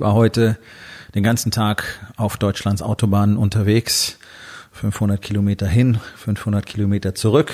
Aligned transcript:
Ich 0.00 0.02
war 0.02 0.14
heute 0.14 0.56
den 1.14 1.22
ganzen 1.22 1.52
Tag 1.52 1.84
auf 2.16 2.38
Deutschlands 2.38 2.80
Autobahnen 2.80 3.36
unterwegs. 3.36 4.16
500 4.72 5.20
Kilometer 5.20 5.66
hin, 5.66 6.00
500 6.16 6.64
Kilometer 6.64 7.14
zurück. 7.14 7.52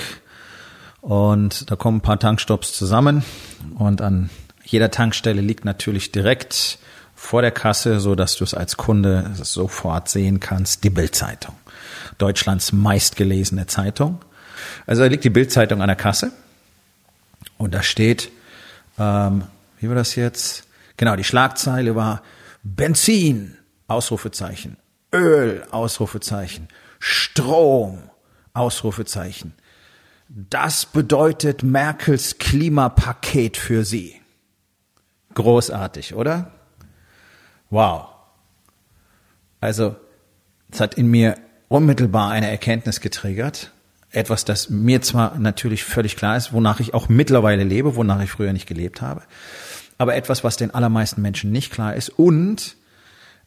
Und 1.01 1.69
da 1.69 1.75
kommen 1.75 1.99
ein 1.99 2.03
paar 2.03 2.21
Tankstops 2.21 2.73
zusammen. 2.73 3.25
Und 3.77 4.01
an 4.01 4.31
jeder 4.65 4.93
Tankstelle 4.93 5.41
liegt 5.41 5.65
natürlich 5.65 6.13
direkt 6.13 6.79
vor 7.17 7.43
der 7.43 7.51
Kasse, 7.51 7.99
so 7.99 8.15
dass 8.15 8.37
du 8.37 8.45
es 8.45 8.55
als 8.55 8.77
Kunde 8.77 9.33
sofort 9.35 10.09
sehen 10.09 10.39
kannst, 10.39 10.85
die 10.85 10.91
Bildzeitung. 10.91 11.57
Deutschlands 12.17 12.71
meistgelesene 12.71 13.67
Zeitung. 13.67 14.21
Also 14.87 15.03
da 15.03 15.09
liegt 15.09 15.25
die 15.25 15.31
Bildzeitung 15.31 15.83
an 15.83 15.89
der 15.89 15.97
Kasse. 15.97 16.31
Und 17.59 17.75
da 17.75 17.83
steht, 17.83 18.31
ähm, 19.01 19.43
wie 19.81 19.89
war 19.89 19.97
das 19.97 20.15
jetzt? 20.15 20.63
Genau, 20.97 21.17
die 21.17 21.25
Schlagzeile 21.25 21.97
war 21.97 22.23
Benzin, 22.75 23.57
Ausrufezeichen, 23.87 24.77
Öl, 25.15 25.65
Ausrufezeichen, 25.71 26.67
Strom, 26.99 28.11
Ausrufezeichen. 28.55 29.55
Das 30.29 30.85
bedeutet 30.85 31.63
Merkels 31.63 32.39
Klimapaket 32.39 33.57
für 33.57 33.85
Sie. 33.85 34.21
Großartig, 35.35 36.15
oder? 36.15 36.51
Wow. 37.71 38.09
Also, 39.61 39.95
es 40.73 40.81
hat 40.81 40.95
in 40.95 41.07
mir 41.07 41.37
unmittelbar 41.69 42.33
eine 42.33 42.51
Erkenntnis 42.51 43.01
getriggert. 43.01 43.71
Etwas, 44.11 44.45
das 44.45 44.71
mir 44.71 45.03
zwar 45.03 45.39
natürlich 45.39 45.85
völlig 45.85 46.17
klar 46.17 46.37
ist, 46.37 46.53
wonach 46.53 46.81
ich 46.81 46.95
auch 46.95 47.09
mittlerweile 47.09 47.63
lebe, 47.63 47.95
wonach 47.95 48.21
ich 48.23 48.31
früher 48.31 48.53
nicht 48.53 48.67
gelebt 48.67 49.03
habe 49.03 49.23
aber 49.99 50.15
etwas, 50.15 50.45
was 50.45 50.57
den 50.57 50.73
allermeisten 50.73 51.23
Menschen 51.23 51.53
nicht 51.53 51.73
klar 51.73 51.95
ist 51.95 52.11
und 52.11 52.77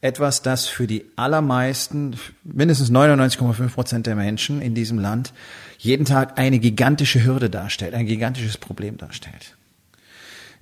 etwas, 0.02 0.42
das 0.42 0.68
für 0.68 0.88
die 0.88 1.06
allermeisten, 1.18 2.16
mindestens 2.44 2.90
99,5 2.90 3.70
Prozent 3.70 4.08
der 4.08 4.16
Menschen 4.16 4.62
in 4.62 4.74
diesem 4.74 4.98
Land 4.98 5.34
jeden 5.78 6.06
Tag 6.06 6.40
eine 6.40 6.60
gigantische 6.60 7.24
Hürde 7.24 7.50
darstellt, 7.50 7.94
ein 7.94 8.06
gigantisches 8.06 8.58
Problem 8.58 8.98
darstellt. 8.98 9.56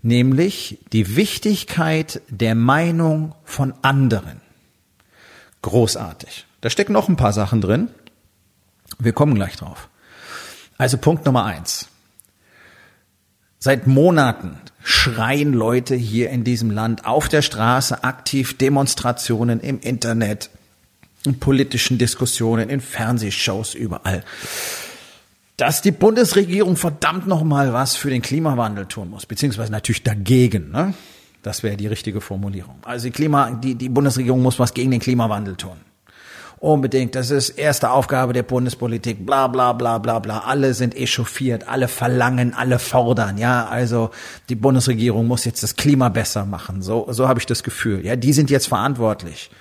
Nämlich 0.01 0.79
die 0.91 1.15
Wichtigkeit 1.15 2.21
der 2.29 2.55
Meinung 2.55 3.35
von 3.43 3.73
anderen. 3.81 4.41
Großartig. 5.61 6.45
Da 6.61 6.69
stecken 6.69 6.93
noch 6.93 7.09
ein 7.09 7.15
paar 7.15 7.33
Sachen 7.33 7.61
drin. 7.61 7.89
Wir 8.99 9.13
kommen 9.13 9.35
gleich 9.35 9.55
drauf. 9.57 9.89
Also 10.77 10.97
Punkt 10.97 11.25
Nummer 11.25 11.45
eins. 11.45 11.89
Seit 13.59 13.87
Monaten 13.87 14.59
schreien 14.87 15.51
Leute 15.51 15.95
hier 15.95 16.29
in 16.29 16.45
diesem 16.45 16.71
Land 16.71 17.05
auf 17.05 17.27
der 17.27 17.41
Straße 17.41 18.05
aktiv 18.05 18.57
Demonstrationen 18.57 19.59
im 19.59 19.81
Internet, 19.81 20.49
in 21.25 21.39
politischen 21.39 21.97
Diskussionen, 21.97 22.69
in 22.69 22.79
Fernsehshows, 22.79 23.73
überall. 23.73 24.23
Dass 25.57 25.81
die 25.81 25.91
Bundesregierung 25.91 26.77
verdammt 26.77 27.27
nochmal 27.27 27.73
was 27.73 27.97
für 27.97 28.09
den 28.09 28.21
Klimawandel 28.21 28.85
tun 28.85 29.09
muss, 29.09 29.25
beziehungsweise 29.25 29.73
natürlich 29.73 30.03
dagegen, 30.03 30.71
ne? 30.71 30.93
Das 31.43 31.63
wäre 31.63 31.75
die 31.75 31.87
richtige 31.87 32.21
Formulierung. 32.21 32.75
Also 32.83 33.07
die 33.07 33.11
Klima, 33.11 33.51
die, 33.51 33.75
die 33.75 33.89
Bundesregierung 33.89 34.41
muss 34.41 34.57
was 34.57 34.73
gegen 34.73 34.91
den 34.91 35.01
Klimawandel 35.01 35.57
tun. 35.57 35.77
Unbedingt. 36.59 37.13
Das 37.13 37.29
ist 37.29 37.49
erste 37.51 37.91
Aufgabe 37.91 38.33
der 38.33 38.43
Bundespolitik. 38.43 39.25
Bla, 39.25 39.47
bla, 39.47 39.73
bla, 39.73 39.99
bla, 39.99 40.19
bla. 40.19 40.39
Alle 40.39 40.73
sind 40.73 40.95
echauffiert. 40.95 41.67
Alle 41.67 41.87
verlangen, 41.87 42.53
alle 42.53 42.79
fordern. 42.79 43.37
Ja, 43.37 43.67
also 43.67 44.09
die 44.49 44.55
Bundesregierung 44.55 45.27
muss 45.27 45.45
jetzt 45.45 45.61
das 45.61 45.75
Klima 45.75 46.09
besser 46.09 46.45
machen. 46.45 46.81
So, 46.81 47.07
so 47.11 47.27
habe 47.27 47.39
ich 47.39 47.45
das 47.45 47.63
Gefühl. 47.63 48.03
Ja, 48.03 48.15
die 48.15 48.33
sind 48.33 48.49
jetzt 48.49 48.67
verantwortlich. 48.67 49.51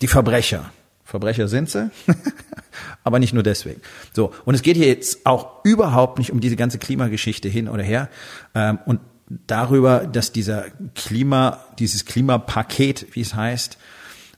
Die 0.00 0.06
Verbrecher. 0.06 0.70
Verbrecher 1.04 1.48
sind 1.48 1.68
sie. 1.68 1.90
Aber 3.04 3.18
nicht 3.18 3.32
nur 3.32 3.42
deswegen. 3.42 3.80
So. 4.12 4.32
Und 4.44 4.54
es 4.54 4.62
geht 4.62 4.76
hier 4.76 4.88
jetzt 4.88 5.26
auch 5.26 5.64
überhaupt 5.64 6.18
nicht 6.18 6.30
um 6.30 6.40
diese 6.40 6.56
ganze 6.56 6.78
Klimageschichte 6.78 7.48
hin 7.48 7.68
oder 7.68 7.82
her. 7.82 8.08
Ähm, 8.54 8.78
und 8.86 9.00
darüber, 9.46 10.06
dass 10.06 10.30
dieser 10.30 10.66
Klima, 10.94 11.60
dieses 11.78 12.04
Klimapaket, 12.04 13.06
wie 13.14 13.20
es 13.20 13.34
heißt, 13.34 13.78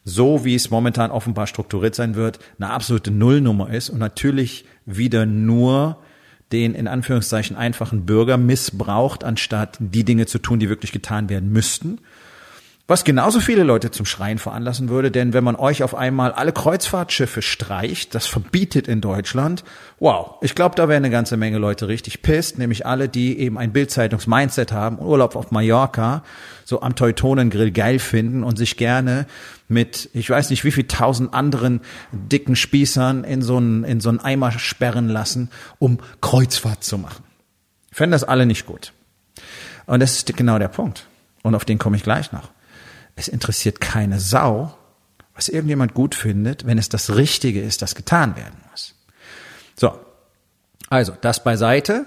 so 0.09 0.45
wie 0.45 0.55
es 0.55 0.71
momentan 0.71 1.11
offenbar 1.11 1.47
strukturiert 1.47 1.95
sein 1.95 2.15
wird, 2.15 2.39
eine 2.59 2.71
absolute 2.71 3.11
Nullnummer 3.11 3.71
ist 3.71 3.91
und 3.91 3.99
natürlich 3.99 4.65
wieder 4.87 5.27
nur 5.27 5.99
den 6.51 6.75
in 6.75 6.89
Anführungszeichen 6.89 7.57
einfachen 7.57 8.07
Bürger 8.07 8.39
missbraucht, 8.39 9.23
anstatt 9.23 9.77
die 9.81 10.05
Dinge 10.05 10.25
zu 10.27 10.39
tun, 10.39 10.59
die 10.59 10.71
wirklich 10.71 10.93
getan 10.93 11.29
werden 11.29 11.53
müssten. 11.53 11.99
Was 12.91 13.04
genauso 13.04 13.41
viele 13.41 13.65
Leute 13.65 13.91
zum 13.91 14.06
Schreien 14.06 14.38
veranlassen 14.38 14.88
würde, 14.88 15.10
denn 15.10 15.34
wenn 15.34 15.44
man 15.44 15.56
euch 15.56 15.82
auf 15.82 15.94
einmal 15.94 16.32
alle 16.32 16.53
Kreuzfahrtschiffe 16.53 17.43
streicht, 17.43 18.15
das 18.15 18.26
verbietet 18.26 18.88
in 18.88 19.03
Deutschland, 19.03 19.62
wow, 20.00 20.37
ich 20.41 20.54
glaube, 20.54 20.75
da 20.75 20.88
wären 20.88 21.04
eine 21.04 21.10
ganze 21.10 21.37
Menge 21.37 21.59
Leute 21.59 21.87
richtig 21.87 22.22
pisst, 22.22 22.56
nämlich 22.56 22.87
alle, 22.87 23.10
die 23.10 23.41
eben 23.41 23.59
ein 23.59 23.75
Bildzeitungs-Mindset 23.75 24.72
haben, 24.72 24.99
Urlaub 25.00 25.37
auf 25.37 25.50
Mallorca, 25.50 26.25
so 26.65 26.81
am 26.81 26.97
Teutonengrill 26.97 27.72
geil 27.72 27.99
finden 27.99 28.43
und 28.43 28.56
sich 28.56 28.78
gerne 28.78 29.26
mit, 29.69 30.09
ich 30.15 30.31
weiß 30.31 30.49
nicht 30.49 30.65
wie 30.65 30.72
viel 30.72 30.88
tausend 30.88 31.34
anderen 31.34 31.82
dicken 32.10 32.56
Spießern 32.56 33.22
in 33.22 33.43
so 33.43 33.59
einen, 33.59 33.84
in 33.84 34.00
so 34.00 34.09
einen 34.09 34.20
Eimer 34.20 34.50
sperren 34.53 35.10
lassen, 35.10 35.50
um 35.78 35.99
Kreuzfahrt 36.22 36.82
zu 36.82 36.97
machen. 36.97 37.22
Fänden 37.93 38.12
das 38.12 38.25
alle 38.25 38.47
nicht 38.47 38.65
gut. 38.65 38.94
Und 39.84 40.00
das 40.00 40.15
ist 40.15 40.34
genau 40.38 40.59
der 40.59 40.69
Punkt. 40.69 41.06
Und 41.43 41.55
auf 41.55 41.66
den 41.66 41.78
komme 41.78 41.99
ich 41.99 42.03
gleich 42.03 42.32
noch. 42.32 42.49
Es 43.19 43.27
interessiert 43.27 43.81
keine 43.81 44.21
Sau, 44.21 44.73
was 45.34 45.49
irgendjemand 45.49 45.93
gut 45.93 46.15
findet, 46.15 46.67
wenn 46.67 46.79
es 46.79 46.89
das 46.89 47.17
Richtige 47.17 47.61
ist, 47.61 47.83
das 47.83 47.97
getan 47.97 48.37
werden 48.37 48.61
muss. 48.71 48.95
So. 49.75 49.99
Also, 50.89 51.15
das 51.21 51.43
beiseite. 51.43 52.06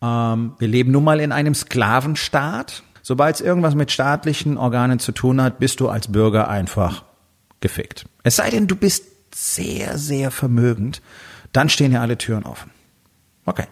Ähm, 0.00 0.54
wir 0.58 0.68
leben 0.68 0.90
nun 0.90 1.04
mal 1.04 1.20
in 1.20 1.32
einem 1.32 1.54
Sklavenstaat. 1.54 2.82
Sobald 3.02 3.34
es 3.34 3.40
irgendwas 3.42 3.74
mit 3.74 3.92
staatlichen 3.92 4.56
Organen 4.56 4.98
zu 4.98 5.12
tun 5.12 5.40
hat, 5.42 5.58
bist 5.58 5.80
du 5.80 5.90
als 5.90 6.10
Bürger 6.10 6.48
einfach 6.48 7.04
gefickt. 7.60 8.06
Es 8.22 8.36
sei 8.36 8.48
denn, 8.48 8.66
du 8.66 8.74
bist 8.74 9.04
sehr, 9.34 9.98
sehr 9.98 10.30
vermögend, 10.30 11.02
dann 11.52 11.68
stehen 11.68 11.92
ja 11.92 12.00
alle 12.00 12.16
Türen 12.16 12.44
offen. 12.44 12.70
Okay. 13.44 13.66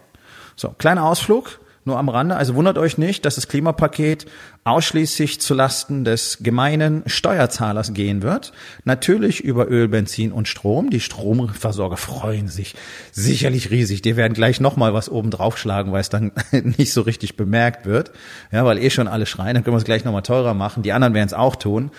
So, 0.57 0.75
kleiner 0.77 1.05
Ausflug 1.07 1.59
nur 1.85 1.99
am 1.99 2.09
Rande. 2.09 2.37
Also 2.37 2.55
wundert 2.55 2.77
euch 2.77 2.99
nicht, 2.99 3.25
dass 3.25 3.37
das 3.37 3.49
Klimapaket 3.49 4.27
ausschließlich 4.65 5.41
zu 5.41 5.55
Lasten 5.55 6.05
des 6.05 6.39
gemeinen 6.43 7.03
Steuerzahlers 7.07 7.95
gehen 7.95 8.23
wird. 8.23 8.53
Natürlich 8.85 9.41
über 9.41 9.69
Öl, 9.71 9.89
Benzin 9.89 10.33
und 10.33 10.47
Strom. 10.47 10.91
Die 10.91 11.01
Stromversorger 11.01 11.97
freuen 11.97 12.49
sich 12.49 12.75
sicherlich 13.13 13.71
riesig. 13.71 14.03
Die 14.03 14.17
werden 14.17 14.35
gleich 14.35 14.61
nochmal 14.61 14.93
was 14.93 15.09
oben 15.09 15.31
draufschlagen, 15.31 15.93
weil 15.93 16.03
es 16.03 16.11
dann 16.11 16.33
nicht 16.53 16.93
so 16.93 17.01
richtig 17.01 17.37
bemerkt 17.37 17.87
wird. 17.87 18.11
Ja, 18.53 18.65
weil 18.65 18.79
eh 18.79 18.91
schon 18.91 19.09
alle 19.09 19.25
schreien, 19.25 19.55
dann 19.55 19.65
können 19.65 19.75
wir 19.75 19.79
es 19.79 19.85
gleich 19.85 20.05
nochmal 20.05 20.23
teurer 20.23 20.53
machen. 20.53 20.83
Die 20.83 20.93
anderen 20.93 21.15
werden 21.15 21.29
es 21.29 21.35
auch 21.35 21.57
tun. 21.57 21.91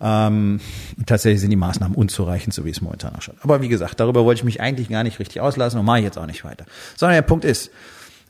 Ähm, 0.00 0.60
tatsächlich 1.06 1.40
sind 1.40 1.50
die 1.50 1.56
Maßnahmen 1.56 1.96
unzureichend, 1.96 2.54
so 2.54 2.64
wie 2.64 2.70
es 2.70 2.80
momentan 2.80 3.14
auch 3.16 3.22
schon. 3.22 3.34
Aber 3.42 3.60
wie 3.60 3.68
gesagt, 3.68 4.00
darüber 4.00 4.24
wollte 4.24 4.40
ich 4.40 4.44
mich 4.44 4.60
eigentlich 4.60 4.88
gar 4.88 5.02
nicht 5.02 5.18
richtig 5.18 5.40
auslassen 5.40 5.78
und 5.78 5.84
mache 5.84 5.98
ich 5.98 6.04
jetzt 6.04 6.18
auch 6.18 6.26
nicht 6.26 6.44
weiter. 6.44 6.64
Sondern 6.96 7.16
der 7.16 7.22
Punkt 7.22 7.44
ist, 7.44 7.70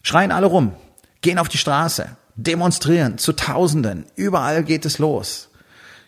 schreien 0.03 0.33
alle 0.33 0.47
rum 0.47 0.73
gehen 1.21 1.39
auf 1.39 1.49
die 1.49 1.59
Straße, 1.59 2.17
demonstrieren 2.37 3.19
zu 3.19 3.33
Tausenden. 3.33 4.07
Überall 4.17 4.65
geht 4.65 4.85
es 4.85 4.99
los. 4.99 5.51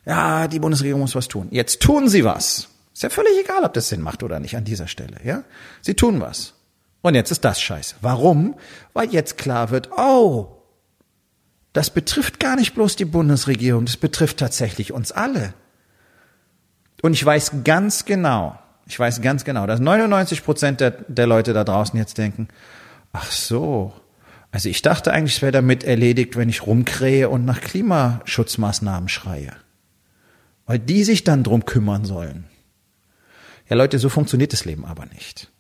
Ja, 0.05 0.49
die 0.49 0.61
Bundesregierung 0.61 1.03
muss 1.03 1.15
was 1.15 1.29
tun. 1.29 1.49
Jetzt 1.51 1.81
tun 1.81 2.09
sie 2.09 2.25
was. 2.25 2.69
Ist 2.93 3.03
ja 3.03 3.11
völlig 3.11 3.33
egal, 3.39 3.65
ob 3.65 3.73
das 3.75 3.89
Sinn 3.89 4.03
macht 4.03 4.23
oder 4.23 4.41
nicht 4.41 4.57
an 4.57 4.65
dieser 4.65 4.87
Stelle, 4.87 5.17
ja? 5.25 5.45
Sie 5.81 5.95
tun 5.95 6.21
was. 6.21 6.55
Und 7.03 7.15
jetzt 7.15 7.31
ist 7.31 7.45
das 7.45 7.61
scheiße. 7.61 7.97
Warum? 8.01 8.57
Weil 8.93 9.11
jetzt 9.11 9.39
klar 9.39 9.71
wird, 9.71 9.91
oh, 9.97 10.61
das 11.73 11.91
betrifft 11.91 12.41
gar 12.41 12.57
nicht 12.57 12.75
bloß 12.75 12.97
die 12.97 13.05
Bundesregierung, 13.05 13.85
das 13.85 13.97
betrifft 13.97 14.39
tatsächlich 14.39 14.93
uns 14.93 15.13
alle. 15.13 15.55
Und 17.03 17.15
ich 17.15 17.25
weiß 17.25 17.63
ganz 17.65 18.05
genau, 18.05 18.59
ich 18.87 18.99
weiß 18.99 19.23
ganz 19.23 19.45
genau, 19.45 19.67
dass 19.67 19.81
99 19.81 20.45
Prozent 20.45 20.81
der, 20.81 20.91
der 20.91 21.27
Leute 21.27 21.53
da 21.53 21.65
draußen 21.65 21.99
jetzt 21.99 22.19
denken, 22.19 22.49
ach 23.13 23.31
so, 23.31 23.93
Also 24.53 24.69
ich 24.69 24.83
dachte 24.83 25.13
eigentlich, 25.13 25.37
es 25.37 25.43
wäre 25.43 25.53
damit 25.53 25.85
erledigt, 25.85 26.37
wenn 26.37 26.49
ich 26.49 26.67
rumkrähe 26.67 27.29
und 27.29 27.45
nach 27.45 27.61
Klimaschutzmaßnahmen 27.61 29.09
schreie. 29.09 29.53
Weil 30.67 30.79
die 30.79 31.05
sich 31.05 31.25
dann 31.25 31.45
drum 31.45 31.65
kümmern 31.65 32.05
sollen. 32.05 32.45
Ja 33.69 33.77
Leute, 33.77 33.99
so 33.99 34.09
funktioniert 34.09 34.53
das 34.53 34.65
Leben 34.65 34.85
aber 34.85 35.07
nicht. 35.07 35.51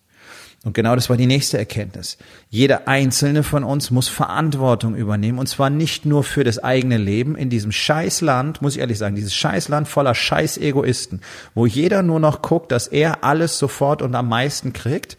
Und 0.62 0.74
genau 0.74 0.94
das 0.94 1.08
war 1.08 1.16
die 1.16 1.26
nächste 1.26 1.56
Erkenntnis. 1.56 2.18
Jeder 2.50 2.86
einzelne 2.86 3.42
von 3.42 3.64
uns 3.64 3.90
muss 3.90 4.08
Verantwortung 4.08 4.94
übernehmen. 4.94 5.38
Und 5.38 5.46
zwar 5.46 5.70
nicht 5.70 6.04
nur 6.04 6.22
für 6.22 6.44
das 6.44 6.58
eigene 6.58 6.98
Leben 6.98 7.34
in 7.34 7.48
diesem 7.48 7.72
Scheißland, 7.72 8.60
muss 8.60 8.74
ich 8.74 8.80
ehrlich 8.80 8.98
sagen, 8.98 9.14
dieses 9.14 9.34
Scheißland 9.34 9.88
voller 9.88 10.14
Scheiß-Egoisten, 10.14 11.22
wo 11.54 11.64
jeder 11.64 12.02
nur 12.02 12.20
noch 12.20 12.42
guckt, 12.42 12.72
dass 12.72 12.88
er 12.88 13.24
alles 13.24 13.58
sofort 13.58 14.02
und 14.02 14.14
am 14.14 14.28
meisten 14.28 14.74
kriegt, 14.74 15.16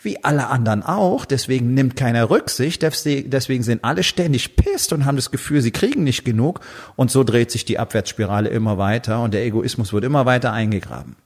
wie 0.00 0.22
alle 0.24 0.48
anderen 0.48 0.82
auch. 0.82 1.24
Deswegen 1.24 1.74
nimmt 1.74 1.96
keiner 1.96 2.30
Rücksicht. 2.30 2.82
Deswegen 2.82 3.62
sind 3.62 3.84
alle 3.84 4.02
ständig 4.02 4.56
pisst 4.56 4.92
und 4.92 5.04
haben 5.04 5.16
das 5.16 5.30
Gefühl, 5.30 5.60
sie 5.60 5.70
kriegen 5.70 6.04
nicht 6.04 6.24
genug. 6.24 6.60
Und 6.96 7.10
so 7.10 7.24
dreht 7.24 7.50
sich 7.50 7.64
die 7.64 7.78
Abwärtsspirale 7.78 8.48
immer 8.48 8.78
weiter 8.78 9.22
und 9.22 9.34
der 9.34 9.44
Egoismus 9.44 9.92
wird 9.92 10.04
immer 10.04 10.26
weiter 10.26 10.52
eingegraben. 10.52 11.16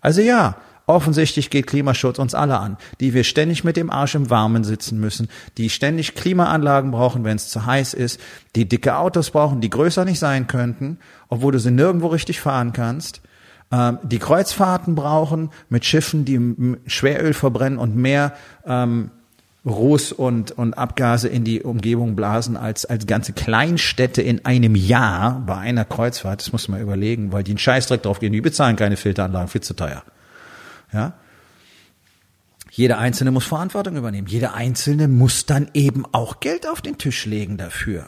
Also 0.00 0.20
ja, 0.20 0.56
Offensichtlich 0.88 1.50
geht 1.50 1.66
Klimaschutz 1.66 2.20
uns 2.20 2.32
alle 2.32 2.60
an, 2.60 2.76
die 3.00 3.12
wir 3.12 3.24
ständig 3.24 3.64
mit 3.64 3.76
dem 3.76 3.90
Arsch 3.90 4.14
im 4.14 4.30
Warmen 4.30 4.62
sitzen 4.62 5.00
müssen, 5.00 5.28
die 5.58 5.68
ständig 5.68 6.14
Klimaanlagen 6.14 6.92
brauchen, 6.92 7.24
wenn 7.24 7.34
es 7.34 7.48
zu 7.48 7.66
heiß 7.66 7.92
ist, 7.92 8.20
die 8.54 8.68
dicke 8.68 8.96
Autos 8.96 9.32
brauchen, 9.32 9.60
die 9.60 9.70
größer 9.70 10.04
nicht 10.04 10.20
sein 10.20 10.46
könnten, 10.46 10.98
obwohl 11.28 11.50
du 11.50 11.58
sie 11.58 11.72
nirgendwo 11.72 12.06
richtig 12.06 12.40
fahren 12.40 12.72
kannst, 12.72 13.20
ähm, 13.72 13.98
die 14.02 14.18
Kreuzfahrten 14.18 14.94
brauchen 14.94 15.50
mit 15.68 15.84
Schiffen, 15.84 16.24
die 16.24 16.78
Schweröl 16.86 17.34
verbrennen 17.34 17.78
und 17.78 17.96
mehr 17.96 18.32
ähm, 18.64 19.10
Ruß 19.66 20.12
und, 20.12 20.52
und 20.52 20.78
Abgase 20.78 21.28
in 21.28 21.42
die 21.42 21.62
Umgebung 21.62 22.14
blasen 22.14 22.56
als, 22.56 22.84
als 22.84 23.06
ganze 23.06 23.32
Kleinstädte 23.32 24.22
in 24.22 24.44
einem 24.44 24.76
Jahr 24.76 25.42
bei 25.44 25.56
einer 25.56 25.84
Kreuzfahrt. 25.84 26.40
Das 26.40 26.52
muss 26.52 26.68
man 26.68 26.80
überlegen, 26.80 27.32
weil 27.32 27.42
die 27.42 27.50
einen 27.50 27.58
Scheißdreck 27.58 28.02
drauf 28.02 28.20
gehen. 28.20 28.32
Die 28.32 28.40
bezahlen 28.40 28.76
keine 28.76 28.96
Filteranlagen, 28.96 29.48
viel 29.48 29.62
zu 29.62 29.74
teuer. 29.74 30.04
Ja? 30.92 31.14
Jeder 32.70 32.98
Einzelne 32.98 33.32
muss 33.32 33.44
Verantwortung 33.44 33.96
übernehmen. 33.96 34.28
Jeder 34.28 34.54
Einzelne 34.54 35.08
muss 35.08 35.46
dann 35.46 35.68
eben 35.74 36.04
auch 36.12 36.38
Geld 36.38 36.68
auf 36.68 36.80
den 36.80 36.98
Tisch 36.98 37.26
legen 37.26 37.56
dafür. 37.56 38.06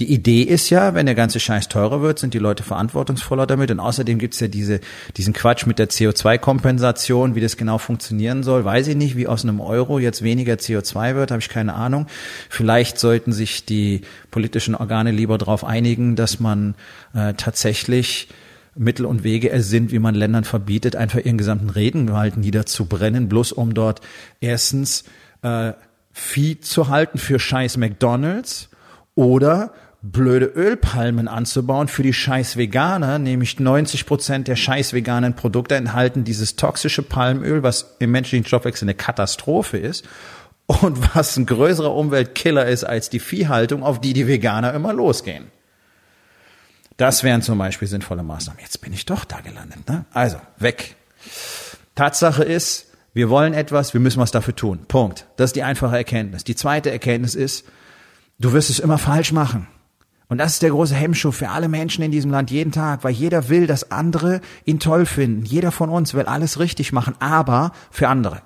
Die 0.00 0.10
Idee 0.10 0.40
ist 0.42 0.70
ja, 0.70 0.94
wenn 0.94 1.04
der 1.04 1.14
ganze 1.14 1.38
Scheiß 1.38 1.68
teurer 1.68 2.00
wird, 2.00 2.18
sind 2.18 2.32
die 2.32 2.38
Leute 2.38 2.62
verantwortungsvoller 2.62 3.46
damit. 3.46 3.70
Und 3.70 3.80
außerdem 3.80 4.18
gibt's 4.18 4.40
ja 4.40 4.48
diese, 4.48 4.80
diesen 5.18 5.34
Quatsch 5.34 5.66
mit 5.66 5.78
der 5.78 5.90
CO2-Kompensation, 5.90 7.34
wie 7.34 7.42
das 7.42 7.58
genau 7.58 7.76
funktionieren 7.76 8.42
soll. 8.42 8.64
Weiß 8.64 8.88
ich 8.88 8.96
nicht, 8.96 9.18
wie 9.18 9.26
aus 9.26 9.44
einem 9.44 9.60
Euro 9.60 9.98
jetzt 9.98 10.22
weniger 10.22 10.54
CO2 10.54 11.16
wird, 11.16 11.30
habe 11.30 11.40
ich 11.40 11.50
keine 11.50 11.74
Ahnung. 11.74 12.06
Vielleicht 12.48 12.98
sollten 12.98 13.32
sich 13.32 13.66
die 13.66 14.00
politischen 14.30 14.74
Organe 14.74 15.10
lieber 15.10 15.36
darauf 15.36 15.64
einigen, 15.64 16.16
dass 16.16 16.40
man 16.40 16.76
äh, 17.12 17.34
tatsächlich 17.34 18.28
Mittel 18.74 19.04
und 19.04 19.22
Wege 19.22 19.50
ersinnt, 19.50 19.92
wie 19.92 19.98
man 19.98 20.14
Ländern 20.14 20.44
verbietet, 20.44 20.96
einfach 20.96 21.18
ihren 21.18 21.36
gesamten 21.36 21.68
Regenwald 21.68 22.38
niederzubrennen, 22.38 23.28
bloß 23.28 23.52
um 23.52 23.74
dort 23.74 24.00
erstens 24.40 25.04
äh, 25.42 25.74
Vieh 26.12 26.58
zu 26.58 26.88
halten 26.88 27.18
für 27.18 27.38
scheiß 27.38 27.76
McDonalds 27.76 28.70
oder 29.14 29.72
blöde 30.02 30.46
Ölpalmen 30.46 31.28
anzubauen 31.28 31.88
für 31.88 32.02
die 32.02 32.12
scheiß 32.12 32.56
Veganer, 32.56 33.18
nämlich 33.18 33.60
90 33.60 34.06
Prozent 34.06 34.48
der 34.48 34.56
scheiß 34.56 34.94
veganen 34.94 35.34
Produkte 35.34 35.74
enthalten 35.74 36.24
dieses 36.24 36.56
toxische 36.56 37.02
Palmöl, 37.02 37.62
was 37.62 37.96
im 37.98 38.10
menschlichen 38.10 38.46
Stoffwechsel 38.46 38.86
eine 38.86 38.94
Katastrophe 38.94 39.76
ist 39.76 40.08
und 40.66 41.14
was 41.14 41.36
ein 41.36 41.46
größerer 41.46 41.94
Umweltkiller 41.94 42.66
ist 42.66 42.84
als 42.84 43.10
die 43.10 43.20
Viehhaltung, 43.20 43.82
auf 43.82 44.00
die 44.00 44.14
die 44.14 44.26
Veganer 44.26 44.72
immer 44.72 44.92
losgehen. 44.92 45.46
Das 46.96 47.22
wären 47.24 47.42
zum 47.42 47.58
Beispiel 47.58 47.88
sinnvolle 47.88 48.22
Maßnahmen. 48.22 48.60
Jetzt 48.60 48.80
bin 48.80 48.92
ich 48.92 49.06
doch 49.06 49.24
da 49.24 49.40
gelandet. 49.40 49.88
Ne? 49.88 50.04
Also, 50.12 50.36
weg. 50.58 50.96
Tatsache 51.94 52.44
ist, 52.44 52.88
wir 53.14 53.30
wollen 53.30 53.54
etwas, 53.54 53.94
wir 53.94 54.00
müssen 54.00 54.20
was 54.20 54.30
dafür 54.30 54.54
tun. 54.54 54.80
Punkt. 54.86 55.26
Das 55.36 55.50
ist 55.50 55.56
die 55.56 55.62
einfache 55.62 55.96
Erkenntnis. 55.96 56.44
Die 56.44 56.54
zweite 56.54 56.90
Erkenntnis 56.90 57.34
ist, 57.34 57.64
du 58.38 58.52
wirst 58.52 58.70
es 58.70 58.78
immer 58.78 58.98
falsch 58.98 59.32
machen. 59.32 59.66
Und 60.30 60.38
das 60.38 60.54
ist 60.54 60.62
der 60.62 60.70
große 60.70 60.94
Hemmschuh 60.94 61.32
für 61.32 61.50
alle 61.50 61.68
Menschen 61.68 62.02
in 62.02 62.12
diesem 62.12 62.30
Land 62.30 62.50
jeden 62.50 62.72
Tag, 62.72 63.04
weil 63.04 63.12
jeder 63.12 63.48
will, 63.50 63.66
dass 63.66 63.90
andere 63.90 64.40
ihn 64.64 64.78
toll 64.78 65.04
finden. 65.04 65.44
Jeder 65.44 65.72
von 65.72 65.90
uns 65.90 66.14
will 66.14 66.24
alles 66.24 66.58
richtig 66.58 66.92
machen, 66.92 67.14
aber 67.18 67.72
für 67.90 68.08
andere 68.08 68.40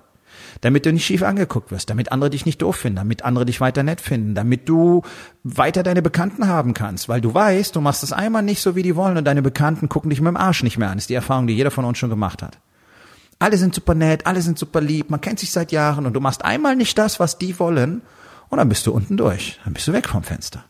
damit 0.60 0.86
du 0.86 0.92
nicht 0.92 1.04
schief 1.04 1.22
angeguckt 1.22 1.70
wirst, 1.70 1.90
damit 1.90 2.12
andere 2.12 2.30
dich 2.30 2.46
nicht 2.46 2.62
doof 2.62 2.76
finden, 2.76 2.96
damit 2.96 3.22
andere 3.22 3.44
dich 3.44 3.60
weiter 3.60 3.82
nett 3.82 4.00
finden, 4.00 4.34
damit 4.34 4.68
du 4.68 5.02
weiter 5.42 5.82
deine 5.82 6.00
Bekannten 6.00 6.48
haben 6.48 6.72
kannst, 6.72 7.08
weil 7.08 7.20
du 7.20 7.34
weißt, 7.34 7.76
du 7.76 7.80
machst 7.80 8.02
es 8.02 8.12
einmal 8.12 8.42
nicht 8.42 8.62
so, 8.62 8.74
wie 8.74 8.82
die 8.82 8.96
wollen 8.96 9.16
und 9.16 9.24
deine 9.24 9.42
Bekannten 9.42 9.88
gucken 9.88 10.10
dich 10.10 10.20
mit 10.20 10.28
dem 10.28 10.36
Arsch 10.36 10.62
nicht 10.62 10.78
mehr 10.78 10.88
an. 10.88 10.96
Das 10.96 11.04
ist 11.04 11.10
die 11.10 11.14
Erfahrung, 11.14 11.46
die 11.46 11.54
jeder 11.54 11.70
von 11.70 11.84
uns 11.84 11.98
schon 11.98 12.10
gemacht 12.10 12.42
hat. 12.42 12.58
Alle 13.38 13.58
sind 13.58 13.74
super 13.74 13.94
nett, 13.94 14.26
alle 14.26 14.40
sind 14.40 14.58
super 14.58 14.80
lieb, 14.80 15.10
man 15.10 15.20
kennt 15.20 15.40
sich 15.40 15.50
seit 15.50 15.72
Jahren 15.72 16.06
und 16.06 16.14
du 16.14 16.20
machst 16.20 16.44
einmal 16.44 16.76
nicht 16.76 16.96
das, 16.96 17.20
was 17.20 17.36
die 17.36 17.58
wollen 17.58 18.02
und 18.48 18.58
dann 18.58 18.68
bist 18.68 18.86
du 18.86 18.92
unten 18.92 19.16
durch, 19.16 19.60
dann 19.64 19.74
bist 19.74 19.88
du 19.88 19.92
weg 19.92 20.08
vom 20.08 20.22
Fenster. 20.22 20.64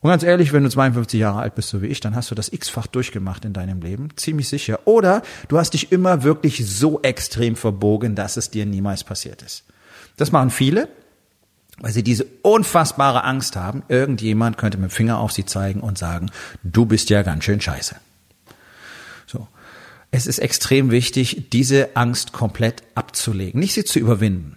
Und 0.00 0.08
ganz 0.08 0.22
ehrlich, 0.22 0.52
wenn 0.52 0.62
du 0.62 0.70
52 0.70 1.20
Jahre 1.20 1.40
alt 1.40 1.54
bist, 1.54 1.68
so 1.68 1.82
wie 1.82 1.86
ich, 1.86 2.00
dann 2.00 2.16
hast 2.16 2.30
du 2.30 2.34
das 2.34 2.52
x-fach 2.52 2.86
durchgemacht 2.86 3.44
in 3.44 3.52
deinem 3.52 3.82
Leben, 3.82 4.08
ziemlich 4.16 4.48
sicher. 4.48 4.80
Oder 4.86 5.22
du 5.48 5.58
hast 5.58 5.74
dich 5.74 5.92
immer 5.92 6.22
wirklich 6.22 6.66
so 6.66 7.02
extrem 7.02 7.54
verbogen, 7.54 8.14
dass 8.14 8.38
es 8.38 8.50
dir 8.50 8.64
niemals 8.64 9.04
passiert 9.04 9.42
ist. 9.42 9.64
Das 10.16 10.32
machen 10.32 10.50
viele, 10.50 10.88
weil 11.80 11.92
sie 11.92 12.02
diese 12.02 12.26
unfassbare 12.42 13.24
Angst 13.24 13.56
haben, 13.56 13.82
irgendjemand 13.88 14.56
könnte 14.56 14.78
mit 14.78 14.90
dem 14.90 14.94
Finger 14.94 15.18
auf 15.18 15.32
sie 15.32 15.44
zeigen 15.44 15.80
und 15.80 15.98
sagen, 15.98 16.30
du 16.62 16.86
bist 16.86 17.10
ja 17.10 17.22
ganz 17.22 17.44
schön 17.44 17.60
scheiße. 17.60 17.96
So. 19.26 19.48
Es 20.10 20.26
ist 20.26 20.38
extrem 20.38 20.90
wichtig, 20.90 21.50
diese 21.52 21.94
Angst 21.96 22.32
komplett 22.32 22.82
abzulegen, 22.94 23.60
nicht 23.60 23.74
sie 23.74 23.84
zu 23.84 23.98
überwinden. 23.98 24.56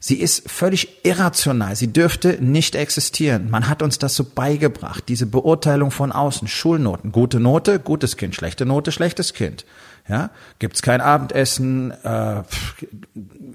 Sie 0.00 0.16
ist 0.20 0.50
völlig 0.50 1.04
irrational. 1.04 1.74
Sie 1.74 1.92
dürfte 1.92 2.38
nicht 2.40 2.74
existieren. 2.74 3.50
Man 3.50 3.68
hat 3.68 3.82
uns 3.82 3.98
das 3.98 4.14
so 4.14 4.24
beigebracht. 4.24 5.04
Diese 5.08 5.26
Beurteilung 5.26 5.90
von 5.90 6.12
außen. 6.12 6.46
Schulnoten. 6.48 7.12
Gute 7.12 7.40
Note, 7.40 7.80
gutes 7.80 8.16
Kind. 8.16 8.34
Schlechte 8.34 8.64
Note, 8.64 8.92
schlechtes 8.92 9.34
Kind. 9.34 9.64
Ja, 10.08 10.30
gibt's 10.58 10.80
kein 10.80 11.02
Abendessen, 11.02 11.90
äh, 11.90 12.42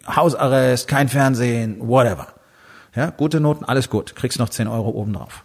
Hausarrest, 0.07 0.87
kein 0.87 1.09
Fernsehen, 1.09 1.77
whatever. 1.79 2.27
Ja, 2.95 3.09
gute 3.09 3.39
Noten, 3.39 3.65
alles 3.65 3.89
gut. 3.89 4.15
Kriegst 4.15 4.37
noch 4.37 4.49
10 4.49 4.67
Euro 4.67 4.89
obendrauf. 4.89 5.43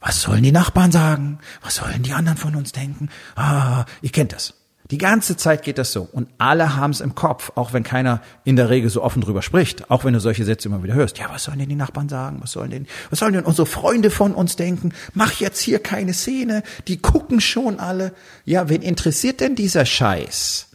Was 0.00 0.22
sollen 0.22 0.42
die 0.42 0.52
Nachbarn 0.52 0.92
sagen? 0.92 1.38
Was 1.62 1.76
sollen 1.76 2.02
die 2.02 2.12
anderen 2.12 2.38
von 2.38 2.54
uns 2.54 2.72
denken? 2.72 3.08
Ah, 3.34 3.84
ihr 4.02 4.12
kennt 4.12 4.32
das. 4.32 4.54
Die 4.90 4.98
ganze 4.98 5.36
Zeit 5.36 5.62
geht 5.62 5.78
das 5.78 5.92
so. 5.92 6.06
Und 6.12 6.28
alle 6.36 6.76
haben 6.76 6.90
es 6.90 7.00
im 7.00 7.14
Kopf, 7.14 7.52
auch 7.54 7.72
wenn 7.72 7.84
keiner 7.84 8.20
in 8.44 8.56
der 8.56 8.68
Regel 8.68 8.90
so 8.90 9.02
offen 9.02 9.22
drüber 9.22 9.40
spricht. 9.40 9.90
Auch 9.90 10.04
wenn 10.04 10.12
du 10.12 10.20
solche 10.20 10.44
Sätze 10.44 10.68
immer 10.68 10.82
wieder 10.82 10.92
hörst. 10.92 11.18
Ja, 11.18 11.26
was 11.30 11.44
sollen 11.44 11.58
denn 11.58 11.70
die 11.70 11.74
Nachbarn 11.74 12.10
sagen? 12.10 12.38
Was 12.42 12.52
sollen 12.52 12.70
denn, 12.70 12.86
was 13.08 13.20
sollen 13.20 13.32
denn 13.32 13.44
unsere 13.44 13.66
Freunde 13.66 14.10
von 14.10 14.34
uns 14.34 14.56
denken? 14.56 14.92
Mach 15.14 15.32
jetzt 15.40 15.60
hier 15.60 15.78
keine 15.78 16.12
Szene. 16.12 16.62
Die 16.86 16.98
gucken 16.98 17.40
schon 17.40 17.80
alle. 17.80 18.12
Ja, 18.44 18.68
wen 18.68 18.82
interessiert 18.82 19.40
denn 19.40 19.54
dieser 19.54 19.86
Scheiß? 19.86 20.68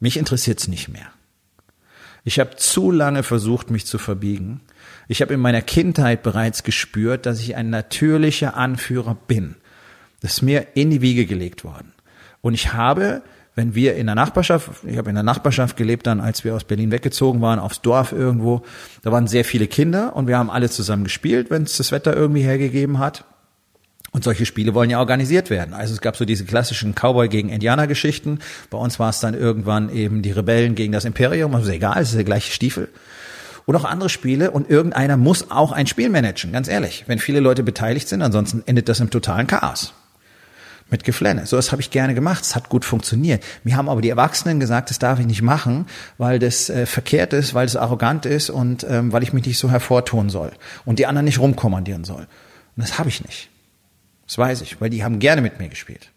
Mich 0.00 0.16
interessiert's 0.16 0.66
nicht 0.66 0.88
mehr. 0.88 1.06
Ich 2.24 2.40
habe 2.40 2.56
zu 2.56 2.90
lange 2.90 3.22
versucht, 3.22 3.70
mich 3.70 3.84
zu 3.84 3.98
verbiegen. 3.98 4.62
Ich 5.08 5.20
habe 5.20 5.34
in 5.34 5.40
meiner 5.40 5.62
Kindheit 5.62 6.22
bereits 6.22 6.62
gespürt, 6.62 7.26
dass 7.26 7.40
ich 7.40 7.54
ein 7.54 7.68
natürlicher 7.68 8.56
Anführer 8.56 9.14
bin. 9.14 9.56
Das 10.20 10.34
ist 10.34 10.42
mir 10.42 10.68
in 10.74 10.90
die 10.90 11.02
Wiege 11.02 11.26
gelegt 11.26 11.64
worden. 11.64 11.92
Und 12.42 12.54
ich 12.54 12.72
habe, 12.72 13.22
wenn 13.54 13.74
wir 13.74 13.96
in 13.96 14.06
der 14.06 14.14
Nachbarschaft, 14.14 14.70
ich 14.86 14.96
habe 14.96 15.10
in 15.10 15.14
der 15.14 15.24
Nachbarschaft 15.24 15.76
gelebt 15.76 16.06
dann, 16.06 16.20
als 16.20 16.44
wir 16.44 16.54
aus 16.54 16.64
Berlin 16.64 16.90
weggezogen 16.90 17.40
waren, 17.40 17.58
aufs 17.58 17.82
Dorf 17.82 18.12
irgendwo, 18.12 18.62
da 19.02 19.12
waren 19.12 19.26
sehr 19.26 19.44
viele 19.44 19.66
Kinder 19.66 20.16
und 20.16 20.26
wir 20.26 20.38
haben 20.38 20.50
alle 20.50 20.70
zusammen 20.70 21.04
gespielt, 21.04 21.50
wenn 21.50 21.64
es 21.64 21.76
das 21.76 21.92
Wetter 21.92 22.16
irgendwie 22.16 22.42
hergegeben 22.42 22.98
hat. 22.98 23.24
Und 24.12 24.24
solche 24.24 24.44
Spiele 24.44 24.74
wollen 24.74 24.90
ja 24.90 24.98
organisiert 24.98 25.50
werden. 25.50 25.72
Also 25.72 25.94
es 25.94 26.00
gab 26.00 26.16
so 26.16 26.24
diese 26.24 26.44
klassischen 26.44 26.94
Cowboy 26.94 27.28
gegen 27.28 27.48
Indianer 27.48 27.86
Geschichten. 27.86 28.40
Bei 28.68 28.76
uns 28.76 28.98
war 28.98 29.10
es 29.10 29.20
dann 29.20 29.34
irgendwann 29.34 29.88
eben 29.94 30.22
die 30.22 30.32
Rebellen 30.32 30.74
gegen 30.74 30.92
das 30.92 31.04
Imperium. 31.04 31.54
Also 31.54 31.70
egal, 31.70 32.02
es 32.02 32.08
ist 32.08 32.16
der 32.16 32.24
gleiche 32.24 32.50
Stiefel. 32.52 32.88
Und 33.66 33.76
auch 33.76 33.84
andere 33.84 34.08
Spiele. 34.08 34.50
Und 34.50 34.68
irgendeiner 34.68 35.16
muss 35.16 35.52
auch 35.52 35.70
ein 35.70 35.86
Spiel 35.86 36.08
managen, 36.08 36.50
ganz 36.50 36.66
ehrlich. 36.66 37.04
Wenn 37.06 37.20
viele 37.20 37.38
Leute 37.38 37.62
beteiligt 37.62 38.08
sind, 38.08 38.22
ansonsten 38.22 38.64
endet 38.66 38.88
das 38.88 38.98
im 38.98 39.10
totalen 39.10 39.46
Chaos 39.46 39.94
mit 40.90 41.04
Geflenne. 41.04 41.46
So 41.46 41.56
das 41.56 41.72
habe 41.72 41.82
ich 41.82 41.90
gerne 41.90 42.14
gemacht. 42.14 42.44
Es 42.44 42.54
hat 42.54 42.68
gut 42.68 42.84
funktioniert. 42.84 43.44
Mir 43.64 43.76
haben 43.76 43.88
aber 43.88 44.00
die 44.00 44.10
Erwachsenen 44.10 44.60
gesagt, 44.60 44.90
das 44.90 44.98
darf 44.98 45.18
ich 45.18 45.26
nicht 45.26 45.42
machen, 45.42 45.86
weil 46.18 46.38
das 46.38 46.70
äh, 46.70 46.86
verkehrt 46.86 47.32
ist, 47.32 47.54
weil 47.54 47.66
das 47.66 47.76
arrogant 47.76 48.26
ist 48.26 48.50
und 48.50 48.84
ähm, 48.88 49.12
weil 49.12 49.22
ich 49.22 49.32
mich 49.32 49.46
nicht 49.46 49.58
so 49.58 49.70
hervortun 49.70 50.30
soll 50.30 50.52
und 50.84 50.98
die 50.98 51.06
anderen 51.06 51.24
nicht 51.24 51.38
rumkommandieren 51.38 52.04
soll. 52.04 52.26
Und 52.76 52.88
das 52.88 52.98
habe 52.98 53.08
ich 53.08 53.24
nicht. 53.24 53.50
Das 54.26 54.38
weiß 54.38 54.60
ich, 54.62 54.80
weil 54.80 54.90
die 54.90 55.02
haben 55.02 55.18
gerne 55.18 55.42
mit 55.42 55.58
mir 55.58 55.68
gespielt. 55.68 56.10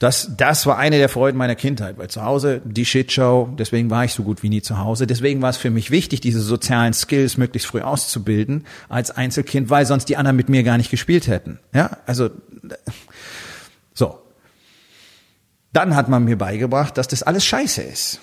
Das, 0.00 0.32
das 0.36 0.66
war 0.66 0.76
eine 0.76 0.98
der 0.98 1.08
Freuden 1.08 1.38
meiner 1.38 1.54
Kindheit, 1.54 1.98
weil 1.98 2.10
zu 2.10 2.22
Hause 2.24 2.60
die 2.64 2.84
Shitshow, 2.84 3.54
deswegen 3.56 3.90
war 3.90 4.04
ich 4.04 4.12
so 4.12 4.24
gut 4.24 4.42
wie 4.42 4.48
nie 4.48 4.60
zu 4.60 4.78
Hause. 4.78 5.06
Deswegen 5.06 5.40
war 5.40 5.50
es 5.50 5.56
für 5.56 5.70
mich 5.70 5.90
wichtig, 5.90 6.20
diese 6.20 6.40
sozialen 6.40 6.92
Skills 6.92 7.36
möglichst 7.36 7.68
früh 7.68 7.80
auszubilden 7.80 8.66
als 8.88 9.12
Einzelkind, 9.12 9.70
weil 9.70 9.86
sonst 9.86 10.06
die 10.06 10.16
anderen 10.16 10.36
mit 10.36 10.48
mir 10.48 10.64
gar 10.64 10.78
nicht 10.78 10.90
gespielt 10.90 11.28
hätten. 11.28 11.60
Ja, 11.72 11.98
also 12.06 12.30
so. 13.94 14.18
Dann 15.72 15.94
hat 15.94 16.08
man 16.08 16.24
mir 16.24 16.36
beigebracht, 16.36 16.98
dass 16.98 17.08
das 17.08 17.22
alles 17.22 17.44
Scheiße 17.44 17.82
ist. 17.82 18.20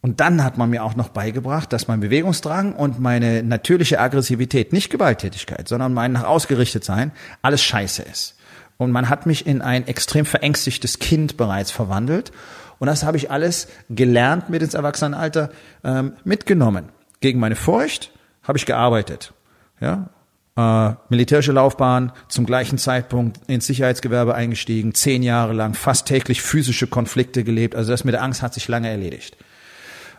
Und 0.00 0.20
dann 0.20 0.44
hat 0.44 0.58
man 0.58 0.68
mir 0.68 0.84
auch 0.84 0.96
noch 0.96 1.08
beigebracht, 1.08 1.72
dass 1.72 1.88
mein 1.88 2.00
Bewegungsdrang 2.00 2.74
und 2.74 3.00
meine 3.00 3.42
natürliche 3.42 4.00
Aggressivität, 4.00 4.72
nicht 4.72 4.90
Gewalttätigkeit, 4.90 5.66
sondern 5.66 5.94
mein 5.94 6.12
nach 6.12 6.24
ausgerichtet 6.24 6.84
sein, 6.84 7.12
alles 7.40 7.62
Scheiße 7.62 8.02
ist. 8.02 8.34
Und 8.76 8.90
man 8.90 9.08
hat 9.08 9.26
mich 9.26 9.46
in 9.46 9.62
ein 9.62 9.86
extrem 9.86 10.26
verängstigtes 10.26 10.98
Kind 10.98 11.36
bereits 11.36 11.70
verwandelt. 11.70 12.32
Und 12.78 12.88
das 12.88 13.04
habe 13.04 13.16
ich 13.16 13.30
alles 13.30 13.68
gelernt 13.88 14.50
mit 14.50 14.62
ins 14.62 14.74
Erwachsenenalter 14.74 15.50
ähm, 15.84 16.14
mitgenommen. 16.24 16.88
Gegen 17.20 17.38
meine 17.38 17.56
Furcht 17.56 18.10
habe 18.42 18.58
ich 18.58 18.66
gearbeitet. 18.66 19.32
Ja, 19.80 20.08
äh, 20.56 20.94
militärische 21.08 21.52
Laufbahn, 21.52 22.12
zum 22.28 22.46
gleichen 22.46 22.78
Zeitpunkt 22.78 23.40
ins 23.48 23.66
Sicherheitsgewerbe 23.66 24.34
eingestiegen, 24.34 24.94
zehn 24.94 25.22
Jahre 25.22 25.52
lang 25.52 25.74
fast 25.74 26.06
täglich 26.06 26.42
physische 26.42 26.86
Konflikte 26.86 27.42
gelebt. 27.44 27.74
Also 27.74 27.90
das 27.90 28.04
mit 28.04 28.14
der 28.14 28.22
Angst 28.22 28.42
hat 28.42 28.54
sich 28.54 28.68
lange 28.68 28.88
erledigt. 28.88 29.36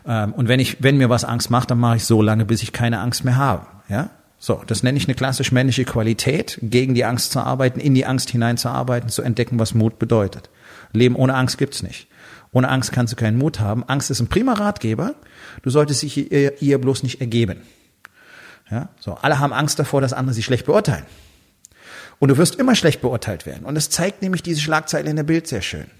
Ähm, 0.06 0.32
und 0.34 0.48
wenn 0.48 0.60
ich, 0.60 0.82
wenn 0.82 0.98
mir 0.98 1.08
was 1.08 1.24
Angst 1.24 1.50
macht, 1.50 1.70
dann 1.70 1.78
mache 1.78 1.96
ich 1.96 2.04
so 2.04 2.20
lange, 2.20 2.44
bis 2.44 2.62
ich 2.62 2.72
keine 2.72 3.00
Angst 3.00 3.24
mehr 3.24 3.36
habe. 3.36 3.66
Ja, 3.88 4.10
so, 4.46 4.62
das 4.64 4.84
nenne 4.84 4.96
ich 4.96 5.08
eine 5.08 5.16
klassisch 5.16 5.50
männliche 5.50 5.84
Qualität, 5.84 6.60
gegen 6.62 6.94
die 6.94 7.04
Angst 7.04 7.32
zu 7.32 7.40
arbeiten, 7.40 7.80
in 7.80 7.96
die 7.96 8.06
Angst 8.06 8.30
hineinzuarbeiten, 8.30 9.08
zu 9.08 9.22
entdecken, 9.22 9.58
was 9.58 9.74
Mut 9.74 9.98
bedeutet. 9.98 10.50
Leben 10.92 11.16
ohne 11.16 11.34
Angst 11.34 11.58
gibt's 11.58 11.82
nicht. 11.82 12.06
Ohne 12.52 12.68
Angst 12.68 12.92
kannst 12.92 13.12
du 13.12 13.16
keinen 13.16 13.38
Mut 13.38 13.58
haben. 13.58 13.82
Angst 13.88 14.08
ist 14.08 14.20
ein 14.20 14.28
prima 14.28 14.52
Ratgeber. 14.52 15.16
Du 15.62 15.70
solltest 15.70 16.02
dich 16.02 16.30
ihr, 16.30 16.62
ihr 16.62 16.80
bloß 16.80 17.02
nicht 17.02 17.20
ergeben. 17.20 17.62
Ja, 18.70 18.90
so. 19.00 19.14
Alle 19.14 19.40
haben 19.40 19.52
Angst 19.52 19.80
davor, 19.80 20.00
dass 20.00 20.12
andere 20.12 20.32
sie 20.32 20.44
schlecht 20.44 20.66
beurteilen. 20.66 21.06
Und 22.20 22.28
du 22.28 22.36
wirst 22.36 22.54
immer 22.54 22.76
schlecht 22.76 23.00
beurteilt 23.00 23.46
werden. 23.46 23.66
Und 23.66 23.74
das 23.74 23.90
zeigt 23.90 24.22
nämlich 24.22 24.44
diese 24.44 24.60
Schlagzeile 24.60 25.10
in 25.10 25.16
der 25.16 25.24
Bild 25.24 25.48
sehr 25.48 25.60
schön. 25.60 25.90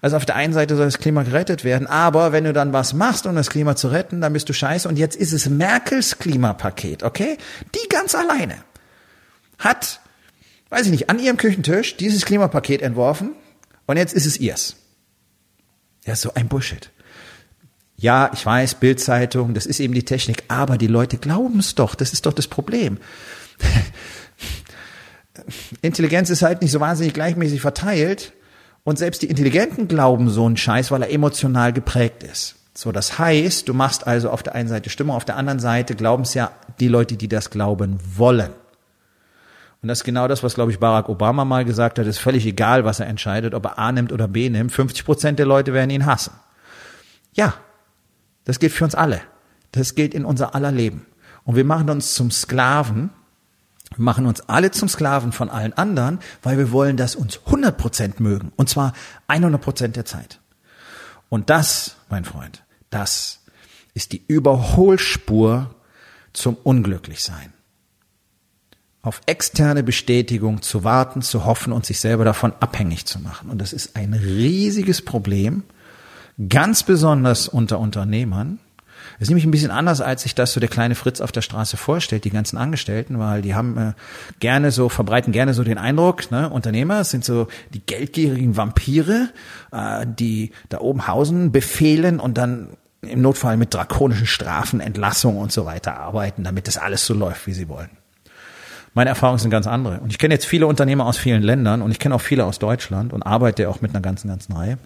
Also 0.00 0.16
auf 0.16 0.26
der 0.26 0.36
einen 0.36 0.52
Seite 0.52 0.76
soll 0.76 0.86
das 0.86 0.98
Klima 0.98 1.22
gerettet 1.22 1.64
werden, 1.64 1.86
aber 1.86 2.32
wenn 2.32 2.44
du 2.44 2.52
dann 2.52 2.72
was 2.72 2.92
machst, 2.92 3.26
um 3.26 3.34
das 3.34 3.50
Klima 3.50 3.76
zu 3.76 3.88
retten, 3.88 4.20
dann 4.20 4.32
bist 4.32 4.48
du 4.48 4.52
scheiße. 4.52 4.88
Und 4.88 4.96
jetzt 4.96 5.16
ist 5.16 5.32
es 5.32 5.48
Merkels 5.48 6.18
Klimapaket, 6.18 7.02
okay? 7.02 7.36
Die 7.74 7.88
ganz 7.88 8.14
alleine 8.14 8.56
hat, 9.58 10.00
weiß 10.70 10.86
ich 10.86 10.92
nicht, 10.92 11.10
an 11.10 11.18
ihrem 11.18 11.36
Küchentisch 11.36 11.96
dieses 11.96 12.24
Klimapaket 12.24 12.82
entworfen 12.82 13.32
und 13.86 13.96
jetzt 13.96 14.14
ist 14.14 14.26
es 14.26 14.38
ihrs. 14.38 14.76
Ja, 16.04 16.14
so 16.14 16.32
ein 16.34 16.48
Bullshit. 16.48 16.90
Ja, 17.96 18.30
ich 18.32 18.46
weiß, 18.46 18.76
Bildzeitung, 18.76 19.54
das 19.54 19.66
ist 19.66 19.80
eben 19.80 19.92
die 19.92 20.04
Technik, 20.04 20.44
aber 20.46 20.78
die 20.78 20.86
Leute 20.86 21.18
glauben 21.18 21.58
es 21.58 21.74
doch, 21.74 21.96
das 21.96 22.12
ist 22.12 22.26
doch 22.26 22.32
das 22.32 22.46
Problem. 22.46 22.98
Intelligenz 25.82 26.30
ist 26.30 26.42
halt 26.42 26.62
nicht 26.62 26.70
so 26.70 26.78
wahnsinnig 26.78 27.12
gleichmäßig 27.12 27.60
verteilt 27.60 28.32
und 28.88 28.98
selbst 28.98 29.20
die 29.20 29.26
Intelligenten 29.26 29.86
glauben 29.86 30.30
so 30.30 30.46
einen 30.46 30.56
Scheiß, 30.56 30.90
weil 30.90 31.02
er 31.02 31.12
emotional 31.12 31.74
geprägt 31.74 32.22
ist. 32.22 32.54
So, 32.72 32.90
das 32.90 33.18
heißt, 33.18 33.68
du 33.68 33.74
machst 33.74 34.06
also 34.06 34.30
auf 34.30 34.42
der 34.42 34.54
einen 34.54 34.70
Seite 34.70 34.88
Stimmung, 34.88 35.14
auf 35.14 35.26
der 35.26 35.36
anderen 35.36 35.58
Seite 35.58 35.94
glauben 35.94 36.22
es 36.22 36.32
ja 36.32 36.52
die 36.80 36.88
Leute, 36.88 37.18
die 37.18 37.28
das 37.28 37.50
glauben 37.50 37.98
wollen. 38.16 38.50
Und 39.82 39.88
das 39.88 39.98
ist 39.98 40.04
genau 40.04 40.26
das, 40.26 40.42
was, 40.42 40.54
glaube 40.54 40.72
ich, 40.72 40.78
Barack 40.78 41.10
Obama 41.10 41.44
mal 41.44 41.66
gesagt 41.66 41.98
hat. 41.98 42.06
Ist 42.06 42.16
völlig 42.16 42.46
egal, 42.46 42.86
was 42.86 42.98
er 42.98 43.08
entscheidet, 43.08 43.52
ob 43.52 43.66
er 43.66 43.78
A 43.78 43.92
nimmt 43.92 44.10
oder 44.10 44.26
B 44.26 44.48
nimmt. 44.48 44.72
50 44.72 45.04
Prozent 45.04 45.38
der 45.38 45.44
Leute 45.44 45.74
werden 45.74 45.90
ihn 45.90 46.06
hassen. 46.06 46.32
Ja, 47.34 47.52
das 48.44 48.58
gilt 48.58 48.72
für 48.72 48.84
uns 48.84 48.94
alle. 48.94 49.20
Das 49.70 49.96
gilt 49.96 50.14
in 50.14 50.24
unser 50.24 50.54
aller 50.54 50.72
Leben. 50.72 51.04
Und 51.44 51.56
wir 51.56 51.64
machen 51.66 51.90
uns 51.90 52.14
zum 52.14 52.30
Sklaven 52.30 53.10
machen 53.96 54.26
uns 54.26 54.42
alle 54.42 54.70
zum 54.70 54.88
Sklaven 54.88 55.32
von 55.32 55.48
allen 55.48 55.72
anderen, 55.72 56.18
weil 56.42 56.58
wir 56.58 56.72
wollen, 56.72 56.96
dass 56.96 57.16
uns 57.16 57.40
100 57.46 57.76
Prozent 57.76 58.20
mögen. 58.20 58.52
Und 58.56 58.68
zwar 58.68 58.92
100 59.28 59.60
Prozent 59.60 59.96
der 59.96 60.04
Zeit. 60.04 60.40
Und 61.28 61.50
das, 61.50 61.96
mein 62.08 62.24
Freund, 62.24 62.62
das 62.90 63.40
ist 63.94 64.12
die 64.12 64.24
Überholspur 64.26 65.74
zum 66.32 66.56
Unglücklichsein. 66.56 67.52
Auf 69.02 69.20
externe 69.26 69.82
Bestätigung 69.82 70.62
zu 70.62 70.84
warten, 70.84 71.22
zu 71.22 71.44
hoffen 71.44 71.72
und 71.72 71.86
sich 71.86 72.00
selber 72.00 72.24
davon 72.24 72.52
abhängig 72.60 73.06
zu 73.06 73.18
machen. 73.18 73.48
Und 73.50 73.58
das 73.58 73.72
ist 73.72 73.96
ein 73.96 74.12
riesiges 74.12 75.02
Problem, 75.02 75.64
ganz 76.48 76.82
besonders 76.82 77.48
unter 77.48 77.78
Unternehmern, 77.78 78.60
das 79.18 79.26
ist 79.26 79.30
nämlich 79.30 79.44
ein 79.44 79.50
bisschen 79.50 79.72
anders, 79.72 80.00
als 80.00 80.22
sich 80.22 80.34
das 80.36 80.52
so 80.52 80.60
der 80.60 80.68
kleine 80.68 80.94
Fritz 80.94 81.20
auf 81.20 81.32
der 81.32 81.42
Straße 81.42 81.76
vorstellt, 81.76 82.24
die 82.24 82.30
ganzen 82.30 82.56
Angestellten, 82.56 83.18
weil 83.18 83.42
die 83.42 83.54
haben 83.54 83.76
äh, 83.76 83.92
gerne 84.38 84.70
so, 84.70 84.88
verbreiten 84.88 85.32
gerne 85.32 85.54
so 85.54 85.64
den 85.64 85.76
Eindruck, 85.76 86.30
ne, 86.30 86.48
Unternehmer 86.48 87.02
sind 87.02 87.24
so 87.24 87.48
die 87.74 87.80
geldgierigen 87.84 88.56
Vampire, 88.56 89.30
äh, 89.72 90.06
die 90.06 90.52
da 90.68 90.78
oben 90.78 91.08
hausen, 91.08 91.50
befehlen 91.50 92.20
und 92.20 92.38
dann 92.38 92.68
im 93.02 93.20
Notfall 93.20 93.56
mit 93.56 93.74
drakonischen 93.74 94.26
Strafen, 94.26 94.80
Entlassung 94.80 95.36
und 95.36 95.50
so 95.50 95.64
weiter 95.64 95.98
arbeiten, 95.98 96.44
damit 96.44 96.68
das 96.68 96.78
alles 96.78 97.04
so 97.04 97.14
läuft, 97.14 97.46
wie 97.48 97.52
sie 97.52 97.68
wollen. 97.68 97.90
Meine 98.94 99.10
Erfahrungen 99.10 99.38
sind 99.38 99.50
ganz 99.50 99.66
andere. 99.66 100.00
Und 100.00 100.10
ich 100.10 100.18
kenne 100.18 100.34
jetzt 100.34 100.46
viele 100.46 100.66
Unternehmer 100.66 101.06
aus 101.06 101.18
vielen 101.18 101.42
Ländern 101.42 101.82
und 101.82 101.90
ich 101.90 101.98
kenne 101.98 102.14
auch 102.14 102.20
viele 102.20 102.44
aus 102.44 102.58
Deutschland 102.58 103.12
und 103.12 103.22
arbeite 103.22 103.68
auch 103.68 103.80
mit 103.80 103.92
einer 103.92 104.00
ganzen, 104.00 104.28
ganzen 104.28 104.52
Reihe. 104.54 104.78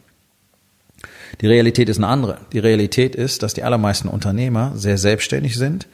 Die 1.40 1.46
Realität 1.46 1.88
ist 1.88 1.98
eine 1.98 2.08
andere. 2.08 2.38
Die 2.52 2.58
Realität 2.58 3.14
ist, 3.14 3.42
dass 3.42 3.54
die 3.54 3.62
allermeisten 3.62 4.08
Unternehmer 4.08 4.72
sehr 4.74 4.98
selbstständig 4.98 5.56
sind, 5.56 5.88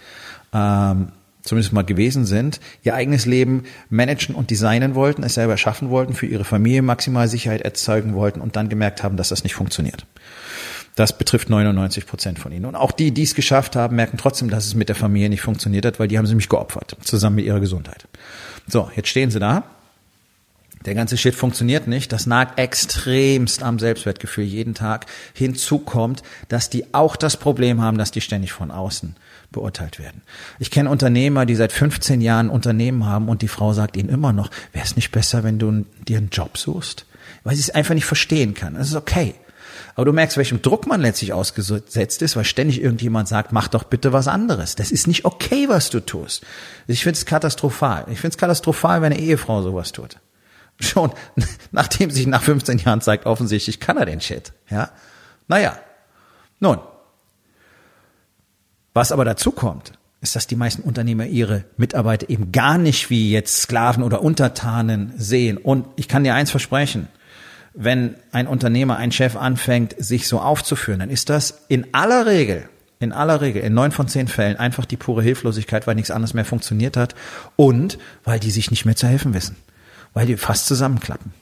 ähm, 0.53 1.09
zumindest 1.43 1.73
mal 1.73 1.85
gewesen 1.85 2.27
sind, 2.27 2.61
ihr 2.83 2.95
eigenes 2.95 3.25
Leben 3.25 3.65
managen 3.89 4.35
und 4.35 4.51
designen 4.51 4.95
wollten, 4.95 5.23
es 5.23 5.35
selber 5.35 5.57
schaffen 5.57 5.91
wollten, 5.91 6.13
für 6.15 6.27
ihre 6.27 6.45
Familie 6.45 6.83
maximal 6.83 7.29
Sicherheit 7.29 7.63
erzeugen 7.63 8.15
wollten 8.15 8.41
und 8.41 8.57
dann 8.57 8.69
gemerkt 8.69 9.03
haben, 9.03 9.17
dass 9.17 9.31
das 9.31 9.45
nicht 9.45 9.55
funktioniert. 9.55 10.07
Das 10.95 11.17
betrifft 11.17 11.49
99 11.49 12.07
Prozent 12.07 12.39
von 12.41 12.51
ihnen. 12.51 12.65
Und 12.65 12.75
auch 12.75 12.91
die, 12.91 13.13
die 13.13 13.23
es 13.23 13.37
geschafft 13.37 13.77
haben, 13.77 13.95
merken 13.95 14.19
trotzdem, 14.19 14.51
dass 14.51 14.67
es 14.67 14.75
mit 14.75 14.89
der 14.89 14.97
Familie 14.97 15.29
nicht 15.29 15.43
funktioniert 15.43 15.87
hat, 15.87 16.01
weil 16.01 16.09
die 16.09 16.19
haben 16.19 16.27
sie 16.27 16.33
nämlich 16.33 16.49
geopfert, 16.49 16.97
zusammen 17.03 17.37
mit 17.37 17.45
ihrer 17.45 17.61
Gesundheit. 17.61 18.09
So, 18.67 18.91
jetzt 18.97 19.09
stehen 19.09 19.31
sie 19.31 19.39
da 19.39 19.65
der 20.85 20.95
ganze 20.95 21.17
Shit 21.17 21.35
funktioniert 21.35 21.87
nicht. 21.87 22.13
Das 22.13 22.27
nagt 22.27 22.59
extremst 22.59 23.63
am 23.63 23.79
Selbstwertgefühl 23.79 24.45
jeden 24.45 24.75
Tag. 24.75 25.07
Hinzu 25.35 25.79
kommt, 25.79 26.23
dass 26.49 26.71
die 26.71 26.95
auch 26.95 27.17
das 27.17 27.37
Problem 27.37 27.83
haben, 27.83 27.99
dass 27.99 28.11
die 28.11 28.21
ständig 28.21 28.53
von 28.53 28.71
außen 28.71 29.17
beurteilt 29.51 29.99
werden. 29.99 30.23
Ich 30.59 30.71
kenne 30.71 30.91
Unternehmer, 30.91 31.47
die 31.47 31.55
seit 31.55 31.73
15 31.73 32.21
Jahren 32.21 32.51
Unternehmen 32.51 33.07
haben 33.07 33.29
und 33.29 33.43
die 33.43 33.49
Frau 33.49 33.73
sagt 33.73 33.97
ihnen 33.97 34.09
immer 34.09 34.33
noch, 34.33 34.51
wäre 34.73 34.85
es 34.85 34.97
nicht 34.97 35.11
besser, 35.11 35.43
wenn 35.43 35.59
du 35.59 35.85
dir 36.07 36.19
einen 36.19 36.31
Job 36.31 36.59
suchst? 36.59 37.07
Weil 37.45 37.55
sie 37.55 37.63
es 37.63 37.71
einfach 37.71 37.95
nicht 37.95 38.05
verstehen 38.05 38.55
kann. 38.55 38.75
Das 38.75 38.89
ist 38.89 38.97
okay. 38.97 39.35
Aber 39.95 40.05
du 40.05 40.13
merkst, 40.13 40.37
welchem 40.37 40.63
Druck 40.63 40.87
man 40.87 41.01
letztlich 41.01 41.33
ausgesetzt 41.33 42.23
ist, 42.23 42.37
weil 42.37 42.45
ständig 42.45 42.81
irgendjemand 42.81 43.27
sagt, 43.27 43.53
mach 43.53 43.67
doch 43.67 43.85
bitte 43.85 44.13
was 44.13 44.29
anderes. 44.29 44.77
Das 44.77 44.93
ist 44.93 45.09
nicht 45.09 45.25
okay, 45.25 45.69
was 45.69 45.91
du 45.91 45.99
tust. 46.01 46.45
Ich 46.87 47.03
finde 47.03 47.17
es 47.17 47.27
katastrophal. 47.27 48.05
Ich 48.09 48.21
finde 48.21 48.35
es 48.35 48.39
katastrophal, 48.39 49.03
wenn 49.03 49.13
eine 49.13 49.21
Ehefrau 49.21 49.63
sowas 49.63 49.91
tut 49.91 50.19
schon, 50.81 51.13
nachdem 51.73 52.11
sich 52.11 52.27
nach 52.27 52.43
15 52.43 52.79
Jahren 52.79 53.01
zeigt, 53.01 53.27
offensichtlich 53.27 53.81
kann 53.81 53.97
er 53.97 54.07
den 54.07 54.21
Shit. 54.21 54.53
Ja, 54.71 54.91
naja, 55.47 55.79
nun. 56.61 56.79
Was 58.95 59.13
aber 59.13 59.25
dazu 59.25 59.53
kommt, 59.53 59.93
ist, 60.21 60.35
dass 60.35 60.47
die 60.47 60.57
meisten 60.57 60.83
Unternehmer 60.83 61.27
ihre 61.27 61.65
Mitarbeiter 61.77 62.29
eben 62.29 62.51
gar 62.51 62.79
nicht 62.79 63.11
wie 63.11 63.31
jetzt 63.31 63.63
Sklaven 63.63 64.03
oder 64.03 64.23
Untertanen 64.23 65.13
sehen. 65.17 65.57
Und 65.57 65.87
ich 65.97 66.09
kann 66.09 66.25
dir 66.25 66.35
eins 66.35 66.51
versprechen, 66.51 67.07
wenn 67.75 68.17
ein 68.33 68.49
Unternehmer, 68.49 68.97
ein 68.97 69.13
Chef 69.13 69.37
anfängt, 69.37 69.95
sich 69.99 70.27
so 70.27 70.41
aufzuführen, 70.41 70.99
dann 70.99 71.11
ist 71.11 71.29
das 71.29 71.63
in 71.69 71.95
aller 71.95 72.27
Regel, 72.27 72.69
in 72.99 73.13
aller 73.13 73.41
Regel, 73.41 73.63
in 73.63 73.75
neun 73.75 73.93
von 73.93 74.09
zehn 74.09 74.27
Fällen 74.27 74.57
einfach 74.57 74.85
die 74.85 74.97
pure 74.97 75.23
Hilflosigkeit, 75.23 75.87
weil 75.87 75.95
nichts 75.95 76.11
anderes 76.11 76.35
mehr 76.35 76.45
funktioniert 76.45 76.97
hat 76.97 77.15
und 77.55 77.99
weil 78.25 78.41
die 78.41 78.51
sich 78.51 78.73
nicht 78.73 78.85
mehr 78.85 78.97
zu 78.97 79.07
helfen 79.07 79.33
wissen 79.35 79.55
weil 80.15 80.27
die 80.27 80.37
fast 80.37 80.67
zusammenklappen. 80.67 81.33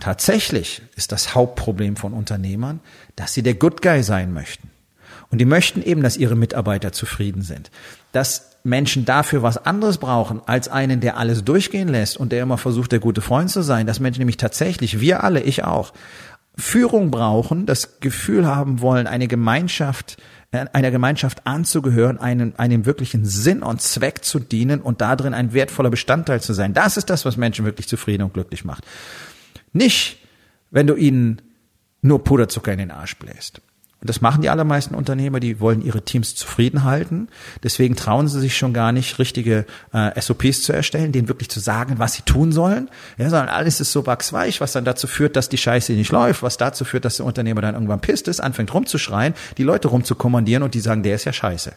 Tatsächlich 0.00 0.82
ist 0.96 1.12
das 1.12 1.34
Hauptproblem 1.34 1.96
von 1.96 2.12
Unternehmern, 2.12 2.80
dass 3.16 3.32
sie 3.32 3.42
der 3.42 3.54
Good 3.54 3.80
Guy 3.80 4.02
sein 4.02 4.32
möchten. 4.32 4.70
Und 5.30 5.38
die 5.38 5.44
möchten 5.44 5.82
eben, 5.82 6.02
dass 6.02 6.16
ihre 6.16 6.36
Mitarbeiter 6.36 6.92
zufrieden 6.92 7.42
sind. 7.42 7.70
Dass 8.12 8.56
Menschen 8.64 9.04
dafür 9.04 9.42
was 9.42 9.58
anderes 9.58 9.98
brauchen 9.98 10.40
als 10.46 10.68
einen, 10.68 11.00
der 11.00 11.16
alles 11.16 11.44
durchgehen 11.44 11.88
lässt 11.88 12.16
und 12.16 12.32
der 12.32 12.42
immer 12.42 12.58
versucht, 12.58 12.92
der 12.92 12.98
gute 12.98 13.20
Freund 13.20 13.50
zu 13.50 13.62
sein. 13.62 13.86
Dass 13.86 14.00
Menschen 14.00 14.20
nämlich 14.20 14.36
tatsächlich, 14.36 15.00
wir 15.00 15.22
alle, 15.22 15.40
ich 15.40 15.64
auch, 15.64 15.92
Führung 16.56 17.10
brauchen, 17.10 17.66
das 17.66 18.00
Gefühl 18.00 18.46
haben 18.46 18.80
wollen, 18.80 19.06
eine 19.06 19.26
Gemeinschaft 19.26 20.16
einer 20.54 20.90
Gemeinschaft 20.90 21.46
anzugehören, 21.46 22.18
einen, 22.18 22.58
einem 22.58 22.86
wirklichen 22.86 23.24
Sinn 23.24 23.62
und 23.62 23.82
Zweck 23.82 24.24
zu 24.24 24.38
dienen 24.38 24.80
und 24.80 25.00
darin 25.00 25.34
ein 25.34 25.52
wertvoller 25.52 25.90
Bestandteil 25.90 26.40
zu 26.40 26.52
sein. 26.52 26.74
Das 26.74 26.96
ist 26.96 27.10
das, 27.10 27.24
was 27.24 27.36
Menschen 27.36 27.64
wirklich 27.64 27.88
zufrieden 27.88 28.22
und 28.22 28.34
glücklich 28.34 28.64
macht. 28.64 28.84
Nicht, 29.72 30.18
wenn 30.70 30.86
du 30.86 30.94
ihnen 30.94 31.42
nur 32.02 32.22
Puderzucker 32.22 32.72
in 32.72 32.78
den 32.78 32.90
Arsch 32.90 33.16
bläst. 33.16 33.60
Und 34.04 34.10
das 34.10 34.20
machen 34.20 34.42
die 34.42 34.50
allermeisten 34.50 34.94
Unternehmer, 34.94 35.40
die 35.40 35.60
wollen 35.60 35.80
ihre 35.80 36.02
Teams 36.02 36.34
zufrieden 36.34 36.84
halten. 36.84 37.28
Deswegen 37.62 37.96
trauen 37.96 38.28
sie 38.28 38.38
sich 38.38 38.54
schon 38.54 38.74
gar 38.74 38.92
nicht, 38.92 39.18
richtige 39.18 39.64
äh, 39.94 40.20
SOPs 40.20 40.60
zu 40.60 40.74
erstellen, 40.74 41.10
denen 41.10 41.28
wirklich 41.28 41.48
zu 41.48 41.58
sagen, 41.58 41.94
was 41.96 42.12
sie 42.12 42.20
tun 42.20 42.52
sollen. 42.52 42.90
Ja, 43.16 43.30
sondern 43.30 43.48
alles 43.48 43.80
ist 43.80 43.92
so 43.92 44.06
wachsweich, 44.06 44.60
was 44.60 44.72
dann 44.72 44.84
dazu 44.84 45.06
führt, 45.06 45.36
dass 45.36 45.48
die 45.48 45.56
Scheiße 45.56 45.94
nicht 45.94 46.12
läuft, 46.12 46.42
was 46.42 46.58
dazu 46.58 46.84
führt, 46.84 47.06
dass 47.06 47.16
der 47.16 47.24
Unternehmer 47.24 47.62
dann 47.62 47.72
irgendwann 47.72 48.02
pisst 48.02 48.28
ist, 48.28 48.40
anfängt 48.40 48.74
rumzuschreien, 48.74 49.32
die 49.56 49.62
Leute 49.62 49.88
rumzukommandieren 49.88 50.62
und 50.62 50.74
die 50.74 50.80
sagen, 50.80 51.02
der 51.02 51.14
ist 51.14 51.24
ja 51.24 51.32
scheiße. 51.32 51.72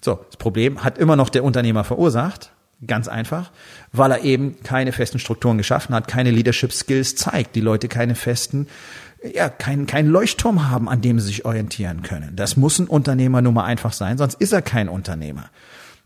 So, 0.00 0.18
das 0.26 0.38
Problem 0.38 0.82
hat 0.82 0.98
immer 0.98 1.14
noch 1.14 1.28
der 1.28 1.44
Unternehmer 1.44 1.84
verursacht. 1.84 2.50
Ganz 2.84 3.06
einfach, 3.08 3.50
weil 3.92 4.12
er 4.12 4.22
eben 4.22 4.62
keine 4.62 4.92
festen 4.92 5.18
Strukturen 5.18 5.58
geschaffen 5.58 5.94
hat, 5.94 6.06
keine 6.06 6.30
Leadership 6.30 6.72
Skills 6.72 7.16
zeigt, 7.16 7.56
die 7.56 7.60
Leute 7.60 7.88
keine 7.88 8.14
festen 8.14 8.68
ja, 9.22 9.48
keinen 9.48 9.86
kein 9.86 10.06
Leuchtturm 10.06 10.70
haben, 10.70 10.88
an 10.88 11.00
dem 11.00 11.18
sie 11.20 11.26
sich 11.26 11.44
orientieren 11.44 12.02
können. 12.02 12.34
Das 12.36 12.56
muss 12.56 12.78
ein 12.78 12.86
Unternehmer 12.86 13.42
nun 13.42 13.54
mal 13.54 13.64
einfach 13.64 13.92
sein, 13.92 14.18
sonst 14.18 14.34
ist 14.40 14.52
er 14.52 14.62
kein 14.62 14.88
Unternehmer. 14.88 15.50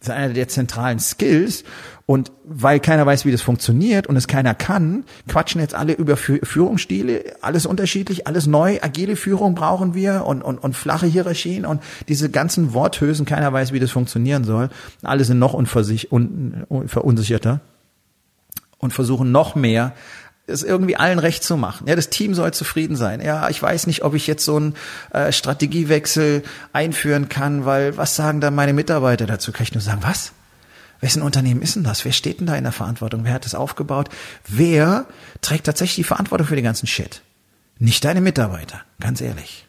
Das 0.02 0.08
ist 0.08 0.14
einer 0.14 0.34
der 0.34 0.48
zentralen 0.48 0.98
Skills. 0.98 1.62
Und 2.06 2.32
weil 2.44 2.80
keiner 2.80 3.06
weiß, 3.06 3.24
wie 3.24 3.30
das 3.30 3.40
funktioniert 3.40 4.08
und 4.08 4.16
es 4.16 4.26
keiner 4.26 4.54
kann, 4.54 5.04
quatschen 5.28 5.60
jetzt 5.60 5.74
alle 5.74 5.92
über 5.92 6.16
Führungsstile, 6.16 7.36
alles 7.40 7.66
unterschiedlich, 7.66 8.26
alles 8.26 8.48
neu, 8.48 8.80
agile 8.82 9.14
Führung 9.14 9.54
brauchen 9.54 9.94
wir 9.94 10.24
und, 10.26 10.42
und, 10.42 10.58
und 10.58 10.74
flache 10.74 11.06
Hierarchien 11.06 11.64
und 11.64 11.80
diese 12.08 12.28
ganzen 12.30 12.74
Worthülsen, 12.74 13.24
keiner 13.26 13.52
weiß, 13.52 13.72
wie 13.72 13.78
das 13.78 13.92
funktionieren 13.92 14.42
soll. 14.42 14.70
Alle 15.02 15.22
sind 15.22 15.38
noch 15.38 15.54
unversich, 15.54 16.10
un, 16.10 16.64
un, 16.68 16.88
verunsicherter 16.88 17.60
und 18.78 18.92
versuchen 18.92 19.30
noch 19.30 19.54
mehr 19.54 19.94
es 20.46 20.62
irgendwie 20.62 20.96
allen 20.96 21.18
recht 21.18 21.44
zu 21.44 21.56
machen. 21.56 21.86
Ja, 21.86 21.96
das 21.96 22.10
Team 22.10 22.34
soll 22.34 22.52
zufrieden 22.52 22.96
sein. 22.96 23.20
Ja, 23.20 23.48
ich 23.48 23.62
weiß 23.62 23.86
nicht, 23.86 24.02
ob 24.02 24.14
ich 24.14 24.26
jetzt 24.26 24.44
so 24.44 24.56
einen 24.56 24.74
äh, 25.12 25.32
Strategiewechsel 25.32 26.42
einführen 26.72 27.28
kann, 27.28 27.64
weil 27.64 27.96
was 27.96 28.16
sagen 28.16 28.40
da 28.40 28.50
meine 28.50 28.72
Mitarbeiter 28.72 29.26
dazu? 29.26 29.52
Kann 29.52 29.64
ich 29.64 29.74
nur 29.74 29.80
sagen, 29.80 30.02
was? 30.02 30.32
Wessen 31.00 31.22
Unternehmen 31.22 31.62
ist 31.62 31.74
denn 31.76 31.84
das? 31.84 32.04
Wer 32.04 32.12
steht 32.12 32.40
denn 32.40 32.46
da 32.46 32.54
in 32.54 32.64
der 32.64 32.72
Verantwortung? 32.72 33.24
Wer 33.24 33.32
hat 33.34 33.44
das 33.44 33.54
aufgebaut? 33.54 34.08
Wer 34.46 35.06
trägt 35.40 35.66
tatsächlich 35.66 35.96
die 35.96 36.04
Verantwortung 36.04 36.46
für 36.46 36.54
den 36.54 36.64
ganzen 36.64 36.86
Shit? 36.86 37.22
Nicht 37.78 38.04
deine 38.04 38.20
Mitarbeiter, 38.20 38.82
ganz 39.00 39.20
ehrlich. 39.20 39.66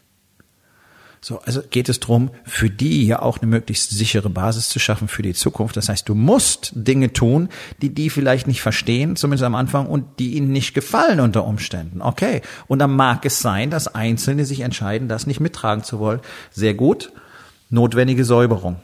So, 1.24 1.39
also 1.39 1.62
geht 1.70 1.88
es 1.88 2.01
drum, 2.01 2.32
für 2.44 2.70
die 2.70 3.08
ja 3.08 3.22
auch 3.22 3.38
eine 3.38 3.50
möglichst 3.50 3.92
sichere 3.92 4.30
Basis 4.30 4.68
zu 4.68 4.77
schaffen 4.77 5.08
für 5.08 5.22
die 5.22 5.34
Zukunft. 5.34 5.77
Das 5.77 5.88
heißt, 5.88 6.10
du 6.10 6.15
musst 6.15 6.74
Dinge 6.75 7.13
tun, 7.13 7.48
die 7.82 7.94
die 7.94 8.10
vielleicht 8.10 8.46
nicht 8.46 8.62
verstehen, 8.62 9.15
zumindest 9.15 9.46
am 9.46 9.56
Anfang, 9.56 9.88
und 9.88 10.20
die 10.20 10.34
ihnen 10.34 10.51
nicht 10.51 10.74
gefallen 10.74 11.22
unter 11.22 11.46
Umständen. 11.46 12.01
Okay. 12.01 12.42
Und 12.68 12.80
dann 12.80 12.94
mag 12.94 13.25
es 13.25 13.39
sein, 13.39 13.70
dass 13.70 13.88
Einzelne 13.88 14.44
sich 14.44 14.60
entscheiden, 14.60 15.08
das 15.08 15.25
nicht 15.25 15.39
mittragen 15.39 15.86
zu 15.86 15.98
wollen. 16.00 16.20
Sehr 16.51 16.74
gut. 16.74 17.13
Notwendige 17.70 18.25
Säuberung. 18.25 18.75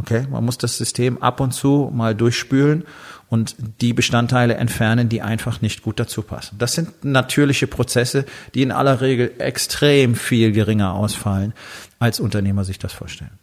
Okay, 0.00 0.26
man 0.30 0.44
muss 0.44 0.58
das 0.58 0.78
System 0.78 1.20
ab 1.22 1.40
und 1.40 1.52
zu 1.52 1.90
mal 1.92 2.14
durchspülen 2.14 2.84
und 3.28 3.56
die 3.80 3.92
Bestandteile 3.92 4.54
entfernen, 4.54 5.08
die 5.08 5.22
einfach 5.22 5.60
nicht 5.60 5.82
gut 5.82 6.00
dazu 6.00 6.22
passen. 6.22 6.56
Das 6.58 6.72
sind 6.72 7.04
natürliche 7.04 7.66
Prozesse, 7.66 8.24
die 8.54 8.62
in 8.62 8.72
aller 8.72 9.00
Regel 9.00 9.32
extrem 9.38 10.14
viel 10.14 10.52
geringer 10.52 10.94
ausfallen, 10.94 11.52
als 11.98 12.20
Unternehmer 12.20 12.64
sich 12.64 12.78
das 12.78 12.92
vorstellen. 12.92 13.38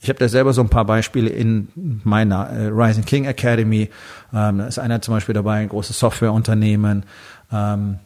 Ich 0.00 0.08
habe 0.08 0.18
da 0.18 0.28
selber 0.28 0.52
so 0.52 0.60
ein 0.60 0.68
paar 0.68 0.84
Beispiele 0.84 1.28
in 1.28 1.68
meiner 2.04 2.48
äh, 2.50 2.66
Rising 2.68 3.04
King 3.04 3.24
Academy. 3.24 3.90
Ähm, 4.32 4.58
da 4.58 4.66
ist 4.66 4.78
einer 4.78 5.02
zum 5.02 5.14
Beispiel 5.14 5.34
dabei, 5.34 5.56
ein 5.56 5.68
großes 5.68 5.98
Softwareunternehmen, 5.98 7.02
ähm, 7.50 7.98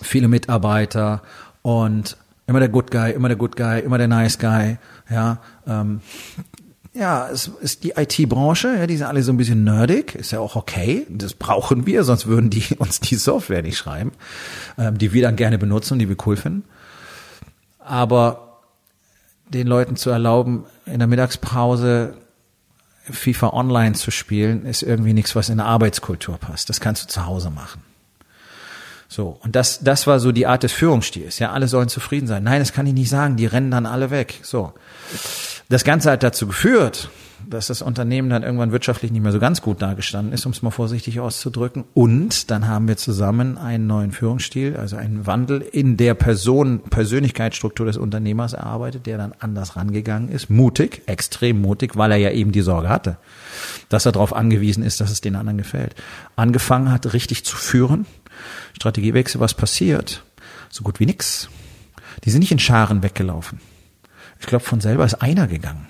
viele 0.00 0.28
Mitarbeiter 0.28 1.22
und 1.60 2.16
immer 2.46 2.60
der 2.60 2.70
Good 2.70 2.90
Guy, 2.90 3.12
immer 3.12 3.28
der 3.28 3.36
Good 3.36 3.56
Guy, 3.56 3.80
immer 3.80 3.98
der 3.98 4.08
Nice 4.08 4.38
Guy. 4.38 4.78
Ja, 5.10 5.38
ähm, 5.66 6.00
ja, 6.94 7.28
es 7.30 7.50
ist 7.60 7.84
die 7.84 7.92
IT-Branche, 7.96 8.76
ja, 8.76 8.86
die 8.86 8.96
sind 8.96 9.06
alle 9.06 9.22
so 9.22 9.32
ein 9.32 9.38
bisschen 9.38 9.64
nerdig, 9.64 10.14
ist 10.14 10.30
ja 10.30 10.40
auch 10.40 10.56
okay, 10.56 11.06
das 11.08 11.32
brauchen 11.32 11.86
wir, 11.86 12.04
sonst 12.04 12.26
würden 12.26 12.50
die 12.50 12.64
uns 12.78 13.00
die 13.00 13.16
Software 13.16 13.62
nicht 13.62 13.78
schreiben, 13.78 14.12
ähm, 14.78 14.98
die 14.98 15.12
wir 15.12 15.22
dann 15.22 15.36
gerne 15.36 15.58
benutzen 15.58 15.94
und 15.94 15.98
die 16.00 16.08
wir 16.08 16.16
cool 16.26 16.36
finden. 16.36 16.64
Aber 17.78 18.60
den 19.48 19.66
Leuten 19.66 19.96
zu 19.96 20.10
erlauben, 20.10 20.64
in 20.86 20.98
der 20.98 21.08
Mittagspause 21.08 22.14
FIFA 23.10 23.48
Online 23.48 23.94
zu 23.94 24.10
spielen, 24.10 24.64
ist 24.64 24.82
irgendwie 24.82 25.12
nichts, 25.12 25.34
was 25.34 25.48
in 25.48 25.58
der 25.58 25.66
Arbeitskultur 25.66 26.38
passt. 26.38 26.68
Das 26.68 26.80
kannst 26.80 27.02
du 27.02 27.08
zu 27.08 27.26
Hause 27.26 27.50
machen. 27.50 27.82
So, 29.08 29.38
und 29.42 29.56
das, 29.56 29.80
das 29.80 30.06
war 30.06 30.20
so 30.20 30.32
die 30.32 30.46
Art 30.46 30.62
des 30.62 30.72
Führungsstils. 30.72 31.38
Ja, 31.38 31.52
alle 31.52 31.68
sollen 31.68 31.88
zufrieden 31.88 32.26
sein. 32.26 32.44
Nein, 32.44 32.60
das 32.60 32.72
kann 32.72 32.86
ich 32.86 32.94
nicht 32.94 33.10
sagen, 33.10 33.36
die 33.36 33.44
rennen 33.46 33.70
dann 33.70 33.84
alle 33.84 34.10
weg. 34.10 34.40
So. 34.42 34.72
Das 35.68 35.84
Ganze 35.84 36.10
hat 36.10 36.22
dazu 36.22 36.46
geführt, 36.46 37.10
dass 37.48 37.66
das 37.66 37.82
Unternehmen 37.82 38.30
dann 38.30 38.42
irgendwann 38.42 38.72
wirtschaftlich 38.72 39.10
nicht 39.10 39.22
mehr 39.22 39.32
so 39.32 39.38
ganz 39.38 39.62
gut 39.62 39.82
dagestanden 39.82 40.32
ist, 40.32 40.46
um 40.46 40.52
es 40.52 40.62
mal 40.62 40.70
vorsichtig 40.70 41.20
auszudrücken. 41.20 41.84
Und 41.94 42.50
dann 42.50 42.68
haben 42.68 42.88
wir 42.88 42.96
zusammen 42.96 43.58
einen 43.58 43.86
neuen 43.86 44.12
Führungsstil, 44.12 44.76
also 44.76 44.96
einen 44.96 45.26
Wandel 45.26 45.60
in 45.60 45.96
der 45.96 46.14
Person, 46.14 46.80
Persönlichkeitsstruktur 46.80 47.86
des 47.86 47.96
Unternehmers 47.96 48.52
erarbeitet, 48.52 49.06
der 49.06 49.18
dann 49.18 49.34
anders 49.38 49.76
rangegangen 49.76 50.28
ist. 50.28 50.50
Mutig, 50.50 51.02
extrem 51.06 51.60
mutig, 51.60 51.96
weil 51.96 52.12
er 52.12 52.18
ja 52.18 52.30
eben 52.30 52.52
die 52.52 52.62
Sorge 52.62 52.88
hatte, 52.88 53.16
dass 53.88 54.06
er 54.06 54.12
darauf 54.12 54.34
angewiesen 54.34 54.82
ist, 54.84 55.00
dass 55.00 55.10
es 55.10 55.20
den 55.20 55.36
anderen 55.36 55.58
gefällt. 55.58 55.94
Angefangen 56.36 56.90
hat, 56.90 57.12
richtig 57.12 57.44
zu 57.44 57.56
führen. 57.56 58.06
Strategiewechsel, 58.74 59.40
was 59.40 59.54
passiert? 59.54 60.24
So 60.70 60.84
gut 60.84 61.00
wie 61.00 61.06
nix. 61.06 61.48
Die 62.24 62.30
sind 62.30 62.40
nicht 62.40 62.52
in 62.52 62.58
Scharen 62.58 63.02
weggelaufen. 63.02 63.60
Ich 64.42 64.48
glaube, 64.48 64.64
von 64.64 64.80
selber 64.80 65.04
ist 65.04 65.14
einer 65.14 65.46
gegangen. 65.46 65.86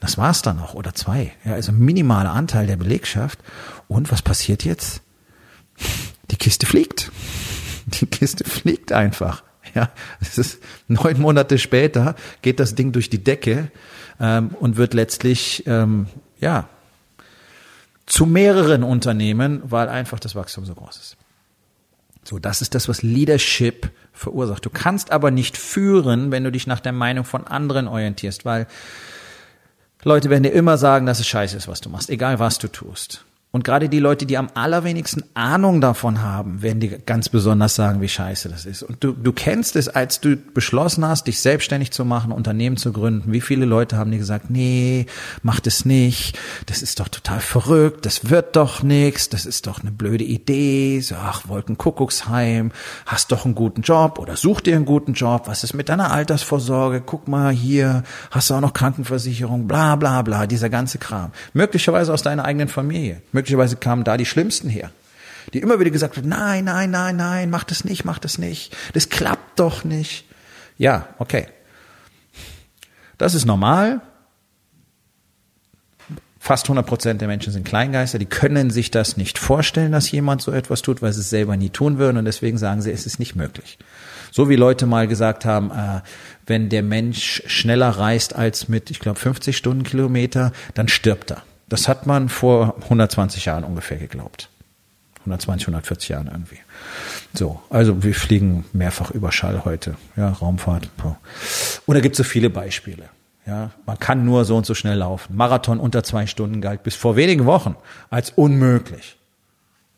Das 0.00 0.16
war's 0.16 0.40
dann 0.40 0.58
auch, 0.58 0.72
oder 0.72 0.94
zwei. 0.94 1.32
Ja, 1.44 1.52
also 1.52 1.70
minimaler 1.70 2.32
Anteil 2.32 2.66
der 2.66 2.78
Belegschaft. 2.78 3.38
Und 3.88 4.10
was 4.10 4.22
passiert 4.22 4.64
jetzt? 4.64 5.02
Die 6.30 6.36
Kiste 6.36 6.64
fliegt. 6.64 7.12
Die 7.86 8.06
Kiste 8.06 8.44
fliegt 8.44 8.90
einfach. 8.90 9.42
Ja, 9.74 9.90
es 10.20 10.38
ist 10.38 10.62
neun 10.88 11.20
Monate 11.20 11.58
später 11.58 12.14
geht 12.40 12.58
das 12.58 12.74
Ding 12.74 12.92
durch 12.92 13.10
die 13.10 13.22
Decke 13.22 13.70
ähm, 14.18 14.50
und 14.58 14.76
wird 14.76 14.92
letztlich 14.92 15.64
ähm, 15.66 16.08
ja 16.40 16.68
zu 18.06 18.26
mehreren 18.26 18.82
Unternehmen, 18.82 19.62
weil 19.64 19.88
einfach 19.88 20.20
das 20.20 20.34
Wachstum 20.34 20.64
so 20.64 20.74
groß 20.74 20.96
ist. 20.96 21.16
So, 22.24 22.38
das 22.38 22.60
ist 22.60 22.74
das, 22.74 22.88
was 22.88 23.02
Leadership 23.02 23.90
verursacht. 24.12 24.64
Du 24.64 24.70
kannst 24.70 25.10
aber 25.10 25.30
nicht 25.30 25.56
führen, 25.56 26.30
wenn 26.30 26.44
du 26.44 26.52
dich 26.52 26.66
nach 26.66 26.80
der 26.80 26.92
Meinung 26.92 27.24
von 27.24 27.46
anderen 27.46 27.88
orientierst, 27.88 28.44
weil 28.44 28.66
Leute 30.04 30.30
werden 30.30 30.42
dir 30.42 30.50
immer 30.50 30.78
sagen, 30.78 31.06
dass 31.06 31.20
es 31.20 31.26
scheiße 31.26 31.56
ist, 31.56 31.68
was 31.68 31.80
du 31.80 31.88
machst, 31.88 32.10
egal 32.10 32.38
was 32.38 32.58
du 32.58 32.68
tust. 32.68 33.24
Und 33.54 33.64
gerade 33.64 33.90
die 33.90 33.98
Leute, 33.98 34.24
die 34.24 34.38
am 34.38 34.48
allerwenigsten 34.54 35.24
Ahnung 35.34 35.82
davon 35.82 36.22
haben, 36.22 36.62
werden 36.62 36.80
dir 36.80 36.98
ganz 36.98 37.28
besonders 37.28 37.74
sagen, 37.74 38.00
wie 38.00 38.08
scheiße 38.08 38.48
das 38.48 38.64
ist. 38.64 38.82
Und 38.82 39.04
du, 39.04 39.12
du 39.12 39.30
kennst 39.34 39.76
es, 39.76 39.90
als 39.90 40.20
du 40.20 40.36
beschlossen 40.36 41.06
hast, 41.06 41.26
dich 41.26 41.38
selbstständig 41.38 41.90
zu 41.90 42.06
machen, 42.06 42.32
Unternehmen 42.32 42.78
zu 42.78 42.94
gründen. 42.94 43.30
Wie 43.30 43.42
viele 43.42 43.66
Leute 43.66 43.98
haben 43.98 44.10
dir 44.10 44.16
gesagt, 44.16 44.48
nee, 44.48 45.04
mach 45.42 45.60
das 45.60 45.84
nicht. 45.84 46.38
Das 46.64 46.80
ist 46.80 46.98
doch 46.98 47.08
total 47.08 47.40
verrückt. 47.40 48.06
Das 48.06 48.30
wird 48.30 48.56
doch 48.56 48.82
nichts. 48.82 49.28
Das 49.28 49.44
ist 49.44 49.66
doch 49.66 49.82
eine 49.82 49.90
blöde 49.90 50.24
Idee. 50.24 51.00
So, 51.00 51.16
ach, 51.16 51.46
Wolkenkuckucksheim. 51.46 52.72
Hast 53.04 53.32
doch 53.32 53.44
einen 53.44 53.54
guten 53.54 53.82
Job 53.82 54.18
oder 54.18 54.36
such 54.36 54.62
dir 54.62 54.76
einen 54.76 54.86
guten 54.86 55.12
Job. 55.12 55.42
Was 55.44 55.62
ist 55.62 55.74
mit 55.74 55.90
deiner 55.90 56.10
Altersvorsorge? 56.10 57.02
Guck 57.04 57.28
mal 57.28 57.52
hier. 57.52 58.02
Hast 58.30 58.48
du 58.48 58.54
auch 58.54 58.62
noch 58.62 58.72
Krankenversicherung? 58.72 59.68
Bla, 59.68 59.96
bla, 59.96 60.22
bla. 60.22 60.46
Dieser 60.46 60.70
ganze 60.70 60.96
Kram. 60.96 61.32
Möglicherweise 61.52 62.14
aus 62.14 62.22
deiner 62.22 62.46
eigenen 62.46 62.68
Familie 62.68 63.20
Möglicherweise 63.42 63.74
kamen 63.74 64.04
da 64.04 64.16
die 64.16 64.24
Schlimmsten 64.24 64.68
her, 64.68 64.92
die 65.52 65.58
immer 65.58 65.80
wieder 65.80 65.90
gesagt 65.90 66.16
haben, 66.16 66.28
nein, 66.28 66.64
nein, 66.64 66.92
nein, 66.92 67.16
nein, 67.16 67.50
mach 67.50 67.64
das 67.64 67.84
nicht, 67.84 68.04
mach 68.04 68.20
das 68.20 68.38
nicht, 68.38 68.76
das 68.92 69.08
klappt 69.08 69.58
doch 69.58 69.82
nicht. 69.82 70.26
Ja, 70.78 71.08
okay. 71.18 71.48
Das 73.18 73.34
ist 73.34 73.44
normal. 73.44 74.00
Fast 76.38 76.66
100 76.66 76.86
Prozent 76.86 77.20
der 77.20 77.26
Menschen 77.26 77.52
sind 77.52 77.66
Kleingeister, 77.66 78.20
die 78.20 78.26
können 78.26 78.70
sich 78.70 78.92
das 78.92 79.16
nicht 79.16 79.38
vorstellen, 79.38 79.90
dass 79.90 80.12
jemand 80.12 80.40
so 80.40 80.52
etwas 80.52 80.80
tut, 80.82 81.02
weil 81.02 81.12
sie 81.12 81.20
es 81.20 81.30
selber 81.30 81.56
nie 81.56 81.70
tun 81.70 81.98
würden 81.98 82.18
und 82.18 82.24
deswegen 82.24 82.58
sagen 82.58 82.80
sie, 82.80 82.92
es 82.92 83.06
ist 83.06 83.18
nicht 83.18 83.34
möglich. 83.34 83.76
So 84.30 84.48
wie 84.48 84.56
Leute 84.56 84.86
mal 84.86 85.08
gesagt 85.08 85.44
haben, 85.44 85.72
äh, 85.72 86.00
wenn 86.46 86.68
der 86.68 86.84
Mensch 86.84 87.42
schneller 87.46 87.90
reist 87.90 88.36
als 88.36 88.68
mit, 88.68 88.92
ich 88.92 89.00
glaube, 89.00 89.18
50 89.18 89.56
Stundenkilometer, 89.56 90.52
dann 90.74 90.86
stirbt 90.86 91.32
er. 91.32 91.42
Das 91.72 91.88
hat 91.88 92.06
man 92.06 92.28
vor 92.28 92.74
120 92.82 93.46
Jahren 93.46 93.64
ungefähr 93.64 93.96
geglaubt. 93.96 94.50
120, 95.20 95.68
140 95.68 96.10
Jahren 96.10 96.26
irgendwie. 96.26 96.58
So, 97.32 97.62
also 97.70 98.02
wir 98.02 98.14
fliegen 98.14 98.66
mehrfach 98.74 99.10
über 99.10 99.32
Schall 99.32 99.64
heute, 99.64 99.96
ja, 100.14 100.28
Raumfahrt. 100.32 100.90
Und 101.86 101.94
da 101.94 102.00
gibt 102.00 102.12
es 102.12 102.18
so 102.18 102.24
viele 102.24 102.50
Beispiele. 102.50 103.04
Ja, 103.46 103.70
man 103.86 103.98
kann 103.98 104.26
nur 104.26 104.44
so 104.44 104.58
und 104.58 104.66
so 104.66 104.74
schnell 104.74 104.98
laufen. 104.98 105.34
Marathon 105.34 105.80
unter 105.80 106.04
zwei 106.04 106.26
Stunden 106.26 106.60
galt 106.60 106.82
bis 106.82 106.94
vor 106.94 107.16
wenigen 107.16 107.46
Wochen 107.46 107.74
als 108.10 108.28
unmöglich. 108.28 109.16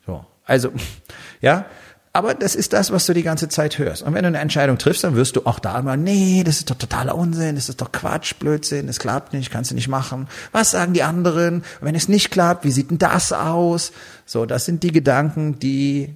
So, 0.05 0.25
also, 0.45 0.71
ja, 1.41 1.65
aber 2.15 2.33
das 2.33 2.55
ist 2.55 2.71
das, 2.71 2.93
was 2.93 3.05
du 3.05 3.13
die 3.13 3.23
ganze 3.23 3.49
Zeit 3.49 3.77
hörst. 3.77 4.01
Und 4.01 4.13
wenn 4.13 4.23
du 4.23 4.29
eine 4.29 4.37
Entscheidung 4.37 4.77
triffst, 4.77 5.03
dann 5.03 5.17
wirst 5.17 5.35
du 5.35 5.45
auch 5.45 5.59
da 5.59 5.77
immer, 5.77 5.97
nee, 5.97 6.43
das 6.45 6.59
ist 6.59 6.69
doch 6.69 6.77
totaler 6.77 7.13
Unsinn, 7.13 7.55
das 7.55 7.67
ist 7.67 7.81
doch 7.81 7.91
Quatsch, 7.91 8.35
Blödsinn, 8.39 8.87
das 8.87 8.99
klappt 8.99 9.33
nicht, 9.33 9.51
kannst 9.51 9.71
du 9.71 9.75
nicht 9.75 9.89
machen. 9.89 10.29
Was 10.53 10.71
sagen 10.71 10.93
die 10.93 11.03
anderen? 11.03 11.55
Und 11.55 11.65
wenn 11.81 11.93
es 11.93 12.07
nicht 12.07 12.31
klappt, 12.31 12.63
wie 12.63 12.71
sieht 12.71 12.89
denn 12.89 12.99
das 12.99 13.33
aus? 13.33 13.91
So, 14.25 14.45
das 14.45 14.63
sind 14.63 14.83
die 14.83 14.93
Gedanken, 14.93 15.59
die 15.59 16.15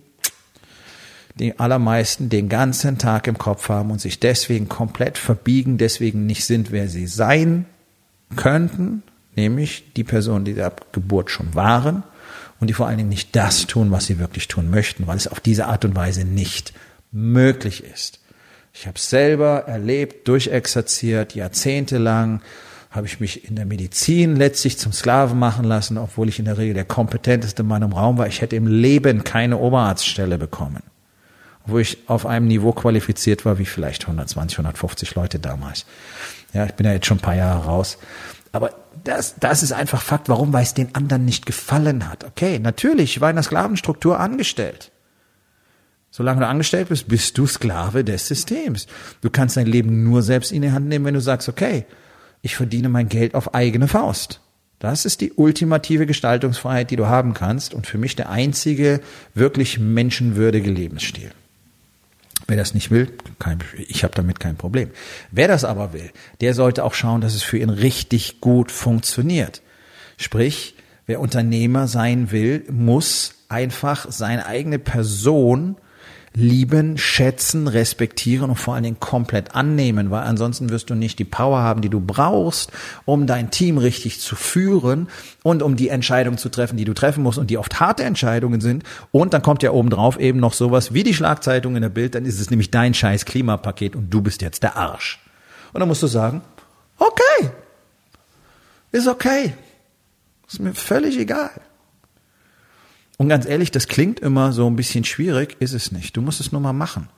die 1.35 1.59
allermeisten 1.59 2.29
den 2.29 2.47
ganzen 2.47 2.97
Tag 2.97 3.27
im 3.27 3.38
Kopf 3.38 3.67
haben 3.67 3.91
und 3.91 3.99
sich 3.99 4.21
deswegen 4.21 4.69
komplett 4.69 5.17
verbiegen, 5.17 5.77
deswegen 5.77 6.25
nicht 6.25 6.45
sind, 6.45 6.71
wer 6.71 6.88
sie 6.88 7.07
sein 7.07 7.65
könnten, 8.38 9.03
nämlich 9.35 9.91
die 9.97 10.05
Personen, 10.05 10.45
die 10.45 10.62
ab 10.62 10.93
Geburt 10.93 11.29
schon 11.29 11.55
waren 11.55 12.03
und 12.60 12.67
die 12.67 12.74
vor 12.74 12.88
allen 12.88 12.98
Dingen 12.98 13.10
nicht 13.10 13.36
das 13.36 13.67
tun, 13.67 13.91
was 13.91 14.06
sie 14.06 14.19
wirklich 14.19 14.48
tun 14.48 14.69
möchten, 14.69 15.08
weil 15.08 15.17
es 15.17 15.28
auf 15.28 15.39
diese 15.39 15.67
Art 15.67 15.86
und 15.86 15.95
Weise 15.95 16.26
nicht 16.26 16.74
möglich 17.12 17.84
ist. 17.84 18.19
Ich 18.74 18.88
habe 18.88 19.00
selber 19.00 19.65
erlebt, 19.67 20.28
durchexerziert, 20.28 21.36
jahrzehntelang 21.36 22.41
habe 22.91 23.06
ich 23.06 23.19
mich 23.19 23.48
in 23.48 23.56
der 23.56 23.65
Medizin 23.65 24.36
letztlich 24.36 24.80
zum 24.80 24.93
Sklaven 24.93 25.38
machen 25.38 25.63
lassen, 25.63 25.98
obwohl 25.98 26.28
ich 26.28 26.39
in 26.39 26.45
der 26.45 26.58
Regel 26.58 26.74
der 26.74 26.86
kompetenteste 26.86 27.62
Mann 27.62 27.84
im 27.84 27.93
Raum 27.93 28.17
war. 28.17 28.28
Ich 28.28 28.41
hätte 28.41 28.56
im 28.56 28.65
Leben 28.65 29.24
keine 29.24 29.58
Oberarztstelle 29.58 30.39
bekommen, 30.39 30.82
wo 31.67 31.78
ich 31.78 32.00
auf 32.08 32.26
einem 32.26 32.48
Niveau 32.48 32.72
qualifiziert 32.72 33.45
war 33.45 33.60
wie 33.60 33.65
vielleicht 33.65 34.04
120, 34.04 34.58
150 34.58 35.13
Leute 35.13 35.39
damals. 35.39 35.86
Ja, 36.54 36.65
ich 36.65 36.74
bin 36.74 36.88
ja 36.88 36.93
jetzt 36.93 37.06
schon 37.06 37.17
ein 37.17 37.22
paar 37.22 37.36
Jahre 37.36 37.65
raus. 37.65 38.00
Aber 38.51 38.73
das, 39.03 39.35
das 39.39 39.63
ist 39.63 39.71
einfach 39.71 40.01
Fakt. 40.01 40.29
Warum? 40.29 40.53
Weil 40.53 40.63
es 40.63 40.73
den 40.73 40.95
anderen 40.95 41.25
nicht 41.25 41.45
gefallen 41.45 42.09
hat. 42.09 42.23
Okay, 42.23 42.59
natürlich, 42.59 43.15
ich 43.15 43.21
war 43.21 43.29
in 43.29 43.35
der 43.35 43.43
Sklavenstruktur 43.43 44.19
angestellt. 44.19 44.91
Solange 46.12 46.39
du 46.39 46.47
angestellt 46.47 46.89
bist, 46.89 47.07
bist 47.07 47.38
du 47.38 47.45
Sklave 47.45 48.03
des 48.03 48.27
Systems. 48.27 48.88
Du 49.21 49.29
kannst 49.29 49.57
dein 49.57 49.67
Leben 49.67 50.03
nur 50.03 50.23
selbst 50.23 50.51
in 50.51 50.63
die 50.63 50.71
Hand 50.71 50.88
nehmen, 50.88 51.05
wenn 51.05 51.13
du 51.13 51.21
sagst, 51.21 51.47
okay, 51.47 51.85
ich 52.41 52.55
verdiene 52.55 52.89
mein 52.89 53.09
Geld 53.09 53.35
auf 53.35 53.53
eigene 53.53 53.88
Faust. 53.88 54.41
Das 54.79 55.05
ist 55.05 55.21
die 55.21 55.33
ultimative 55.33 56.05
Gestaltungsfreiheit, 56.05 56.89
die 56.89 56.95
du 56.95 57.07
haben 57.07 57.33
kannst 57.33 57.73
und 57.73 57.85
für 57.85 57.97
mich 57.97 58.15
der 58.15 58.29
einzige 58.29 59.01
wirklich 59.33 59.77
menschenwürdige 59.77 60.71
Lebensstil. 60.71 61.31
Wer 62.49 62.57
das 62.57 62.73
nicht 62.73 62.89
will, 62.89 63.12
kein, 63.38 63.59
ich 63.77 64.03
habe 64.03 64.15
damit 64.15 64.39
kein 64.39 64.55
Problem. 64.55 64.89
Wer 65.29 65.47
das 65.47 65.63
aber 65.63 65.93
will, 65.93 66.09
der 66.41 66.55
sollte 66.55 66.83
auch 66.83 66.95
schauen, 66.95 67.21
dass 67.21 67.35
es 67.35 67.43
für 67.43 67.59
ihn 67.59 67.69
richtig 67.69 68.41
gut 68.41 68.71
funktioniert. 68.71 69.62
Sprich, 70.17 70.73
wer 71.05 71.19
Unternehmer 71.19 71.88
sein 71.88 72.31
will, 72.31 72.65
muss 72.71 73.35
einfach 73.49 74.07
seine 74.09 74.47
eigene 74.47 74.79
Person 74.79 75.75
lieben, 76.33 76.97
schätzen, 76.97 77.67
respektieren 77.67 78.49
und 78.49 78.55
vor 78.55 78.75
allen 78.75 78.83
Dingen 78.83 78.99
komplett 78.99 79.55
annehmen, 79.55 80.11
weil 80.11 80.23
ansonsten 80.23 80.69
wirst 80.69 80.89
du 80.89 80.95
nicht 80.95 81.19
die 81.19 81.25
Power 81.25 81.59
haben, 81.59 81.81
die 81.81 81.89
du 81.89 81.99
brauchst, 81.99 82.71
um 83.05 83.27
dein 83.27 83.51
Team 83.51 83.77
richtig 83.77 84.19
zu 84.19 84.35
führen 84.35 85.09
und 85.43 85.63
um 85.63 85.75
die 85.75 85.89
Entscheidungen 85.89 86.37
zu 86.37 86.49
treffen, 86.49 86.77
die 86.77 86.85
du 86.85 86.93
treffen 86.93 87.23
musst 87.23 87.37
und 87.37 87.49
die 87.49 87.57
oft 87.57 87.79
harte 87.79 88.03
Entscheidungen 88.03 88.61
sind. 88.61 88.83
Und 89.11 89.33
dann 89.33 89.41
kommt 89.41 89.63
ja 89.63 89.71
obendrauf 89.71 90.19
eben 90.19 90.39
noch 90.39 90.53
sowas 90.53 90.93
wie 90.93 91.03
die 91.03 91.13
Schlagzeitung 91.13 91.75
in 91.75 91.81
der 91.81 91.89
Bild, 91.89 92.15
dann 92.15 92.25
ist 92.25 92.39
es 92.39 92.49
nämlich 92.49 92.71
dein 92.71 92.93
scheiß 92.93 93.25
Klimapaket 93.25 93.95
und 93.95 94.09
du 94.09 94.21
bist 94.21 94.41
jetzt 94.41 94.63
der 94.63 94.77
Arsch. 94.77 95.19
Und 95.73 95.79
dann 95.79 95.89
musst 95.89 96.03
du 96.03 96.07
sagen, 96.07 96.41
okay, 96.97 97.49
ist 98.91 99.07
okay, 99.07 99.53
ist 100.47 100.59
mir 100.59 100.73
völlig 100.73 101.17
egal. 101.17 101.51
Und 103.19 103.27
ganz 103.27 103.45
ehrlich, 103.45 103.69
das 103.69 103.89
klingt 103.89 104.21
immer 104.21 104.53
so 104.53 104.65
ein 104.69 104.77
bisschen 104.77 105.03
schwierig, 105.03 105.58
ist 105.60 105.73
es 105.73 105.91
nicht. 105.91 106.15
Du 106.15 106.21
musst 106.21 106.39
es 106.39 106.53
nur 106.53 106.62
mal 106.62 106.71
machen. 106.71 107.10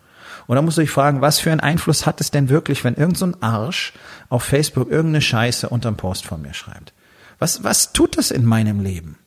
Und 0.48 0.56
dann 0.56 0.66
musst 0.66 0.80
du 0.80 0.82
dich 0.82 0.90
fragen, 0.90 1.22
was 1.22 1.40
für 1.40 1.52
einen 1.52 1.60
Einfluss 1.60 2.08
hat 2.08 2.20
es 2.22 2.32
denn 2.32 2.50
wirklich, 2.50 2.84
wenn 2.84 2.96
irgendein 2.96 3.34
so 3.34 3.38
Arsch 3.42 3.94
auf 4.28 4.42
Facebook 4.44 4.90
irgendeine 4.90 5.22
Scheiße 5.22 5.70
unterm 5.70 5.98
Post 5.98 6.26
von 6.26 6.42
mir 6.42 6.56
schreibt? 6.56 6.94
Was, 7.38 7.64
was 7.64 7.94
tut 7.94 8.18
das 8.18 8.32
in 8.32 8.46
meinem 8.46 8.82
Leben? 8.82 9.20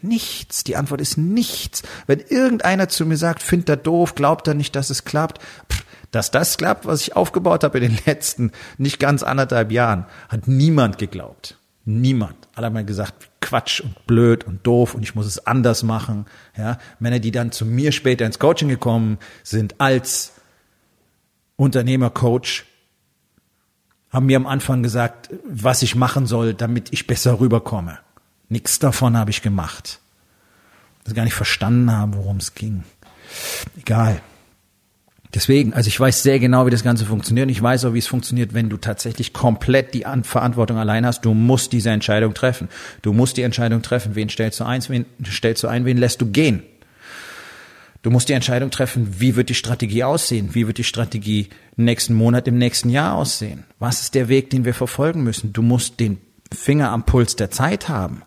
Nichts. 0.00 0.64
Die 0.64 0.76
Antwort 0.76 1.02
ist 1.02 1.18
nichts. 1.18 1.82
Wenn 2.06 2.20
irgendeiner 2.20 2.88
zu 2.88 3.04
mir 3.04 3.18
sagt, 3.18 3.42
findet 3.42 3.68
er 3.68 3.76
doof, 3.76 4.14
glaubt 4.14 4.48
er 4.48 4.54
nicht, 4.54 4.74
dass 4.76 4.88
es 4.88 5.04
klappt, 5.04 5.42
pff, 5.70 5.84
dass 6.12 6.30
das 6.30 6.56
klappt, 6.56 6.86
was 6.86 7.02
ich 7.02 7.14
aufgebaut 7.14 7.62
habe 7.62 7.78
in 7.78 7.94
den 7.94 8.02
letzten 8.06 8.52
nicht 8.78 9.00
ganz 9.00 9.22
anderthalb 9.22 9.70
Jahren, 9.70 10.06
hat 10.30 10.48
niemand 10.48 10.96
geglaubt. 10.96 11.59
Niemand. 11.84 12.36
Alle 12.54 12.66
haben 12.66 12.86
gesagt, 12.86 13.30
Quatsch 13.40 13.80
und 13.80 14.06
blöd 14.06 14.44
und 14.44 14.66
doof 14.66 14.94
und 14.94 15.02
ich 15.02 15.14
muss 15.14 15.26
es 15.26 15.46
anders 15.46 15.82
machen. 15.82 16.26
Ja, 16.56 16.78
Männer, 16.98 17.18
die 17.18 17.30
dann 17.30 17.52
zu 17.52 17.64
mir 17.64 17.90
später 17.92 18.26
ins 18.26 18.38
Coaching 18.38 18.68
gekommen 18.68 19.18
sind 19.42 19.80
als 19.80 20.32
Unternehmercoach, 21.56 22.64
haben 24.10 24.26
mir 24.26 24.36
am 24.36 24.46
Anfang 24.46 24.82
gesagt, 24.82 25.30
was 25.44 25.82
ich 25.82 25.94
machen 25.94 26.26
soll, 26.26 26.54
damit 26.54 26.92
ich 26.92 27.06
besser 27.06 27.40
rüberkomme. 27.40 27.98
Nichts 28.48 28.78
davon 28.78 29.16
habe 29.16 29.30
ich 29.30 29.42
gemacht. 29.42 30.00
Dass 31.04 31.14
gar 31.14 31.24
nicht 31.24 31.34
verstanden 31.34 31.92
haben, 31.92 32.14
worum 32.14 32.38
es 32.38 32.54
ging. 32.54 32.84
Egal. 33.78 34.20
Deswegen, 35.32 35.74
also 35.74 35.86
ich 35.86 35.98
weiß 35.98 36.24
sehr 36.24 36.40
genau, 36.40 36.66
wie 36.66 36.70
das 36.70 36.82
Ganze 36.82 37.06
funktioniert. 37.06 37.46
Und 37.46 37.52
ich 37.52 37.62
weiß 37.62 37.84
auch, 37.84 37.94
wie 37.94 37.98
es 37.98 38.08
funktioniert, 38.08 38.52
wenn 38.52 38.68
du 38.68 38.76
tatsächlich 38.76 39.32
komplett 39.32 39.94
die 39.94 40.04
Verantwortung 40.22 40.76
allein 40.76 41.06
hast. 41.06 41.24
Du 41.24 41.34
musst 41.34 41.72
diese 41.72 41.90
Entscheidung 41.90 42.34
treffen. 42.34 42.68
Du 43.02 43.12
musst 43.12 43.36
die 43.36 43.42
Entscheidung 43.42 43.82
treffen, 43.82 44.16
wen 44.16 44.28
stellst 44.28 44.58
du 44.58 44.64
ein, 44.64 44.82
wen 44.88 45.06
stellst 45.24 45.62
du 45.62 45.68
ein, 45.68 45.84
wen 45.84 45.98
lässt 45.98 46.20
du 46.20 46.26
gehen. 46.26 46.64
Du 48.02 48.10
musst 48.10 48.28
die 48.28 48.32
Entscheidung 48.32 48.70
treffen, 48.70 49.20
wie 49.20 49.36
wird 49.36 49.50
die 49.50 49.54
Strategie 49.54 50.04
aussehen? 50.04 50.54
Wie 50.54 50.66
wird 50.66 50.78
die 50.78 50.84
Strategie 50.84 51.50
nächsten 51.76 52.14
Monat, 52.14 52.48
im 52.48 52.56
nächsten 52.56 52.88
Jahr 52.88 53.14
aussehen? 53.14 53.64
Was 53.78 54.00
ist 54.00 54.14
der 54.14 54.28
Weg, 54.28 54.50
den 54.50 54.64
wir 54.64 54.74
verfolgen 54.74 55.22
müssen? 55.22 55.52
Du 55.52 55.60
musst 55.62 56.00
den 56.00 56.18
Finger 56.52 56.90
am 56.90 57.04
Puls 57.04 57.36
der 57.36 57.50
Zeit 57.50 57.88
haben. 57.88 58.22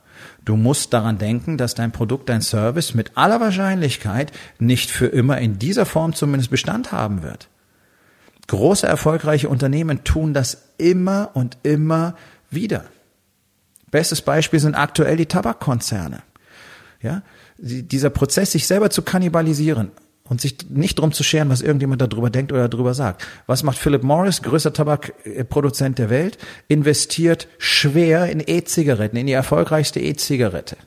Du 0.46 0.58
musst 0.58 0.94
daran 0.94 1.18
denken, 1.18 1.58
dass 1.58 1.74
dein 1.74 1.92
Produkt, 1.92 2.30
dein 2.30 2.42
Service 2.42 2.94
mit 2.94 3.18
aller 3.18 3.40
Wahrscheinlichkeit 3.40 4.32
nicht 4.60 4.92
für 4.92 5.08
immer 5.08 5.38
in 5.38 5.58
dieser 5.58 5.86
Form 5.86 6.14
zumindest 6.14 6.52
Bestand 6.52 6.92
haben 6.92 7.24
wird. 7.24 7.48
Große 8.48 8.86
erfolgreiche 8.86 9.48
Unternehmen 9.48 10.04
tun 10.04 10.34
das 10.34 10.70
immer 10.78 11.32
und 11.34 11.58
immer 11.64 12.16
wieder. 12.50 12.86
Bestes 13.90 14.22
Beispiel 14.22 14.60
sind 14.60 14.76
aktuell 14.76 15.16
die 15.16 15.28
Tabakkonzerne. 15.28 16.24
Ja, 17.02 17.22
dieser 17.58 18.10
Prozess, 18.10 18.52
sich 18.52 18.68
selber 18.68 18.90
zu 18.90 19.02
kannibalisieren 19.02 19.92
und 20.30 20.40
sich 20.40 20.70
nicht 20.70 21.00
drum 21.00 21.12
zu 21.12 21.24
scheren, 21.24 21.50
was 21.50 21.62
irgendjemand 21.62 22.02
darüber 22.02 22.30
denkt 22.30 22.52
oder 22.52 22.70
darüber 22.70 22.94
sagt. 22.94 23.26
Was 23.46 23.64
macht 23.64 23.78
Philip 23.78 24.04
Morris, 24.04 24.42
größter 24.42 24.74
Tabakproduzent 24.74 26.00
der 26.00 26.10
Welt? 26.10 26.38
Investiert 26.68 27.48
schwer 27.58 28.30
in 28.32 28.42
E-Zigaretten, 28.46 29.18
in 29.18 29.28
die 29.28 29.34
erfolgreichste 29.34 30.00
E-Zigarette. 30.00 30.78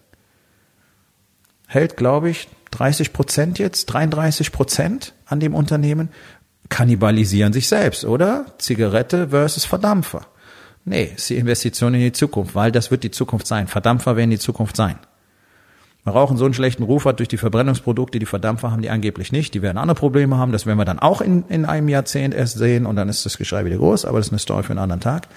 Hält, 1.66 1.96
glaube 1.96 2.30
ich, 2.30 2.48
30 2.70 3.12
Prozent 3.12 3.58
jetzt, 3.58 3.86
33 3.86 4.52
Prozent 4.52 5.14
an 5.26 5.40
dem 5.40 5.54
Unternehmen, 5.54 6.10
kannibalisieren 6.68 7.52
sich 7.52 7.68
selbst, 7.68 8.04
oder? 8.04 8.46
Zigarette 8.58 9.28
versus 9.28 9.64
Verdampfer. 9.64 10.26
Nee, 10.84 11.12
ist 11.16 11.28
die 11.30 11.36
Investition 11.36 11.94
in 11.94 12.00
die 12.00 12.12
Zukunft, 12.12 12.54
weil 12.54 12.72
das 12.72 12.90
wird 12.90 13.02
die 13.02 13.10
Zukunft 13.10 13.46
sein. 13.46 13.66
Verdampfer 13.66 14.16
werden 14.16 14.30
die 14.30 14.38
Zukunft 14.38 14.76
sein. 14.76 14.98
Rauchen 16.12 16.36
so 16.36 16.44
einen 16.44 16.54
schlechten 16.54 16.82
Ruf 16.82 17.04
hat 17.04 17.18
durch 17.18 17.28
die 17.28 17.36
Verbrennungsprodukte, 17.36 18.18
die 18.18 18.26
Verdampfer 18.26 18.70
haben 18.70 18.82
die 18.82 18.90
angeblich 18.90 19.32
nicht. 19.32 19.54
Die 19.54 19.62
werden 19.62 19.78
andere 19.78 19.96
Probleme 19.96 20.36
haben. 20.36 20.52
Das 20.52 20.66
werden 20.66 20.78
wir 20.78 20.84
dann 20.84 20.98
auch 20.98 21.20
in, 21.20 21.44
in 21.48 21.64
einem 21.64 21.88
Jahrzehnt 21.88 22.34
erst 22.34 22.58
sehen 22.58 22.86
und 22.86 22.96
dann 22.96 23.08
ist 23.08 23.26
das 23.26 23.38
Geschrei 23.38 23.64
wieder 23.64 23.76
groß, 23.76 24.04
aber 24.04 24.18
das 24.18 24.28
ist 24.28 24.32
eine 24.32 24.38
Story 24.38 24.62
für 24.62 24.70
einen 24.70 24.78
anderen 24.78 25.00
Tag. 25.00 25.28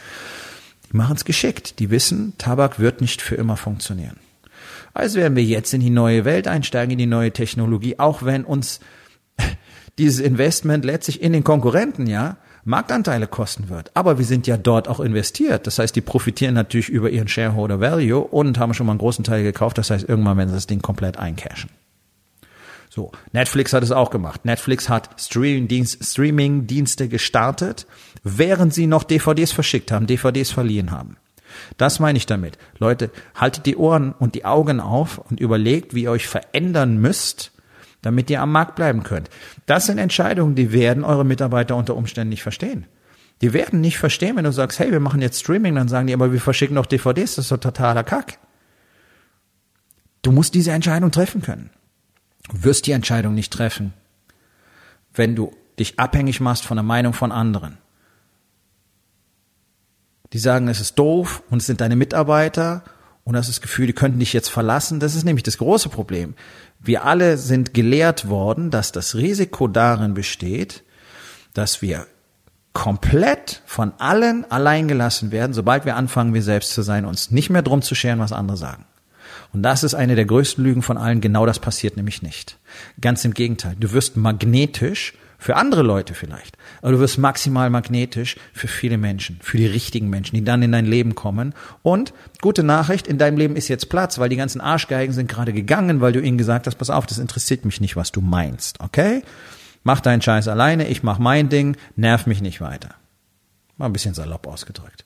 Die 0.92 0.98
machen 0.98 1.16
es 1.16 1.26
geschickt. 1.26 1.80
Die 1.80 1.90
wissen, 1.90 2.34
Tabak 2.38 2.80
wird 2.80 3.02
nicht 3.02 3.22
für 3.22 3.36
immer 3.36 3.58
funktionieren. 3.58 4.18
Also 4.94 5.20
werden 5.20 5.36
wir 5.36 5.44
jetzt 5.44 5.74
in 5.74 5.82
die 5.82 5.90
neue 5.90 6.26
Welt 6.26 6.48
einsteigen, 6.48 6.92
in 6.92 6.98
die 6.98 7.06
neue 7.06 7.32
Technologie, 7.32 8.00
auch 8.00 8.24
wenn 8.24 8.44
uns 8.44 8.80
dieses 10.00 10.20
Investment 10.20 10.86
letztlich 10.86 11.22
in 11.22 11.34
den 11.34 11.44
Konkurrenten, 11.44 12.08
ja, 12.08 12.38
Marktanteile 12.66 13.28
kosten 13.28 13.70
wird. 13.70 13.92
Aber 13.94 14.18
wir 14.18 14.26
sind 14.26 14.48
ja 14.48 14.58
dort 14.58 14.88
auch 14.88 15.00
investiert. 15.00 15.66
Das 15.68 15.80
heißt, 15.80 15.96
die 15.96 16.02
profitieren 16.02 16.56
natürlich 16.56 16.90
über 16.90 17.10
ihren 17.10 17.28
Shareholder 17.28 17.80
Value 17.80 18.20
und 18.20 18.60
haben 18.60 18.74
schon 18.74 18.86
mal 18.86 18.94
einen 18.94 19.00
großen 19.00 19.24
Teil 19.24 19.44
gekauft. 19.44 19.78
Das 19.78 19.90
heißt, 19.90 20.08
irgendwann 20.08 20.38
werden 20.38 20.50
sie 20.50 20.56
das 20.56 20.68
Ding 20.68 20.82
komplett 20.82 21.18
eincashen. 21.18 21.70
So, 22.90 23.12
Netflix 23.34 23.72
hat 23.74 23.84
es 23.84 23.92
auch 23.92 24.10
gemacht. 24.10 24.46
Netflix 24.46 24.90
hat 24.90 25.10
Streaming-Dienste 25.20 27.08
gestartet, 27.08 27.86
während 28.24 28.74
sie 28.74 28.88
noch 28.88 29.04
DVDs 29.04 29.52
verschickt 29.52 29.92
haben, 29.92 30.08
DVDs 30.08 30.52
verliehen 30.52 30.92
haben. 30.92 31.18
Das 31.78 32.00
meine 32.00 32.18
ich 32.18 32.26
damit. 32.26 32.58
Leute, 32.78 33.12
haltet 33.36 33.66
die 33.66 33.78
Ohren 33.78 34.14
und 34.14 34.36
die 34.36 34.46
Augen 34.46 34.80
auf 34.80 35.20
und 35.20 35.40
überlegt, 35.40 35.94
wie 35.94 36.04
ihr 36.04 36.12
euch 36.12 36.28
verändern 36.28 36.98
müsst, 36.98 37.52
damit 38.02 38.30
ihr 38.30 38.42
am 38.42 38.52
Markt 38.52 38.76
bleiben 38.76 39.04
könnt. 39.04 39.30
Das 39.66 39.86
sind 39.86 39.98
Entscheidungen, 39.98 40.56
die 40.56 40.72
werden 40.72 41.04
eure 41.04 41.26
Mitarbeiter 41.26 41.76
unter 41.76 41.96
Umständen 41.96 42.30
nicht 42.30 42.44
verstehen. 42.44 42.86
Die 43.42 43.54
werden 43.54 43.82
nicht 43.82 43.98
verstehen, 43.98 44.36
wenn 44.36 44.44
du 44.44 44.52
sagst, 44.52 44.80
hey, 44.80 44.92
wir 44.92 45.00
machen 45.00 45.22
jetzt 45.22 45.40
Streaming, 45.40 45.76
dann 45.76 45.88
sagen 45.88 46.08
die, 46.08 46.14
aber 46.14 46.34
wir 46.34 46.42
verschicken 46.42 46.76
doch 46.76 46.86
DVDs, 46.86 47.36
das 47.36 47.46
ist 47.46 47.52
doch 47.52 47.58
totaler 47.58 48.04
Kack. 48.04 48.38
Du 50.22 50.32
musst 50.32 50.54
diese 50.56 50.72
Entscheidung 50.72 51.12
treffen 51.12 51.42
können. 51.42 51.70
Du 52.50 52.64
wirst 52.64 52.88
die 52.88 52.92
Entscheidung 52.92 53.36
nicht 53.36 53.54
treffen, 53.54 53.94
wenn 55.14 55.36
du 55.36 55.54
dich 55.78 56.00
abhängig 56.00 56.42
machst 56.42 56.66
von 56.66 56.76
der 56.76 56.84
Meinung 56.84 57.14
von 57.14 57.32
anderen. 57.32 57.78
Die 60.34 60.40
sagen, 60.40 60.68
es 60.68 60.80
ist 60.80 61.00
doof 61.00 61.42
und 61.50 61.60
es 61.60 61.66
sind 61.66 61.82
deine 61.82 61.96
Mitarbeiter 61.96 62.84
und 63.24 63.36
hast 63.36 63.50
das 63.50 63.62
Gefühl, 63.62 63.88
die 63.88 63.94
könnten 63.94 64.20
dich 64.20 64.34
jetzt 64.34 64.50
verlassen. 64.50 65.00
Das 65.00 65.16
ist 65.16 65.24
nämlich 65.24 65.44
das 65.44 65.58
große 65.58 65.90
Problem. 65.90 66.36
Wir 66.80 67.06
alle 67.06 67.38
sind 67.38 67.74
gelehrt 67.74 68.30
worden, 68.30 68.72
dass 68.72 68.92
das 68.92 69.16
Risiko 69.16 69.68
darin 69.68 70.14
besteht, 70.14 70.84
dass 71.54 71.82
wir 71.82 72.08
komplett 72.74 73.62
von 73.66 73.94
allen 73.98 74.50
allein 74.50 74.88
gelassen 74.88 75.32
werden, 75.32 75.54
sobald 75.54 75.86
wir 75.86 75.96
anfangen, 75.96 76.34
wir 76.34 76.44
selbst 76.44 76.74
zu 76.74 76.82
sein, 76.82 77.06
uns 77.06 77.32
nicht 77.32 77.50
mehr 77.50 77.62
drum 77.62 77.82
zu 77.82 77.96
scheren, 77.96 78.20
was 78.20 78.32
andere 78.32 78.58
sagen. 78.58 78.86
Und 79.52 79.64
das 79.64 79.84
ist 79.84 79.96
eine 79.96 80.16
der 80.16 80.26
größten 80.26 80.64
Lügen 80.64 80.82
von 80.82 80.98
allen. 80.98 81.22
Genau 81.22 81.46
das 81.46 81.60
passiert 81.60 81.98
nämlich 81.98 82.22
nicht. 82.22 82.58
Ganz 83.02 83.26
im 83.26 83.34
Gegenteil. 83.34 83.76
Du 83.80 83.92
wirst 83.92 84.16
magnetisch 84.16 85.14
für 85.40 85.56
andere 85.56 85.82
Leute 85.82 86.14
vielleicht. 86.14 86.58
Aber 86.82 86.92
du 86.92 87.00
wirst 87.00 87.18
maximal 87.18 87.70
magnetisch 87.70 88.36
für 88.54 88.68
viele 88.68 88.98
Menschen, 88.98 89.40
für 89.42 89.58
die 89.58 89.66
richtigen 89.66 90.10
Menschen, 90.10 90.36
die 90.36 90.44
dann 90.44 90.62
in 90.62 90.74
dein 90.74 90.86
Leben 90.86 91.16
kommen. 91.16 91.56
Und 91.82 92.14
gute 92.42 92.62
Nachricht, 92.62 93.08
in 93.08 93.18
deinem 93.18 93.38
Leben 93.38 93.56
ist 93.56 93.70
jetzt 93.70 93.90
Platz, 93.90 94.20
weil 94.20 94.30
die 94.30 94.36
ganzen 94.36 94.60
Arschgeigen 94.62 95.14
sind 95.14 95.30
gerade 95.30 95.54
gegangen, 95.54 96.02
weil 96.02 96.12
du 96.12 96.20
ihnen 96.20 96.38
gesagt 96.38 96.68
hast, 96.68 96.76
pass 96.76 96.90
auf, 96.90 97.06
das 97.06 97.18
interessiert 97.18 97.66
mich 97.66 97.80
nicht, 97.80 97.96
was 97.96 98.12
du 98.12 98.22
meinst, 98.22 98.82
okay? 98.82 99.24
Mach 99.84 100.02
deinen 100.02 100.22
Scheiß 100.22 100.50
alleine, 100.50 100.88
ich 100.90 101.04
mach 101.04 101.20
mein 101.20 101.48
Ding, 101.48 101.78
nerv 101.96 102.28
mich 102.28 102.42
nicht 102.42 102.60
weiter. 102.60 102.96
Mal 103.78 103.86
ein 103.86 103.94
bisschen 103.94 104.14
salopp 104.14 104.46
ausgedrückt. 104.46 105.06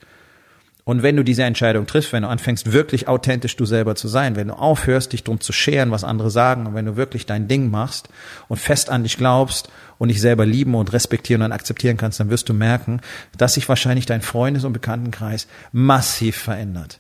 Und 0.86 1.02
wenn 1.02 1.15
du 1.15 1.24
diese 1.24 1.43
Entscheidung 1.43 1.88
triffst, 1.88 2.12
wenn 2.12 2.24
du 2.24 2.30
anfängst, 2.30 2.74
wirklich 2.74 3.08
authentisch 3.08 3.56
du 3.56 3.65
selber 3.65 3.96
zu 3.96 4.10
sein, 4.10 4.36
wenn 4.36 4.50
du 4.50 4.54
aufhörst, 4.56 5.13
dich 5.13 5.24
drum 5.24 5.39
zu 5.39 5.54
scheren, 5.54 5.91
was 5.91 6.04
andere 6.04 6.30
sagen, 6.30 6.67
und 6.67 6.76
wenn 6.76 6.86
du 6.86 6.98
wirklich 6.98 7.26
dein 7.26 7.48
Ding 7.48 7.72
machst 7.72 8.10
und 8.50 8.58
fest 8.58 8.89
an 8.89 9.04
dich 9.04 9.17
glaubst 9.17 9.69
und 9.98 10.10
dich 10.10 10.19
selber 10.19 10.46
lieben 10.46 10.76
und 10.76 10.91
respektieren 10.91 11.41
und 11.41 11.54
akzeptieren 11.54 11.96
kannst, 11.96 12.19
dann 12.19 12.30
wirst 12.30 12.50
du 12.50 12.54
merken, 12.54 13.00
dass 13.38 13.54
sich 13.54 13.69
wahrscheinlich 13.69 14.06
dein 14.06 14.22
Freundes- 14.22 14.65
und 14.65 14.74
Bekanntenkreis 14.74 15.48
massiv 15.72 16.36
verändert. 16.36 17.00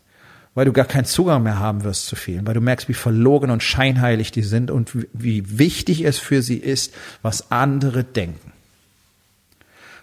Weil 0.55 0.65
du 0.65 0.71
gar 0.71 0.85
keinen 0.85 1.05
Zugang 1.05 1.43
mehr 1.43 1.59
haben 1.59 1.83
wirst 1.83 2.05
zu 2.05 2.15
vielen, 2.15 2.47
weil 2.47 2.53
du 2.53 2.61
merkst, 2.61 2.87
wie 2.87 2.93
verlogen 2.93 3.49
und 3.49 3.63
scheinheilig 3.63 4.31
die 4.31 4.43
sind 4.43 4.71
und 4.71 4.91
wie 5.11 5.57
wichtig 5.59 6.05
es 6.05 6.19
für 6.19 6.41
sie 6.41 6.57
ist, 6.57 6.93
was 7.21 7.51
andere 7.51 8.05
denken. 8.05 8.53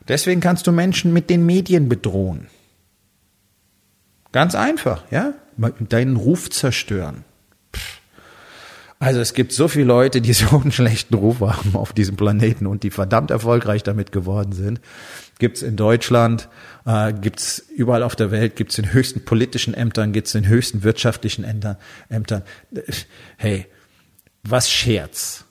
Deswegen 0.09 0.41
kannst 0.41 0.67
du 0.67 0.73
Menschen 0.73 1.15
mit 1.15 1.31
den 1.31 1.47
Medien 1.47 1.89
bedrohen. 1.89 2.49
Ganz 4.33 4.55
einfach, 4.55 5.03
ja? 5.11 5.35
Deinen 5.81 6.17
Ruf 6.17 6.51
zerstören. 6.51 7.25
Also 9.03 9.19
es 9.21 9.33
gibt 9.33 9.53
so 9.53 9.67
viele 9.67 9.87
Leute, 9.87 10.21
die 10.21 10.35
so 10.35 10.61
einen 10.61 10.73
schlechten 10.81 11.15
Ruf 11.15 11.41
haben 11.41 11.75
auf 11.75 11.95
diesem 11.95 12.17
Planeten 12.17 12.67
und 12.67 12.83
die 12.83 12.91
verdammt 12.91 13.31
erfolgreich 13.31 13.83
damit 13.83 14.13
geworden 14.13 14.53
sind. 14.53 14.81
Gibt's 15.39 15.63
in 15.63 15.77
Deutschland, 15.77 16.51
äh, 16.85 17.15
gibt's 17.15 17.65
überall 17.75 18.03
auf 18.03 18.15
der 18.15 18.31
Welt, 18.31 18.57
gibt's 18.57 18.77
in 18.77 18.93
höchsten 18.93 19.25
politischen 19.25 19.73
Ämtern, 19.73 20.13
gibt's 20.13 20.35
in 20.35 20.47
höchsten 20.47 20.83
wirtschaftlichen 20.83 21.45
Ämtern. 21.45 21.77
Ämtern. 22.11 22.43
Hey, 23.39 23.67
was 24.43 24.71
Scherz? 24.71 25.47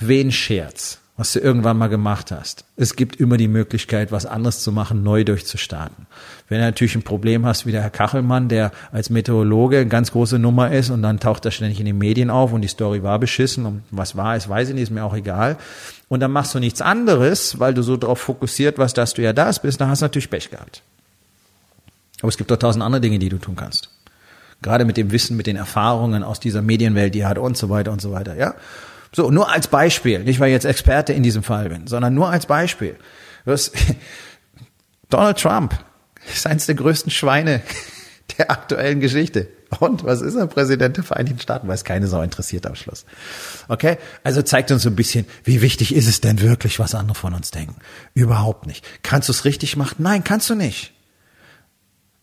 Wen 0.00 0.32
Scherz? 0.32 0.98
Was 1.16 1.32
du 1.32 1.38
irgendwann 1.38 1.78
mal 1.78 1.88
gemacht 1.88 2.32
hast. 2.32 2.64
Es 2.76 2.96
gibt 2.96 3.20
immer 3.20 3.36
die 3.36 3.46
Möglichkeit, 3.46 4.10
was 4.10 4.26
anderes 4.26 4.60
zu 4.60 4.72
machen, 4.72 5.04
neu 5.04 5.22
durchzustarten. 5.22 6.06
Wenn 6.48 6.58
du 6.58 6.64
natürlich 6.64 6.96
ein 6.96 7.02
Problem 7.02 7.46
hast, 7.46 7.66
wie 7.66 7.72
der 7.72 7.82
Herr 7.82 7.90
Kachelmann, 7.90 8.48
der 8.48 8.72
als 8.90 9.10
Meteorologe 9.10 9.78
eine 9.78 9.86
ganz 9.86 10.10
große 10.10 10.40
Nummer 10.40 10.72
ist 10.72 10.90
und 10.90 11.02
dann 11.02 11.20
taucht 11.20 11.44
er 11.44 11.52
ständig 11.52 11.78
in 11.78 11.86
den 11.86 11.98
Medien 11.98 12.30
auf 12.30 12.52
und 12.52 12.62
die 12.62 12.68
Story 12.68 13.04
war 13.04 13.20
beschissen 13.20 13.64
und 13.64 13.82
was 13.92 14.16
war 14.16 14.36
ist, 14.36 14.48
weiß 14.48 14.68
ich 14.68 14.74
nicht, 14.74 14.84
ist 14.84 14.90
mir 14.90 15.04
auch 15.04 15.14
egal. 15.14 15.56
Und 16.08 16.18
dann 16.18 16.32
machst 16.32 16.52
du 16.54 16.58
nichts 16.58 16.82
anderes, 16.82 17.60
weil 17.60 17.74
du 17.74 17.82
so 17.82 17.96
darauf 17.96 18.20
fokussiert 18.20 18.78
warst, 18.78 18.98
dass 18.98 19.14
du 19.14 19.22
ja 19.22 19.32
das 19.32 19.62
bist, 19.62 19.80
dann 19.80 19.88
hast 19.88 20.02
du 20.02 20.06
natürlich 20.06 20.30
Pech 20.30 20.50
gehabt. 20.50 20.82
Aber 22.20 22.28
es 22.28 22.36
gibt 22.36 22.50
doch 22.50 22.56
tausend 22.56 22.82
andere 22.82 23.00
Dinge, 23.00 23.20
die 23.20 23.28
du 23.28 23.38
tun 23.38 23.54
kannst. 23.54 23.90
Gerade 24.62 24.84
mit 24.84 24.96
dem 24.96 25.12
Wissen, 25.12 25.36
mit 25.36 25.46
den 25.46 25.56
Erfahrungen 25.56 26.24
aus 26.24 26.40
dieser 26.40 26.62
Medienwelt, 26.62 27.14
die 27.14 27.20
er 27.20 27.28
hat 27.28 27.38
und 27.38 27.56
so 27.56 27.70
weiter 27.70 27.92
und 27.92 28.00
so 28.00 28.10
weiter, 28.10 28.34
ja. 28.34 28.54
So, 29.14 29.30
nur 29.30 29.50
als 29.50 29.68
Beispiel, 29.68 30.20
nicht 30.20 30.40
weil 30.40 30.48
ich 30.48 30.54
jetzt 30.54 30.64
Experte 30.64 31.12
in 31.12 31.22
diesem 31.22 31.42
Fall 31.42 31.68
bin, 31.68 31.86
sondern 31.86 32.14
nur 32.14 32.30
als 32.30 32.46
Beispiel. 32.46 32.96
Was, 33.44 33.70
Donald 35.08 35.38
Trump 35.38 35.78
ist 36.32 36.46
eines 36.46 36.66
der 36.66 36.74
größten 36.74 37.10
Schweine 37.10 37.62
der 38.38 38.50
aktuellen 38.50 39.00
Geschichte. 39.00 39.48
Und 39.80 40.04
was 40.04 40.20
ist 40.20 40.34
er? 40.34 40.46
Präsident 40.46 40.96
der 40.96 41.04
Vereinigten 41.04 41.40
Staaten, 41.40 41.68
weil 41.68 41.74
es 41.74 41.84
keine 41.84 42.06
Sau 42.06 42.22
interessiert 42.22 42.66
am 42.66 42.74
Schluss. 42.74 43.04
Okay? 43.68 43.98
Also 44.22 44.42
zeigt 44.42 44.70
uns 44.70 44.82
so 44.82 44.88
ein 44.88 44.96
bisschen, 44.96 45.26
wie 45.42 45.62
wichtig 45.62 45.94
ist 45.94 46.08
es 46.08 46.20
denn 46.20 46.40
wirklich, 46.40 46.78
was 46.78 46.94
andere 46.94 47.14
von 47.14 47.34
uns 47.34 47.50
denken? 47.50 47.76
Überhaupt 48.14 48.66
nicht. 48.66 48.84
Kannst 49.02 49.28
du 49.28 49.32
es 49.32 49.44
richtig 49.44 49.76
machen? 49.76 49.96
Nein, 49.98 50.24
kannst 50.24 50.48
du 50.48 50.54
nicht. 50.54 50.93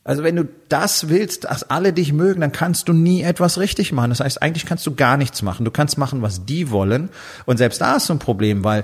Also 0.04 0.24
wenn 0.24 0.36
du 0.36 0.48
das 0.68 1.10
willst, 1.10 1.44
dass 1.44 1.70
alle 1.70 1.94
dich 1.94 2.12
mögen, 2.12 2.42
dann 2.42 2.52
kannst 2.52 2.88
du 2.88 2.94
nie 2.94 3.22
etwas 3.22 3.60
richtig 3.60 3.92
machen. 3.92 4.10
Das 4.10 4.20
heißt, 4.20 4.42
eigentlich 4.42 4.66
kannst 4.66 4.86
du 4.88 4.96
gar 4.96 5.16
nichts 5.16 5.44
machen. 5.44 5.64
Du 5.64 5.72
kannst 5.72 5.98
machen, 5.98 6.24
was 6.24 6.46
die 6.46 6.72
wollen. 6.72 7.10
Und 7.46 7.58
selbst 7.58 7.82
da 7.82 7.98
ist 7.98 8.08
so 8.08 8.14
ein 8.14 8.20
Problem, 8.20 8.64
weil 8.64 8.84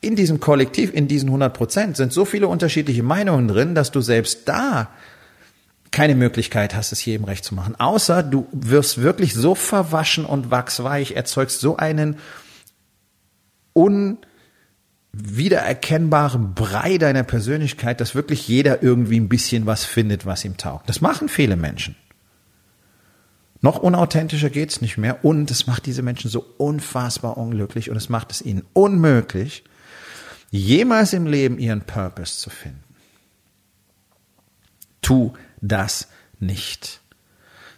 in 0.00 0.16
diesem 0.16 0.40
Kollektiv, 0.40 0.92
in 0.92 1.06
diesen 1.08 1.28
100 1.28 1.52
Prozent 1.52 1.96
sind 1.96 2.12
so 2.12 2.24
viele 2.24 2.48
unterschiedliche 2.48 3.02
Meinungen 3.02 3.48
drin, 3.48 3.74
dass 3.74 3.90
du 3.90 4.00
selbst 4.00 4.48
da 4.48 4.88
keine 5.90 6.14
Möglichkeit 6.14 6.74
hast, 6.74 6.92
es 6.92 7.04
jedem 7.04 7.24
recht 7.24 7.44
zu 7.44 7.54
machen. 7.54 7.78
Außer 7.78 8.22
du 8.22 8.46
wirst 8.52 9.00
wirklich 9.00 9.34
so 9.34 9.54
verwaschen 9.54 10.24
und 10.24 10.50
wachsweich, 10.50 11.12
erzeugst 11.12 11.60
so 11.60 11.76
einen 11.76 12.16
un 13.74 14.18
wiedererkennbaren 15.16 16.54
Brei 16.54 16.98
deiner 16.98 17.22
Persönlichkeit, 17.22 18.00
dass 18.00 18.14
wirklich 18.14 18.48
jeder 18.48 18.82
irgendwie 18.82 19.20
ein 19.20 19.28
bisschen 19.28 19.66
was 19.66 19.84
findet, 19.84 20.26
was 20.26 20.44
ihm 20.44 20.56
taugt. 20.56 20.88
Das 20.88 21.00
machen 21.00 21.28
viele 21.28 21.56
Menschen. 21.56 21.96
Noch 23.60 23.78
unauthentischer 23.78 24.50
geht's 24.50 24.80
nicht 24.80 24.98
mehr 24.98 25.24
und 25.24 25.50
es 25.50 25.66
macht 25.66 25.86
diese 25.86 26.02
Menschen 26.02 26.30
so 26.30 26.44
unfassbar 26.58 27.38
unglücklich 27.38 27.90
und 27.90 27.96
es 27.96 28.08
macht 28.08 28.30
es 28.30 28.42
ihnen 28.42 28.64
unmöglich, 28.74 29.64
jemals 30.50 31.12
im 31.12 31.26
Leben 31.26 31.58
ihren 31.58 31.80
Purpose 31.80 32.38
zu 32.38 32.50
finden. 32.50 32.84
Tu 35.00 35.32
das 35.60 36.08
nicht. 36.40 37.00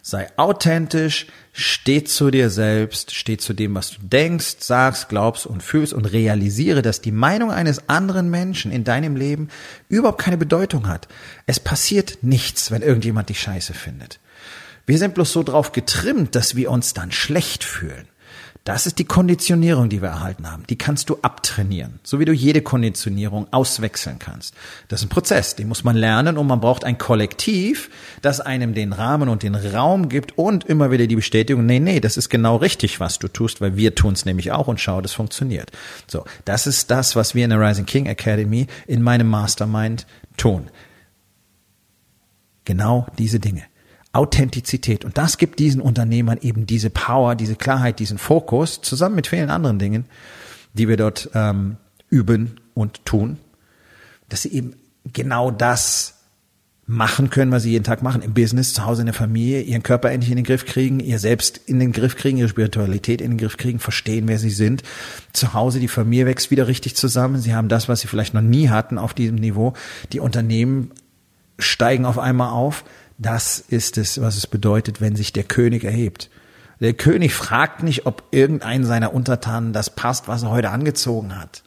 Sei 0.01 0.27
authentisch, 0.37 1.27
steh 1.57 2.03
zu 2.03 2.29
dir 2.29 2.51
selbst, 2.51 3.15
steh 3.15 3.37
zu 3.37 3.53
dem, 3.53 3.73
was 3.73 3.89
du 3.89 3.97
denkst, 4.03 4.57
sagst, 4.59 5.09
glaubst 5.09 5.47
und 5.47 5.63
fühlst 5.63 5.91
und 5.91 6.05
realisiere, 6.05 6.83
dass 6.83 7.01
die 7.01 7.11
Meinung 7.11 7.51
eines 7.51 7.89
anderen 7.89 8.29
Menschen 8.29 8.71
in 8.71 8.83
deinem 8.83 9.15
Leben 9.15 9.49
überhaupt 9.89 10.21
keine 10.21 10.37
Bedeutung 10.37 10.87
hat. 10.87 11.07
Es 11.47 11.59
passiert 11.59 12.19
nichts, 12.21 12.69
wenn 12.69 12.83
irgendjemand 12.83 13.29
dich 13.29 13.41
scheiße 13.41 13.73
findet. 13.73 14.19
Wir 14.85 14.99
sind 14.99 15.15
bloß 15.15 15.31
so 15.33 15.41
drauf 15.41 15.71
getrimmt, 15.71 16.35
dass 16.35 16.55
wir 16.55 16.69
uns 16.69 16.93
dann 16.93 17.11
schlecht 17.11 17.63
fühlen. 17.63 18.07
Das 18.67 18.85
ist 18.85 18.99
die 18.99 19.05
Konditionierung, 19.05 19.87
die 19.87 20.01
wir 20.01 20.09
erhalten 20.09 20.51
haben. 20.51 20.65
Die 20.69 20.77
kannst 20.77 21.09
du 21.09 21.19
abtrainieren, 21.21 22.01
so 22.03 22.19
wie 22.19 22.25
du 22.25 22.33
jede 22.33 22.61
Konditionierung 22.61 23.47
auswechseln 23.51 24.19
kannst. 24.19 24.53
Das 24.89 24.99
ist 24.99 25.05
ein 25.05 25.09
Prozess, 25.09 25.55
den 25.55 25.69
muss 25.69 25.85
man 25.85 25.95
lernen 25.95 26.37
und 26.37 26.47
man 26.47 26.59
braucht 26.59 26.83
ein 26.83 26.97
Kollektiv, 26.97 27.89
das 28.21 28.41
einem 28.41 28.73
den 28.73 28.91
Rahmen 28.91 29.29
und 29.29 29.43
den 29.43 29.55
Raum 29.55 30.09
gibt 30.09 30.37
und 30.37 30.65
immer 30.65 30.91
wieder 30.91 31.07
die 31.07 31.15
Bestätigung, 31.15 31.65
nee, 31.65 31.79
nee, 31.79 32.01
das 32.01 32.17
ist 32.17 32.27
genau 32.27 32.57
richtig, 32.57 32.99
was 32.99 33.19
du 33.19 33.29
tust, 33.29 33.61
weil 33.61 33.77
wir 33.77 33.95
tun 33.95 34.11
es 34.11 34.25
nämlich 34.25 34.51
auch 34.51 34.67
und 34.67 34.81
schau, 34.81 34.99
das 34.99 35.13
funktioniert. 35.13 35.71
So, 36.05 36.25
das 36.43 36.67
ist 36.67 36.91
das, 36.91 37.15
was 37.15 37.35
wir 37.35 37.45
in 37.45 37.51
der 37.51 37.61
Rising 37.61 37.85
King 37.85 38.07
Academy 38.07 38.67
in 38.85 39.01
meinem 39.01 39.29
Mastermind 39.29 40.05
tun. 40.35 40.69
Genau 42.65 43.07
diese 43.17 43.39
Dinge. 43.39 43.63
Authentizität. 44.13 45.05
Und 45.05 45.17
das 45.17 45.37
gibt 45.37 45.59
diesen 45.59 45.81
Unternehmern 45.81 46.39
eben 46.41 46.65
diese 46.65 46.89
Power, 46.89 47.35
diese 47.35 47.55
Klarheit, 47.55 47.99
diesen 47.99 48.17
Fokus, 48.17 48.81
zusammen 48.81 49.15
mit 49.15 49.27
vielen 49.27 49.49
anderen 49.49 49.79
Dingen, 49.79 50.05
die 50.73 50.87
wir 50.87 50.97
dort 50.97 51.29
ähm, 51.33 51.77
üben 52.09 52.59
und 52.73 53.05
tun, 53.05 53.37
dass 54.29 54.43
sie 54.43 54.53
eben 54.53 54.75
genau 55.13 55.51
das 55.51 56.17
machen 56.89 57.29
können, 57.29 57.51
was 57.51 57.63
sie 57.63 57.71
jeden 57.71 57.83
Tag 57.83 58.01
machen, 58.01 58.21
im 58.21 58.33
Business, 58.33 58.73
zu 58.73 58.85
Hause 58.85 59.01
in 59.01 59.07
der 59.07 59.13
Familie, 59.13 59.61
ihren 59.61 59.83
Körper 59.83 60.09
endlich 60.09 60.31
in 60.31 60.37
den 60.37 60.45
Griff 60.45 60.65
kriegen, 60.65 61.01
ihr 61.01 61.19
selbst 61.19 61.59
in 61.65 61.79
den 61.79 61.91
Griff 61.91 62.15
kriegen, 62.15 62.37
ihre 62.37 62.47
Spiritualität 62.47 63.19
in 63.19 63.31
den 63.31 63.37
Griff 63.37 63.57
kriegen, 63.57 63.79
verstehen, 63.79 64.29
wer 64.29 64.39
sie 64.39 64.49
sind. 64.49 64.83
Zu 65.33 65.53
Hause, 65.53 65.81
die 65.81 65.89
Familie 65.89 66.27
wächst 66.27 66.49
wieder 66.49 66.67
richtig 66.67 66.95
zusammen. 66.95 67.41
Sie 67.41 67.53
haben 67.53 67.67
das, 67.67 67.89
was 67.89 67.99
sie 67.99 68.07
vielleicht 68.07 68.33
noch 68.33 68.41
nie 68.41 68.69
hatten 68.69 68.97
auf 68.97 69.13
diesem 69.13 69.35
Niveau. 69.35 69.73
Die 70.13 70.21
Unternehmen 70.21 70.91
steigen 71.59 72.05
auf 72.05 72.19
einmal 72.19 72.51
auf. 72.51 72.85
Das 73.17 73.59
ist 73.59 73.97
es, 73.97 74.21
was 74.21 74.37
es 74.37 74.47
bedeutet, 74.47 75.01
wenn 75.01 75.15
sich 75.15 75.33
der 75.33 75.43
König 75.43 75.83
erhebt. 75.83 76.29
Der 76.79 76.93
König 76.93 77.33
fragt 77.33 77.81
nicht, 77.81 78.05
ob 78.05 78.23
irgendein 78.31 78.85
seiner 78.85 79.13
Untertanen 79.13 79.73
das 79.73 79.89
passt, 79.89 80.27
was 80.27 80.43
er 80.43 80.51
heute 80.51 80.69
angezogen 80.69 81.39
hat. 81.39 81.63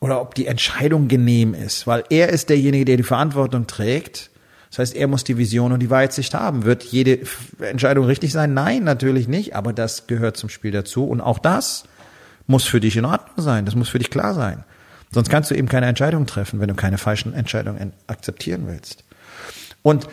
Oder 0.00 0.20
ob 0.20 0.34
die 0.34 0.46
Entscheidung 0.46 1.08
genehm 1.08 1.54
ist, 1.54 1.86
weil 1.86 2.04
er 2.10 2.28
ist 2.28 2.50
derjenige, 2.50 2.84
der 2.84 2.98
die 2.98 3.02
Verantwortung 3.02 3.66
trägt. 3.66 4.30
Das 4.68 4.78
heißt, 4.80 4.96
er 4.96 5.08
muss 5.08 5.24
die 5.24 5.38
Vision 5.38 5.72
und 5.72 5.80
die 5.80 5.88
Weitsicht 5.88 6.34
haben. 6.34 6.64
Wird 6.64 6.82
jede 6.84 7.20
Entscheidung 7.60 8.04
richtig 8.04 8.32
sein? 8.32 8.52
Nein, 8.52 8.84
natürlich 8.84 9.26
nicht, 9.26 9.56
aber 9.56 9.72
das 9.72 10.06
gehört 10.06 10.36
zum 10.36 10.50
Spiel 10.50 10.72
dazu. 10.72 11.06
Und 11.06 11.22
auch 11.22 11.38
das 11.38 11.84
muss 12.46 12.64
für 12.64 12.80
dich 12.80 12.96
in 12.96 13.06
Ordnung 13.06 13.42
sein, 13.42 13.64
das 13.64 13.74
muss 13.74 13.88
für 13.88 13.98
dich 13.98 14.10
klar 14.10 14.34
sein. 14.34 14.64
Sonst 15.12 15.30
kannst 15.30 15.50
du 15.50 15.54
eben 15.54 15.68
keine 15.68 15.86
Entscheidung 15.86 16.26
treffen, 16.26 16.60
wenn 16.60 16.68
du 16.68 16.74
keine 16.74 16.98
falschen 16.98 17.32
Entscheidungen 17.32 17.92
akzeptieren 18.06 18.66
willst. 18.66 19.04
Und 19.82 20.08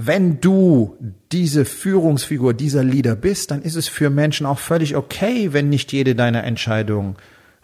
wenn 0.00 0.40
du 0.40 0.96
diese 1.32 1.64
Führungsfigur, 1.64 2.54
dieser 2.54 2.84
Leader 2.84 3.16
bist, 3.16 3.50
dann 3.50 3.62
ist 3.62 3.74
es 3.74 3.88
für 3.88 4.10
Menschen 4.10 4.46
auch 4.46 4.60
völlig 4.60 4.94
okay, 4.94 5.52
wenn 5.52 5.70
nicht 5.70 5.92
jede 5.92 6.14
deiner 6.14 6.44
Entscheidungen 6.44 7.16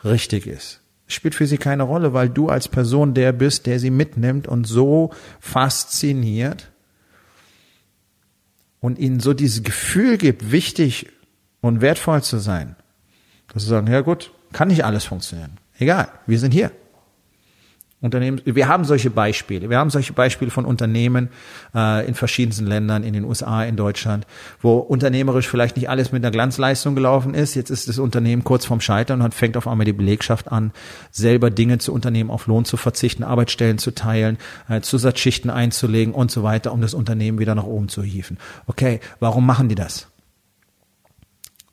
richtig 0.02 0.48
ist. 0.48 0.80
Spielt 1.06 1.36
für 1.36 1.46
sie 1.46 1.58
keine 1.58 1.84
Rolle, 1.84 2.12
weil 2.12 2.28
du 2.28 2.48
als 2.48 2.66
Person 2.66 3.14
der 3.14 3.30
bist, 3.30 3.66
der 3.66 3.78
sie 3.78 3.90
mitnimmt 3.90 4.48
und 4.48 4.64
so 4.66 5.12
fasziniert 5.38 6.72
und 8.80 8.98
ihnen 8.98 9.20
so 9.20 9.32
dieses 9.32 9.62
Gefühl 9.62 10.18
gibt, 10.18 10.50
wichtig 10.50 11.12
und 11.60 11.82
wertvoll 11.82 12.24
zu 12.24 12.38
sein. 12.38 12.74
Dass 13.52 13.62
sie 13.62 13.68
sagen, 13.68 13.86
ja 13.86 14.00
gut, 14.00 14.32
kann 14.52 14.66
nicht 14.66 14.84
alles 14.84 15.04
funktionieren. 15.04 15.58
Egal, 15.78 16.08
wir 16.26 16.40
sind 16.40 16.50
hier. 16.50 16.72
Unternehmen, 18.04 18.40
wir 18.44 18.68
haben 18.68 18.84
solche 18.84 19.10
Beispiele. 19.10 19.70
Wir 19.70 19.78
haben 19.78 19.90
solche 19.90 20.12
Beispiele 20.12 20.50
von 20.50 20.64
Unternehmen 20.64 21.30
äh, 21.74 22.06
in 22.06 22.14
verschiedensten 22.14 22.66
Ländern, 22.66 23.02
in 23.02 23.14
den 23.14 23.24
USA, 23.24 23.64
in 23.64 23.76
Deutschland, 23.76 24.26
wo 24.60 24.76
unternehmerisch 24.76 25.48
vielleicht 25.48 25.76
nicht 25.76 25.88
alles 25.88 26.12
mit 26.12 26.22
einer 26.22 26.30
Glanzleistung 26.30 26.94
gelaufen 26.94 27.34
ist. 27.34 27.54
Jetzt 27.54 27.70
ist 27.70 27.88
das 27.88 27.98
Unternehmen 27.98 28.44
kurz 28.44 28.66
vorm 28.66 28.80
Scheitern 28.80 29.22
und 29.22 29.34
fängt 29.34 29.56
auf 29.56 29.66
einmal 29.66 29.86
die 29.86 29.92
Belegschaft 29.92 30.52
an, 30.52 30.72
selber 31.10 31.50
Dinge 31.50 31.78
zu 31.78 31.92
unternehmen, 31.92 32.30
auf 32.30 32.46
Lohn 32.46 32.64
zu 32.64 32.76
verzichten, 32.76 33.24
Arbeitsstellen 33.24 33.78
zu 33.78 33.92
teilen, 33.92 34.38
äh, 34.68 34.82
Zusatzschichten 34.82 35.50
einzulegen 35.50 36.14
und 36.14 36.30
so 36.30 36.42
weiter, 36.42 36.72
um 36.72 36.80
das 36.80 36.94
Unternehmen 36.94 37.38
wieder 37.38 37.54
nach 37.54 37.64
oben 37.64 37.88
zu 37.88 38.02
hieven. 38.02 38.38
Okay, 38.66 39.00
warum 39.18 39.46
machen 39.46 39.68
die 39.68 39.74
das? 39.74 40.08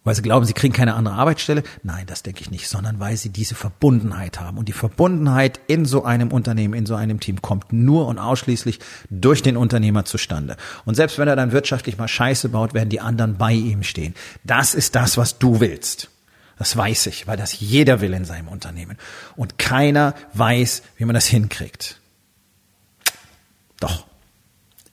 Weil 0.04 0.16
sie 0.16 0.24
glauben, 0.24 0.48
sie 0.48 0.54
kriegen 0.54 0.74
keine 0.74 0.96
andere 0.96 1.14
Arbeitsstelle? 1.14 1.62
Nein, 1.84 2.08
das 2.08 2.24
denke 2.24 2.42
ich 2.42 2.50
nicht, 2.50 2.68
sondern 2.68 3.00
weil 3.00 3.18
sie 3.18 3.30
diese 3.30 3.54
Verbundenheit 3.54 4.40
haben. 4.40 4.58
Und 4.58 4.68
die 4.68 4.74
Verbundenheit 4.74 5.60
in 5.68 5.86
so 5.86 6.04
einem 6.04 6.32
Unternehmen, 6.32 6.74
in 6.74 6.88
so 6.88 6.96
einem 6.96 7.20
Team 7.20 7.44
kommt 7.44 7.72
nur 7.72 8.08
und 8.08 8.18
ausschließlich 8.18 8.80
durch 9.12 9.44
den 9.44 9.58
Unternehmer 9.58 10.04
zustande. 10.06 10.58
Und 10.86 10.96
selbst 10.96 11.20
wenn 11.20 11.28
er 11.28 11.36
dann 11.36 11.52
wirtschaftlich 11.52 12.00
mal 12.00 12.08
Scheiße 12.08 12.50
baut, 12.50 12.74
werden 12.74 12.90
die 12.90 13.00
anderen 13.00 13.38
bei 13.38 13.54
ihm 13.54 13.84
stehen. 13.84 14.16
Das 14.44 14.74
ist 14.74 14.96
das, 14.96 15.18
was 15.18 15.38
du 15.38 15.60
willst. 15.60 16.10
Das 16.58 16.76
weiß 16.76 17.06
ich, 17.08 17.28
weil 17.28 17.38
das 17.38 17.60
jeder 17.60 18.02
will 18.02 18.14
in 18.14 18.26
seinem 18.26 18.48
Unternehmen. 18.48 18.98
Und 19.36 19.60
keiner 19.60 20.16
weiß, 20.34 20.82
wie 20.98 21.06
man 21.06 21.14
das 21.14 21.28
hinkriegt. 21.28 22.00
Doch, 23.80 24.06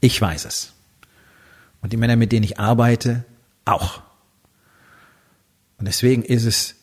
ich 0.00 0.20
weiß 0.20 0.44
es. 0.44 0.72
Und 1.80 1.94
die 1.94 1.96
Männer, 1.96 2.16
mit 2.16 2.32
denen 2.32 2.44
ich 2.44 2.58
arbeite, 2.58 3.24
auch. 3.64 4.02
Und 5.78 5.86
deswegen 5.86 6.22
ist 6.22 6.44
es 6.44 6.74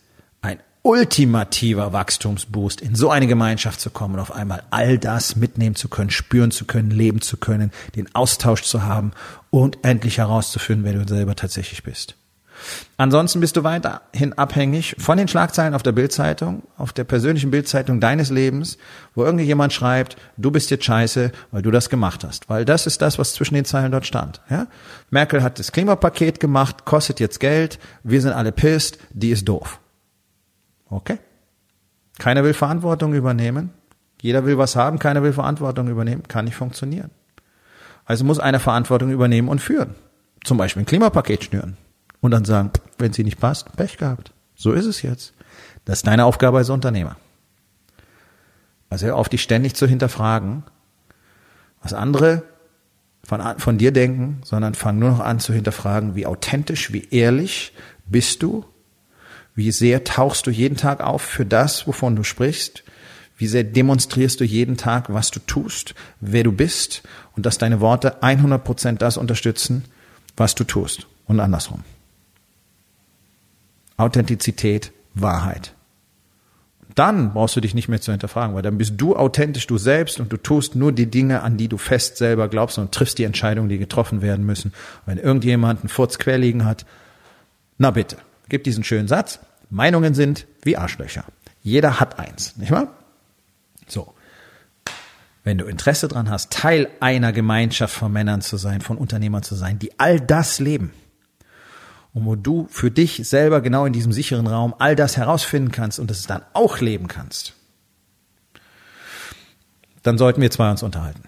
ein 0.41 0.59
ultimativer 0.81 1.93
Wachstumsboost, 1.93 2.81
in 2.81 2.95
so 2.95 3.09
eine 3.09 3.27
Gemeinschaft 3.27 3.81
zu 3.81 3.89
kommen 3.89 4.15
und 4.15 4.21
auf 4.21 4.31
einmal 4.31 4.63
all 4.69 4.97
das 4.97 5.35
mitnehmen 5.35 5.75
zu 5.75 5.89
können, 5.89 6.09
spüren 6.09 6.51
zu 6.51 6.65
können, 6.65 6.91
leben 6.91 7.21
zu 7.21 7.37
können, 7.37 7.71
den 7.95 8.13
Austausch 8.15 8.63
zu 8.63 8.83
haben 8.83 9.11
und 9.49 9.79
endlich 9.83 10.19
herauszufinden, 10.19 10.85
wer 10.85 10.93
du 10.93 11.07
selber 11.07 11.35
tatsächlich 11.35 11.83
bist. 11.83 12.15
Ansonsten 12.97 13.41
bist 13.41 13.57
du 13.57 13.63
weiterhin 13.63 14.33
abhängig 14.33 14.95
von 14.99 15.17
den 15.17 15.27
Schlagzeilen 15.27 15.73
auf 15.73 15.83
der 15.83 15.91
Bildzeitung, 15.91 16.63
auf 16.77 16.93
der 16.93 17.03
persönlichen 17.03 17.51
Bildzeitung 17.51 17.99
deines 17.99 18.29
Lebens, 18.29 18.77
wo 19.13 19.25
irgendjemand 19.25 19.73
schreibt, 19.73 20.15
du 20.37 20.51
bist 20.51 20.71
jetzt 20.71 20.85
scheiße, 20.85 21.31
weil 21.51 21.61
du 21.61 21.71
das 21.71 21.89
gemacht 21.89 22.23
hast. 22.23 22.49
Weil 22.49 22.63
das 22.63 22.87
ist 22.87 23.01
das, 23.01 23.19
was 23.19 23.33
zwischen 23.33 23.55
den 23.55 23.65
Zeilen 23.65 23.91
dort 23.91 24.05
stand. 24.05 24.41
Ja? 24.49 24.67
Merkel 25.09 25.43
hat 25.43 25.59
das 25.59 25.71
Klimapaket 25.71 26.39
gemacht, 26.39 26.85
kostet 26.85 27.19
jetzt 27.19 27.39
Geld, 27.39 27.79
wir 28.03 28.21
sind 28.21 28.31
alle 28.31 28.51
pisst, 28.51 28.97
die 29.11 29.31
ist 29.31 29.47
doof. 29.47 29.79
Okay. 30.89 31.19
Keiner 32.17 32.43
will 32.45 32.53
Verantwortung 32.53 33.13
übernehmen. 33.13 33.71
Jeder 34.21 34.45
will 34.45 34.57
was 34.57 34.77
haben, 34.77 34.99
keiner 34.99 35.21
will 35.21 35.33
Verantwortung 35.33 35.89
übernehmen. 35.89 36.23
Kann 36.27 36.45
nicht 36.45 36.55
funktionieren. 36.55 37.11
Also 38.05 38.23
muss 38.23 38.39
einer 38.39 38.59
Verantwortung 38.59 39.11
übernehmen 39.11 39.49
und 39.49 39.59
führen. 39.59 39.95
Zum 40.45 40.57
Beispiel 40.57 40.83
ein 40.83 40.85
Klimapaket 40.85 41.43
schnüren 41.43 41.75
und 42.25 42.31
dann 42.31 42.45
sagen, 42.45 42.71
wenn 42.97 43.13
sie 43.13 43.23
nicht 43.23 43.39
passt, 43.39 43.75
Pech 43.75 43.97
gehabt. 43.97 44.31
So 44.55 44.71
ist 44.71 44.85
es 44.85 45.01
jetzt. 45.01 45.33
Das 45.85 45.99
ist 45.99 46.07
deine 46.07 46.25
Aufgabe 46.25 46.57
als 46.57 46.69
Unternehmer. 46.69 47.17
Also 48.89 49.07
hör 49.07 49.15
auf, 49.15 49.29
dich 49.29 49.41
ständig 49.41 49.75
zu 49.75 49.87
hinterfragen, 49.87 50.63
was 51.81 51.93
andere 51.93 52.43
von, 53.23 53.41
von 53.57 53.77
dir 53.77 53.91
denken, 53.91 54.41
sondern 54.43 54.75
fang 54.75 54.99
nur 54.99 55.11
noch 55.11 55.19
an 55.19 55.39
zu 55.39 55.53
hinterfragen, 55.53 56.15
wie 56.15 56.25
authentisch, 56.25 56.93
wie 56.93 57.07
ehrlich 57.09 57.73
bist 58.05 58.43
du, 58.43 58.65
wie 59.55 59.71
sehr 59.71 60.03
tauchst 60.03 60.47
du 60.47 60.51
jeden 60.51 60.77
Tag 60.77 61.01
auf 61.01 61.21
für 61.21 61.45
das, 61.45 61.87
wovon 61.87 62.15
du 62.15 62.23
sprichst, 62.23 62.83
wie 63.37 63.47
sehr 63.47 63.63
demonstrierst 63.63 64.39
du 64.39 64.43
jeden 64.43 64.77
Tag, 64.77 65.13
was 65.13 65.31
du 65.31 65.39
tust, 65.39 65.95
wer 66.19 66.43
du 66.43 66.51
bist 66.51 67.03
und 67.35 67.45
dass 67.45 67.57
deine 67.57 67.81
Worte 67.81 68.21
100 68.23 68.63
Prozent 68.63 69.01
das 69.01 69.17
unterstützen, 69.17 69.85
was 70.37 70.55
du 70.55 70.63
tust 70.63 71.07
und 71.25 71.39
andersrum. 71.39 71.83
Authentizität, 73.97 74.91
Wahrheit. 75.13 75.73
Dann 76.95 77.33
brauchst 77.33 77.57
du 77.57 77.61
dich 77.61 77.75
nicht 77.75 77.89
mehr 77.89 77.99
zu 77.99 78.11
hinterfragen, 78.11 78.55
weil 78.55 78.61
dann 78.61 78.77
bist 78.77 78.93
du 78.95 79.17
authentisch 79.17 79.67
du 79.67 79.77
selbst 79.77 80.21
und 80.21 80.31
du 80.31 80.37
tust 80.37 80.75
nur 80.75 80.93
die 80.93 81.07
Dinge, 81.11 81.43
an 81.43 81.57
die 81.57 81.67
du 81.67 81.77
fest 81.77 82.15
selber 82.17 82.47
glaubst 82.47 82.77
und 82.77 82.93
triffst 82.93 83.17
die 83.17 83.25
Entscheidungen, 83.25 83.67
die 83.67 83.77
getroffen 83.77 84.21
werden 84.21 84.45
müssen. 84.45 84.73
Wenn 85.05 85.17
irgendjemand 85.17 85.81
einen 85.81 85.89
Furz 85.89 86.19
quer 86.19 86.37
liegen 86.37 86.63
hat, 86.63 86.85
na 87.77 87.91
bitte, 87.91 88.17
gib 88.47 88.63
diesen 88.63 88.85
schönen 88.85 89.09
Satz. 89.09 89.39
Meinungen 89.69 90.13
sind 90.13 90.47
wie 90.63 90.77
Arschlöcher. 90.77 91.25
Jeder 91.61 91.99
hat 91.99 92.17
eins, 92.17 92.55
nicht 92.55 92.71
wahr? 92.71 92.87
So. 93.87 94.13
Wenn 95.43 95.57
du 95.57 95.65
Interesse 95.65 96.07
dran 96.07 96.29
hast, 96.29 96.51
Teil 96.51 96.87
einer 97.01 97.33
Gemeinschaft 97.33 97.93
von 97.93 98.11
Männern 98.11 98.41
zu 98.41 98.55
sein, 98.57 98.81
von 98.81 98.97
Unternehmern 98.97 99.43
zu 99.43 99.55
sein, 99.55 99.79
die 99.79 99.99
all 99.99 100.19
das 100.19 100.59
leben, 100.59 100.91
und 102.15 102.25
wo 102.25 102.35
du 102.35 102.65
für 102.71 102.89
dich 102.89 103.27
selber 103.27 103.59
genau 103.59 103.85
in 103.85 103.91
diesem 103.91 104.13
sicheren 104.13 104.47
Raum 104.47 104.73
all 104.79 104.95
das 104.95 105.17
herausfinden 105.17 105.71
kannst 105.71 105.99
und 105.99 106.09
es 106.09 106.25
dann 106.25 106.43
auch 106.53 106.79
leben 106.79 107.09
kannst, 107.09 107.53
dann 110.01 110.17
sollten 110.17 110.41
wir 110.41 110.49
zwei 110.49 110.71
uns 110.71 110.81
unterhalten. 110.81 111.23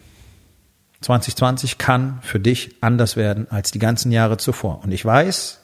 2020 1.01 1.77
kann 1.77 2.19
für 2.21 2.39
dich 2.39 2.77
anders 2.81 3.17
werden 3.17 3.51
als 3.51 3.71
die 3.71 3.79
ganzen 3.79 4.13
Jahre 4.13 4.37
zuvor. 4.37 4.81
Und 4.81 4.91
ich 4.93 5.03
weiß, 5.03 5.59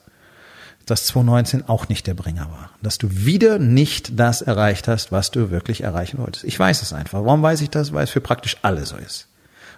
dass 0.86 1.06
2019 1.06 1.70
auch 1.70 1.88
nicht 1.88 2.06
der 2.06 2.16
Bringer 2.16 2.52
war. 2.52 2.72
Dass 2.82 2.98
du 2.98 3.08
wieder 3.10 3.60
nicht 3.60 4.20
das 4.20 4.42
erreicht 4.42 4.90
hast, 4.90 5.14
was 5.14 5.32
du 5.32 5.50
wirklich 5.50 5.82
erreichen 5.84 6.18
wolltest. 6.18 6.44
Ich 6.44 6.60
weiß 6.60 6.82
es 6.82 6.92
einfach. 6.92 7.24
Warum 7.24 7.42
weiß 7.42 7.62
ich 7.62 7.70
das? 7.70 7.94
Weil 7.94 8.04
es 8.04 8.12
für 8.12 8.22
praktisch 8.22 8.58
alle 8.62 8.86
so 8.86 8.98
ist. 8.98 9.30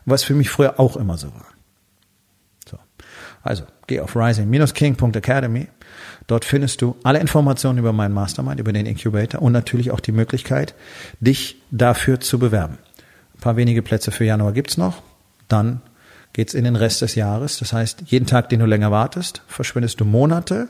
Was 0.05 0.23
für 0.23 0.33
mich 0.33 0.49
früher 0.49 0.79
auch 0.79 0.97
immer 0.97 1.17
so 1.19 1.27
war. 1.35 1.54
So. 3.45 3.49
Also, 3.49 3.63
geh 3.87 3.99
auf 3.99 4.15
rising-king.academy. 4.15 5.67
Dort 6.27 6.45
findest 6.45 6.81
du 6.81 6.95
alle 7.03 7.19
Informationen 7.19 7.77
über 7.77 7.93
meinen 7.93 8.13
Mastermind, 8.13 8.59
über 8.59 8.73
den 8.73 8.85
Incubator 8.85 9.41
und 9.41 9.51
natürlich 9.51 9.91
auch 9.91 9.99
die 9.99 10.11
Möglichkeit, 10.11 10.73
dich 11.19 11.61
dafür 11.69 12.19
zu 12.19 12.39
bewerben. 12.39 12.79
Ein 13.35 13.41
paar 13.41 13.55
wenige 13.55 13.83
Plätze 13.83 14.11
für 14.11 14.25
Januar 14.25 14.53
gibt's 14.53 14.77
noch. 14.77 15.03
Dann 15.47 15.81
geht's 16.33 16.55
in 16.55 16.63
den 16.63 16.75
Rest 16.75 17.01
des 17.01 17.15
Jahres. 17.15 17.59
Das 17.59 17.71
heißt, 17.71 18.03
jeden 18.07 18.25
Tag, 18.25 18.49
den 18.49 18.59
du 18.59 18.65
länger 18.65 18.91
wartest, 18.91 19.43
verschwendest 19.47 19.99
du 19.99 20.05
Monate, 20.05 20.69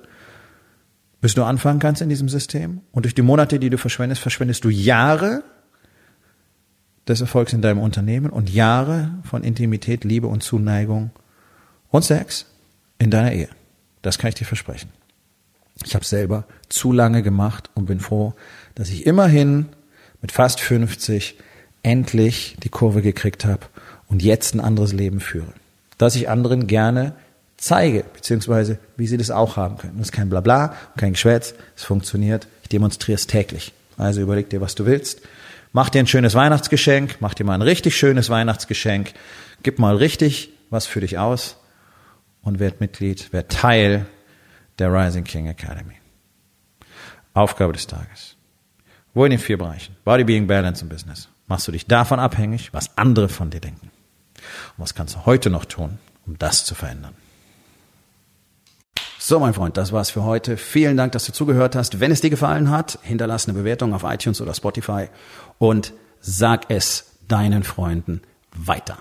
bis 1.21 1.33
du 1.33 1.43
anfangen 1.43 1.79
kannst 1.79 2.01
in 2.01 2.09
diesem 2.09 2.27
System. 2.27 2.81
Und 2.91 3.05
durch 3.05 3.15
die 3.15 3.21
Monate, 3.21 3.57
die 3.57 3.69
du 3.69 3.77
verschwendest, 3.77 4.21
verschwendest 4.21 4.65
du 4.65 4.69
Jahre 4.69 5.43
des 7.07 7.21
Erfolgs 7.21 7.53
in 7.53 7.61
deinem 7.61 7.79
Unternehmen 7.79 8.29
und 8.29 8.49
Jahre 8.49 9.11
von 9.23 9.43
Intimität, 9.43 10.03
Liebe 10.03 10.27
und 10.27 10.43
Zuneigung 10.43 11.11
und 11.89 12.03
Sex 12.03 12.47
in 12.99 13.11
deiner 13.11 13.33
Ehe. 13.33 13.49
Das 14.01 14.17
kann 14.17 14.29
ich 14.29 14.35
dir 14.35 14.45
versprechen. 14.45 14.89
Ich 15.83 15.95
habe 15.95 16.05
selber 16.05 16.45
zu 16.69 16.91
lange 16.91 17.21
gemacht 17.21 17.69
und 17.73 17.85
bin 17.85 17.99
froh, 17.99 18.33
dass 18.75 18.89
ich 18.89 19.05
immerhin 19.05 19.67
mit 20.21 20.31
fast 20.31 20.61
50 20.61 21.35
endlich 21.83 22.55
die 22.63 22.69
Kurve 22.69 23.01
gekriegt 23.01 23.45
habe 23.45 23.61
und 24.07 24.23
jetzt 24.23 24.55
ein 24.55 24.59
anderes 24.59 24.93
Leben 24.93 25.19
führe. 25.19 25.53
Dass 25.97 26.15
ich 26.15 26.29
anderen 26.29 26.67
gerne 26.67 27.13
zeige, 27.57 28.05
beziehungsweise 28.13 28.79
wie 28.97 29.07
sie 29.07 29.17
das 29.17 29.31
auch 29.31 29.57
haben 29.57 29.77
können. 29.77 29.97
Das 29.97 30.07
ist 30.07 30.13
kein 30.13 30.29
Blabla, 30.29 30.75
kein 30.97 31.13
Geschwätz, 31.13 31.53
es 31.75 31.83
funktioniert. 31.83 32.47
Ich 32.63 32.69
demonstriere 32.69 33.15
es 33.15 33.27
täglich. 33.27 33.73
Also 33.97 34.21
überleg 34.21 34.49
dir, 34.49 34.61
was 34.61 34.75
du 34.75 34.85
willst. 34.85 35.21
Mach 35.71 35.89
dir 35.89 35.99
ein 35.99 36.07
schönes 36.07 36.35
Weihnachtsgeschenk, 36.35 37.17
mach 37.19 37.33
dir 37.33 37.43
mal 37.43 37.53
ein 37.53 37.61
richtig 37.61 37.97
schönes 37.97 38.29
Weihnachtsgeschenk, 38.29 39.13
gib 39.63 39.79
mal 39.79 39.95
richtig 39.95 40.49
was 40.69 40.85
für 40.85 41.01
dich 41.01 41.17
aus 41.17 41.57
und 42.45 42.59
werd 42.59 42.79
Mitglied, 42.79 43.33
werd 43.33 43.51
Teil 43.51 44.05
der 44.79 44.93
Rising 44.93 45.25
King 45.25 45.47
Academy. 45.47 45.95
Aufgabe 47.33 47.73
des 47.73 47.87
Tages. 47.87 48.37
Wo 49.13 49.25
in 49.25 49.31
den 49.31 49.39
vier 49.39 49.57
Bereichen? 49.57 49.97
Body, 50.05 50.23
Being, 50.23 50.47
Balance 50.47 50.83
und 50.83 50.89
Business. 50.89 51.27
Machst 51.47 51.67
du 51.67 51.71
dich 51.73 51.85
davon 51.85 52.19
abhängig, 52.19 52.73
was 52.73 52.97
andere 52.97 53.27
von 53.27 53.49
dir 53.49 53.59
denken? 53.59 53.91
Und 54.77 54.83
was 54.83 54.95
kannst 54.95 55.15
du 55.15 55.25
heute 55.25 55.49
noch 55.49 55.65
tun, 55.65 55.99
um 56.25 56.37
das 56.37 56.65
zu 56.65 56.75
verändern? 56.75 57.15
So, 59.19 59.39
mein 59.39 59.53
Freund, 59.53 59.75
das 59.75 59.91
war's 59.91 60.11
für 60.11 60.23
heute. 60.23 60.55
Vielen 60.55 60.97
Dank, 60.97 61.11
dass 61.13 61.25
du 61.25 61.33
zugehört 61.33 61.75
hast. 61.75 61.99
Wenn 61.99 62.11
es 62.11 62.21
dir 62.21 62.29
gefallen 62.29 62.69
hat, 62.69 62.99
hinterlass 63.01 63.47
eine 63.47 63.57
Bewertung 63.57 63.93
auf 63.93 64.03
iTunes 64.03 64.39
oder 64.39 64.53
Spotify 64.53 65.07
und 65.57 65.93
sag 66.19 66.69
es 66.69 67.17
deinen 67.27 67.63
Freunden 67.63 68.21
weiter. 68.55 68.97